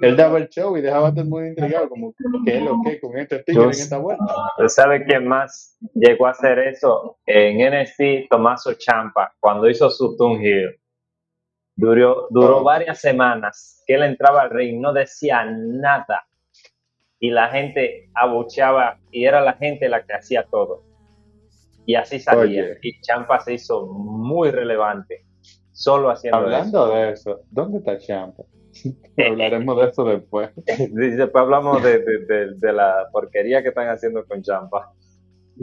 él 0.00 0.16
daba 0.16 0.38
el 0.38 0.48
show 0.48 0.76
y 0.76 0.80
dejaba 0.80 1.08
a 1.08 1.10
todo 1.10 1.22
el 1.22 1.28
mundo 1.28 1.46
intrigado 1.46 1.88
como 1.88 2.14
qué 2.44 2.56
es 2.56 2.62
lo 2.62 2.80
que 2.82 3.00
con 3.00 3.18
este 3.18 3.42
tigre 3.42 3.64
en 3.64 3.70
esta 3.70 3.98
vuelta. 3.98 4.24
¿Sabe 4.68 5.04
quién 5.04 5.26
más 5.26 5.76
llegó 5.94 6.26
a 6.26 6.30
hacer 6.30 6.58
eso? 6.60 7.18
En 7.26 7.58
NXT, 7.58 8.30
Tomaso 8.30 8.74
Champa, 8.74 9.34
cuando 9.40 9.68
hizo 9.68 9.90
su 9.90 10.16
Hill. 10.40 10.76
Duró, 11.76 12.28
duró 12.30 12.58
oh. 12.58 12.64
varias 12.64 13.00
semanas 13.00 13.82
que 13.86 13.94
él 13.94 14.02
entraba 14.02 14.42
al 14.42 14.50
ring, 14.50 14.80
no 14.80 14.92
decía 14.92 15.44
nada. 15.44 16.26
Y 17.18 17.30
la 17.30 17.48
gente 17.48 18.10
abucheaba 18.14 18.98
y 19.10 19.24
era 19.24 19.40
la 19.40 19.54
gente 19.54 19.88
la 19.88 20.04
que 20.04 20.14
hacía 20.14 20.44
todo. 20.44 20.89
Y 21.86 21.94
así 21.94 22.20
salía. 22.20 22.76
Y 22.82 23.00
Champa 23.00 23.40
se 23.40 23.54
hizo 23.54 23.86
muy 23.86 24.50
relevante, 24.50 25.24
solo 25.72 26.10
haciendo 26.10 26.38
Hablando 26.38 26.88
de 26.88 27.10
eso, 27.12 27.40
¿dónde 27.50 27.78
está 27.78 27.98
Champa? 27.98 28.44
Hablaremos 29.18 29.76
de 29.76 29.88
eso 29.88 30.04
después. 30.04 30.50
después 30.64 31.42
hablamos 31.42 31.82
de, 31.82 31.98
de, 31.98 32.72
la 32.72 33.08
porquería 33.12 33.62
que 33.62 33.68
están 33.68 33.88
haciendo 33.88 34.24
con 34.24 34.42
Champa. 34.42 34.92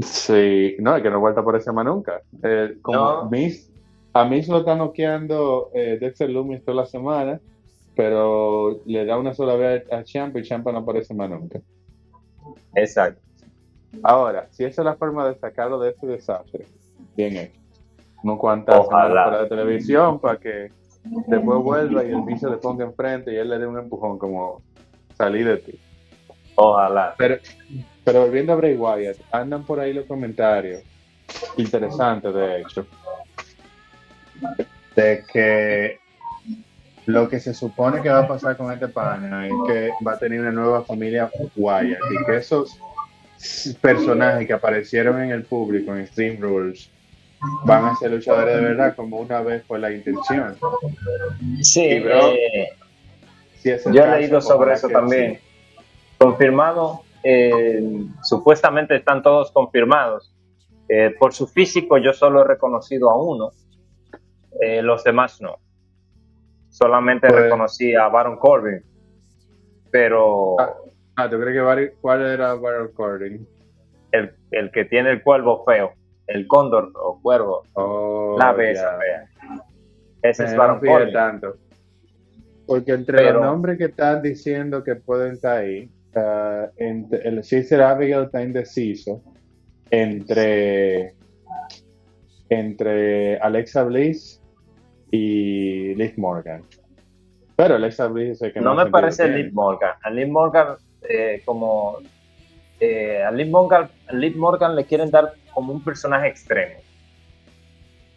Sí, 0.02 0.76
no, 0.80 0.96
es 0.96 1.02
que 1.02 1.10
no 1.10 1.20
vuelta 1.20 1.44
por 1.44 1.56
ese 1.56 1.66
tema 1.66 1.84
nunca. 1.84 2.22
Eh, 2.44 2.78
como 2.82 3.30
Miss, 3.30 3.72
A 4.14 4.26
mí 4.26 4.44
se 4.44 4.52
lo 4.52 4.60
está 4.60 4.76
noqueando 4.76 5.72
eh, 5.74 5.98
Dexter 6.00 6.30
Loomis 6.30 6.64
toda 6.64 6.82
la 6.82 6.86
semana, 6.86 7.40
pero 7.96 8.82
le 8.86 9.06
da 9.06 9.18
una 9.18 9.34
sola 9.34 9.56
vez 9.56 9.92
a 9.92 10.04
Champa 10.04 10.40
y 10.40 10.44
Champa 10.44 10.72
no 10.72 10.80
aparece 10.80 11.14
más 11.14 11.30
nunca. 11.30 11.60
Exacto. 12.76 13.27
Ahora, 14.04 14.48
si 14.52 14.64
esa 14.64 14.82
es 14.82 14.86
la 14.86 14.96
forma 14.96 15.28
de 15.28 15.36
sacarlo 15.36 15.80
de 15.80 15.90
este 15.90 16.08
desastre, 16.08 16.66
bien 17.16 17.38
hecho. 17.38 17.60
No 18.24 18.38
cuantas 18.38 18.80
Ojalá. 18.80 19.26
para 19.26 19.42
la 19.44 19.50
televisión 19.50 20.20
para 20.20 20.40
que 20.40 20.72
después 21.28 21.60
vuelva 21.60 22.04
y 22.04 22.10
el 22.10 22.22
bicho 22.22 22.50
le 22.50 22.58
ponga 22.58 22.84
enfrente 22.84 23.32
y 23.32 23.38
él 23.38 23.50
le 23.50 23.60
dé 23.60 23.68
un 23.68 23.78
empujón 23.78 24.18
como 24.18 24.62
salí 25.16 25.44
de 25.44 25.58
ti. 25.58 25.80
Ojalá. 26.56 27.14
Pero, 27.18 27.38
pero 28.04 28.22
volviendo 28.22 28.54
a 28.54 28.56
Bray 28.56 28.76
Wyatt, 28.76 29.18
andan 29.32 29.64
por 29.64 29.80
ahí 29.80 29.94
los 29.94 30.06
comentarios 30.06 30.84
interesantes, 31.58 32.34
de 32.34 32.62
hecho, 32.62 32.88
de 34.96 35.24
que 35.32 36.00
lo 37.06 37.30
que 37.30 37.40
se 37.40 37.54
supone 37.54 38.02
que 38.02 38.10
va 38.10 38.20
a 38.20 38.28
pasar 38.28 38.58
con 38.58 38.72
este 38.72 38.88
pana 38.88 39.48
es 39.48 39.54
que 39.68 39.92
va 40.06 40.14
a 40.14 40.20
tener 40.20 40.42
una 40.42 40.52
nueva 40.52 40.84
familia 40.84 41.30
Wyatt 41.56 42.00
y 42.12 42.26
que 42.26 42.38
esos 42.38 42.78
personajes 43.82 44.48
que 44.48 44.54
aparecieron 44.54 45.22
en 45.22 45.32
el 45.32 45.44
público 45.44 45.96
en 45.96 46.08
Stream 46.08 46.40
Rules 46.40 46.90
van 47.66 47.86
a 47.86 47.96
ser 47.96 48.12
luchadores 48.12 48.56
de 48.56 48.62
verdad 48.62 48.96
como 48.96 49.18
una 49.18 49.42
vez 49.42 49.64
fue 49.66 49.78
la 49.80 49.92
intención. 49.92 50.56
Sí, 51.62 52.00
bro, 52.00 52.30
eh, 52.34 52.70
Si 53.60 53.70
es 53.70 53.86
el 53.86 53.94
yo 53.94 54.04
he 54.06 54.20
leído 54.20 54.42
sobre 54.42 54.74
eso 54.74 54.90
también. 54.90 55.36
sí. 55.36 55.42
Confirmado, 56.18 57.02
eh, 57.24 57.84
supuestamente 58.24 58.96
están 58.96 59.22
todos 59.22 59.52
confirmados. 59.52 60.34
Eh, 60.90 61.14
por 61.20 61.34
su 61.34 61.46
físico 61.48 61.98
yo 62.00 62.14
solo 62.14 62.42
he 62.42 62.48
reconocido 62.48 63.10
a 63.12 63.22
uno, 63.22 63.52
los 64.82 65.04
demás 65.04 65.40
no. 65.42 65.60
Solamente 66.70 67.28
Pues- 67.28 67.42
reconocí 67.44 67.94
a 67.94 68.08
Baron 68.08 68.38
Corbin, 68.38 68.82
pero 69.92 70.60
Ah. 70.60 70.74
Ah, 71.18 71.28
¿tú 71.30 71.40
crees 71.40 71.58
que 71.58 71.94
cuál 72.00 72.22
era 72.22 72.54
Baron 72.54 72.90
Corbin? 72.94 73.46
el, 74.12 74.32
el 74.52 74.72
que 74.72 74.86
tiene 74.86 75.10
el 75.12 75.22
cuervo 75.22 75.66
feo, 75.66 75.92
el 76.28 76.48
cóndor 76.48 76.92
o 76.96 77.20
cuervo, 77.22 77.64
Oh, 77.74 78.38
la 78.40 78.54
besa 78.54 78.98
fea. 79.00 79.26
Ese 80.22 80.46
es 80.46 80.52
Me 80.56 80.58
fijé 80.80 80.88
Corbin. 80.94 81.14
tanto. 81.14 81.58
Porque 82.66 82.92
entre 82.94 83.18
Pero- 83.18 83.34
los 83.34 83.42
nombres 83.44 83.78
que 83.78 83.86
están 83.86 84.22
diciendo 84.22 84.84
que 84.84 84.96
pueden 84.96 85.34
estar 85.34 85.58
ahí, 85.58 85.90
ah, 86.16 86.68
entre- 86.78 87.28
el 87.28 87.44
Sister 87.44 87.82
Abigail 87.82 88.24
está 88.26 88.42
indeciso 88.44 89.22
entre, 89.90 91.14
entre 92.50 93.38
Alexa 93.40 93.84
Bliss 93.84 94.42
y 95.12 95.96
Liz 95.96 96.18
Morgan. 96.18 96.62
Pero 97.56 97.76
Alexa 97.76 98.08
Bliss 98.08 98.32
es 98.34 98.42
el 98.44 98.54
que 98.54 98.62
No 98.62 98.76
me 98.76 98.86
parece 98.88 99.24
tiene. 99.28 99.52
Morgan. 99.52 99.94
A 100.04 100.10
Liv 100.10 100.28
Morgan, 100.30 100.76
eh, 101.10 101.42
como. 101.46 102.00
eh, 102.80 103.24
a 103.24 103.32
Liv 103.32 103.48
Morgan, 103.50 103.90
a 104.08 104.14
Liv 104.14 104.36
Morgan 104.38 104.76
le 104.76 104.86
quieren 104.86 105.10
dar 105.10 105.34
como 105.54 105.74
un 105.74 105.84
personaje 105.84 106.28
extremo. 106.28 106.80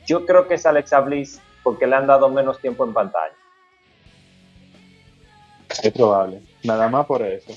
Yo 0.07 0.27
creo 0.27 0.47
que 0.49 0.55
es 0.55 0.67
Alexa 0.67 1.01
Bliss 1.01 1.41
porque 1.63 1.87
le 1.87 1.97
han 1.97 2.07
dado 2.07 2.29
menos 2.29 2.61
tiempo 2.61 2.85
en 2.85 2.93
pantalla. 2.93 3.35
Es 5.83 5.93
probable. 5.93 6.41
Nada 6.65 6.89
más 6.89 7.07
por 7.07 7.23
eso. 7.23 7.53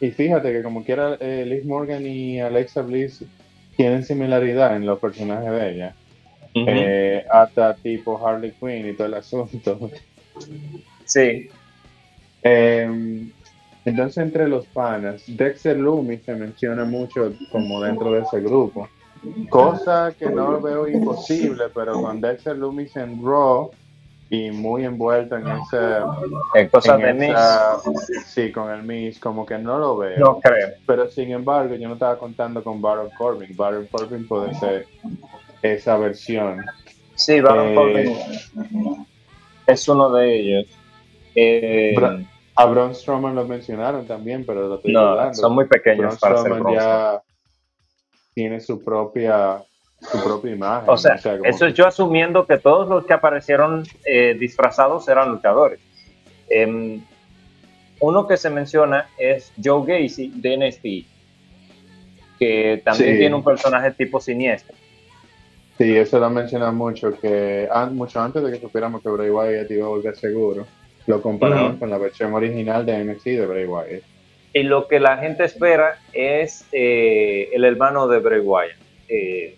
Y 0.00 0.10
fíjate 0.10 0.52
que 0.52 0.62
como 0.62 0.84
quiera 0.84 1.16
eh, 1.20 1.44
Liz 1.46 1.64
Morgan 1.64 2.06
y 2.06 2.40
Alexa 2.40 2.82
Bliss 2.82 3.24
tienen 3.76 4.04
similaridad 4.04 4.76
en 4.76 4.86
los 4.86 4.98
personajes 4.98 5.50
de 5.50 5.70
ella. 5.70 5.94
Eh, 6.54 7.24
hasta 7.30 7.74
tipo 7.74 8.24
Harley 8.26 8.52
Quinn 8.52 8.88
y 8.88 8.92
todo 8.94 9.06
el 9.08 9.14
asunto. 9.14 9.90
sí, 11.04 11.48
Eh, 12.44 12.88
entonces, 13.84 14.18
entre 14.18 14.48
los 14.48 14.66
panas, 14.66 15.22
Dexter 15.26 15.76
Loomis 15.76 16.22
se 16.24 16.34
menciona 16.34 16.84
mucho 16.84 17.32
como 17.50 17.80
dentro 17.82 18.12
de 18.12 18.20
ese 18.20 18.40
grupo. 18.40 18.88
Cosa 19.50 20.12
que 20.18 20.26
no 20.26 20.52
lo 20.52 20.60
veo 20.60 20.86
imposible, 20.86 21.64
pero 21.74 22.00
con 22.00 22.20
Dexter 22.20 22.56
Loomis 22.56 22.94
en 22.96 23.20
Raw 23.24 23.70
y 24.30 24.50
muy 24.50 24.84
envuelto 24.84 25.36
en 25.36 25.48
ese. 25.48 25.78
en 26.54 26.68
cosas 26.68 27.00
en 27.00 27.18
de 27.18 27.26
esa- 27.30 27.78
Sí, 28.26 28.52
con 28.52 28.70
el 28.70 28.82
Miss, 28.82 29.18
como 29.18 29.44
que 29.46 29.58
no 29.58 29.78
lo 29.78 29.96
veo. 29.96 30.18
no 30.18 30.38
creo. 30.40 30.68
Pero 30.86 31.08
sin 31.10 31.32
embargo, 31.32 31.74
yo 31.74 31.88
no 31.88 31.94
estaba 31.94 32.18
contando 32.18 32.62
con 32.62 32.80
Baron 32.80 33.08
Corbin. 33.16 33.56
Baron 33.56 33.86
Corbin 33.90 34.28
puede 34.28 34.54
ser 34.54 34.86
esa 35.62 35.96
versión. 35.96 36.64
Sí, 37.14 37.40
Baron 37.40 37.68
Eh, 37.68 37.74
Corbin 37.74 38.16
es 39.66 39.88
uno 39.88 40.10
de 40.12 40.36
ellos. 40.38 40.66
Eh, 41.34 41.94
A 42.58 42.66
Braun 42.66 42.94
Strowman 42.94 43.34
lo 43.36 43.44
mencionaron 43.46 44.06
también, 44.06 44.44
pero 44.44 44.66
lo 44.68 44.74
estoy 44.76 44.92
no, 44.92 45.12
dudando. 45.12 45.34
son 45.34 45.54
muy 45.54 45.66
pequeños 45.66 45.98
Braun 45.98 46.16
para 46.18 46.36
ser 46.36 46.42
Strowman 46.52 46.62
Braun 46.62 46.76
ya 46.78 47.22
tiene 48.34 48.60
su 48.60 48.82
propia 48.84 49.62
su 50.00 50.22
propia 50.22 50.52
imagen. 50.52 50.88
O 50.90 50.96
sea, 50.96 51.18
como 51.22 51.44
eso 51.44 51.66
es 51.66 51.74
yo 51.74 51.86
asumiendo 51.86 52.46
que 52.46 52.58
todos 52.58 52.88
los 52.88 53.04
que 53.04 53.12
aparecieron 53.14 53.84
eh, 54.04 54.36
disfrazados 54.38 55.08
eran 55.08 55.30
luchadores. 55.30 55.80
Em, 56.48 57.02
uno 58.00 58.26
que 58.28 58.36
se 58.36 58.48
menciona 58.48 59.08
es 59.18 59.52
Joe 59.62 59.82
Gacy 59.86 60.32
de 60.36 60.56
NXT, 60.56 60.82
que 62.38 62.80
también 62.84 63.12
Sí. 63.14 63.18
tiene 63.18 63.34
un 63.34 63.42
personaje 63.44 63.90
tipo 63.92 64.20
siniestro. 64.20 64.74
Sí, 65.76 65.96
eso 65.96 66.18
lo 66.20 66.30
mencionan 66.30 66.76
mucho, 66.76 67.18
que 67.20 67.68
an- 67.70 67.94
mucho 67.96 68.20
antes 68.20 68.42
de 68.42 68.52
que 68.52 68.60
supiéramos 68.60 69.02
que 69.02 69.08
Bray 69.10 69.30
Wyatt 69.30 69.70
iba 69.70 69.86
a 69.86 69.88
volver 69.90 70.16
seguro, 70.16 70.64
lo 71.08 71.20
comparaban 71.22 71.70
Ujú. 71.72 71.78
con 71.80 71.90
la 71.90 71.98
versión 71.98 72.32
original 72.34 72.86
de 72.86 73.02
NXT 73.04 73.24
de 73.24 73.46
Bray 73.46 73.64
Wyatt. 73.64 74.02
Y 74.52 74.62
lo 74.62 74.86
que 74.88 75.00
la 75.00 75.16
gente 75.18 75.44
espera 75.44 75.98
es 76.12 76.64
eh, 76.72 77.48
el 77.52 77.64
hermano 77.64 78.06
de 78.08 78.18
Bray 78.20 78.40
Wyatt. 78.40 78.76
Eh, 79.08 79.56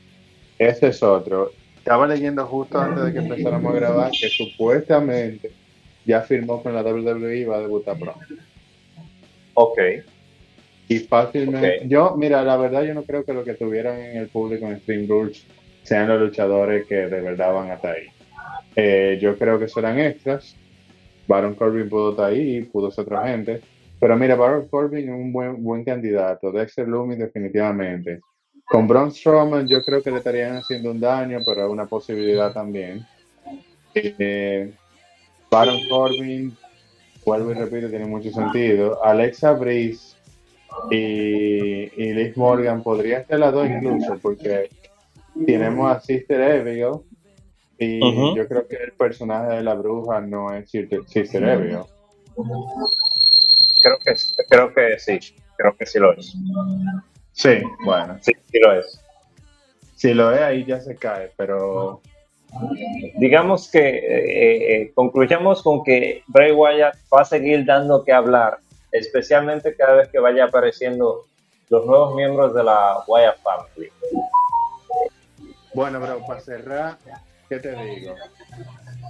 Ese 0.59 0.89
es 0.89 1.03
otro. 1.03 1.53
Estaba 1.77 2.07
leyendo 2.07 2.47
justo 2.47 2.79
antes 2.79 3.05
de 3.05 3.13
que 3.13 3.19
empezáramos 3.19 3.73
a 3.75 3.77
grabar 3.79 4.11
que 4.11 4.29
supuestamente 4.29 5.51
ya 6.05 6.21
firmó 6.23 6.63
con 6.63 6.75
la 6.75 6.83
WWE 6.83 7.37
y 7.39 7.45
va 7.45 7.57
a 7.57 7.61
debutar 7.61 7.99
pronto. 7.99 8.21
ok, 9.55 9.79
Y 10.89 10.99
fácilmente. 11.01 11.83
Yo, 11.87 12.15
mira, 12.17 12.43
la 12.43 12.57
verdad, 12.57 12.83
yo 12.83 12.95
no 12.95 13.03
creo 13.03 13.25
que 13.25 13.33
lo 13.33 13.45
que 13.45 13.55
tuvieran 13.55 13.99
en 14.01 14.17
el 14.19 14.29
público 14.29 14.67
en 14.67 14.81
Stream 14.81 15.09
Rules 15.09 15.45
sean 15.83 16.09
los 16.09 16.21
luchadores 16.21 16.87
que 16.87 16.95
de 16.97 17.21
verdad 17.21 17.53
van 17.55 17.71
hasta 17.71 17.93
ahí. 17.93 18.07
Eh, 18.77 19.19
yo 19.21 19.37
creo 19.37 19.59
que 19.59 19.69
serán 19.69 19.99
extras. 19.99 20.57
Baron 21.31 21.55
Corbin 21.55 21.89
pudo 21.89 22.11
estar 22.11 22.33
ahí, 22.33 22.63
pudo 22.63 22.91
ser 22.91 23.05
otra 23.05 23.29
gente. 23.29 23.61
Pero 24.01 24.17
mira, 24.17 24.35
Baron 24.35 24.67
Corbin 24.67 25.09
es 25.09 25.15
un 25.15 25.33
buen, 25.33 25.85
candidato. 25.85 26.51
Dexter 26.51 26.89
Loomis, 26.89 27.21
definitivamente. 27.21 28.19
Con 28.65 28.89
Braun 28.89 29.13
Strowman, 29.13 29.69
yo 29.69 29.81
creo 29.85 30.03
que 30.03 30.11
le 30.11 30.19
estarían 30.19 30.57
haciendo 30.57 30.91
un 30.91 30.99
daño, 30.99 31.39
pero 31.47 31.67
es 31.67 31.71
una 31.71 31.87
posibilidad 31.87 32.53
también. 32.53 33.07
Eh, 33.95 34.73
Baron 35.49 35.79
Corbin, 35.89 36.57
vuelvo 37.25 37.53
y 37.53 37.55
repito, 37.55 37.89
tiene 37.89 38.07
mucho 38.07 38.33
sentido. 38.33 39.05
Alexa 39.05 39.53
Bliss 39.53 40.17
y, 40.91 40.97
y 40.97 42.13
Liz 42.13 42.37
Morgan 42.37 42.83
podrían 42.83 43.25
ser 43.29 43.39
las 43.39 43.53
dos 43.53 43.69
incluso, 43.69 44.19
porque 44.21 44.69
tenemos 45.47 45.97
a 45.97 46.01
Sister 46.01 46.43
Abigail 46.43 47.03
y 47.81 48.37
yo 48.37 48.47
creo 48.47 48.69
que 48.69 48.77
el 48.77 48.93
personaje 48.93 49.57
de 49.57 49.63
la 49.63 49.73
bruja 49.75 50.21
no 50.21 50.53
es 50.55 50.71
Abigail. 50.75 51.85
creo 53.83 53.99
que, 54.05 54.15
creo 54.51 54.75
que 54.75 54.99
sí, 54.99 55.19
creo 55.57 55.75
que 55.77 55.87
sí 55.87 55.99
lo 55.99 56.13
es. 56.13 56.35
Sí, 57.33 57.63
bueno, 57.85 58.19
Sí, 58.21 58.33
sí 58.53 58.59
lo 58.61 58.79
es. 58.79 59.01
si 59.97 60.13
lo 60.13 60.31
es 60.31 60.43
ahí 60.43 60.65
ya 60.67 60.79
se 60.79 60.95
cae, 60.95 61.33
pero 61.39 62.03
digamos 63.17 63.71
que 63.71 63.79
eh, 63.79 64.83
eh, 64.83 64.93
concluyamos 64.95 65.63
con 65.63 65.83
que 65.83 66.23
Bray 66.27 66.53
Wyatt 66.53 66.97
va 67.15 67.23
a 67.23 67.25
seguir 67.25 67.65
dando 67.65 68.05
que 68.05 68.13
hablar, 68.13 68.59
especialmente 68.93 69.75
cada 69.75 69.95
vez 69.95 70.09
que 70.09 70.19
vaya 70.19 70.45
apareciendo 70.45 71.25
los 71.71 71.87
nuevos 71.87 72.15
miembros 72.15 72.55
de 72.55 72.63
la 72.63 73.03
Wyatt 73.07 73.39
Family. 73.43 73.91
Bueno, 75.73 75.99
bro, 76.01 76.21
para 76.27 76.41
cerrar, 76.41 76.99
¿qué 77.51 77.59
te 77.59 77.75
digo? 77.75 78.15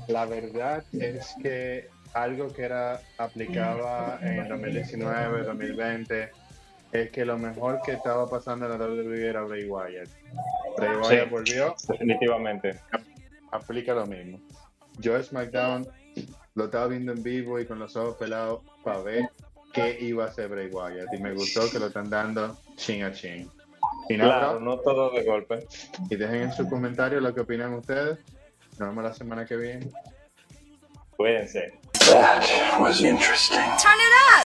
La 0.08 0.24
verdad 0.26 0.82
es 0.92 1.36
que 1.42 1.88
algo 2.14 2.48
que 2.52 2.62
era 2.64 3.00
aplicaba 3.18 4.18
en 4.22 4.48
2019, 4.48 5.44
2020, 5.44 6.30
es 6.92 7.10
que 7.10 7.24
lo 7.24 7.38
mejor 7.38 7.80
que 7.84 7.92
estaba 7.92 8.28
pasando 8.28 8.64
en 8.66 8.72
la 8.80 8.84
WWE 8.86 9.28
era 9.28 9.42
Bray 9.42 9.68
Wyatt. 9.68 10.08
Bray 10.76 10.96
Wyatt 10.96 11.24
Sí. 11.24 11.30
volvió, 11.30 11.74
Definitivamente. 11.88 12.80
aplica 13.52 13.94
lo 13.94 14.06
mismo. 14.06 14.40
Yo 14.98 15.22
SmackDown 15.22 15.86
lo 16.54 16.64
estaba 16.64 16.88
viendo 16.88 17.12
en 17.12 17.22
vivo 17.22 17.60
y 17.60 17.66
con 17.66 17.78
los 17.78 17.94
ojos 17.94 18.16
pelados 18.16 18.62
para 18.82 19.00
ver 19.02 19.30
qué 19.72 19.96
iba 20.00 20.24
a 20.24 20.28
hacer 20.28 20.48
Bray 20.48 20.68
Wyatt. 20.68 21.12
Y 21.12 21.18
me 21.18 21.32
gustó 21.34 21.70
que 21.70 21.78
lo 21.78 21.86
están 21.88 22.10
dando 22.10 22.58
chin 22.76 23.04
a 23.04 23.12
chin. 23.12 23.48
Claro, 24.16 24.60
no 24.60 24.78
todo 24.78 25.10
de 25.10 25.24
golpe. 25.24 25.66
Y 26.08 26.16
dejen 26.16 26.42
en 26.42 26.52
sus 26.52 26.68
comentarios 26.68 27.22
lo 27.22 27.34
que 27.34 27.40
opinan 27.40 27.74
ustedes. 27.74 28.18
Nos 28.78 28.88
vemos 28.88 29.04
la 29.04 29.14
semana 29.14 29.44
que 29.44 29.56
viene. 29.56 29.90
Cuídense. 31.16 31.78
That 32.10 32.80
was 32.80 33.00
interesting. 33.00 33.58
Turn 33.78 34.00
it 34.00 34.14
up. 34.26 34.30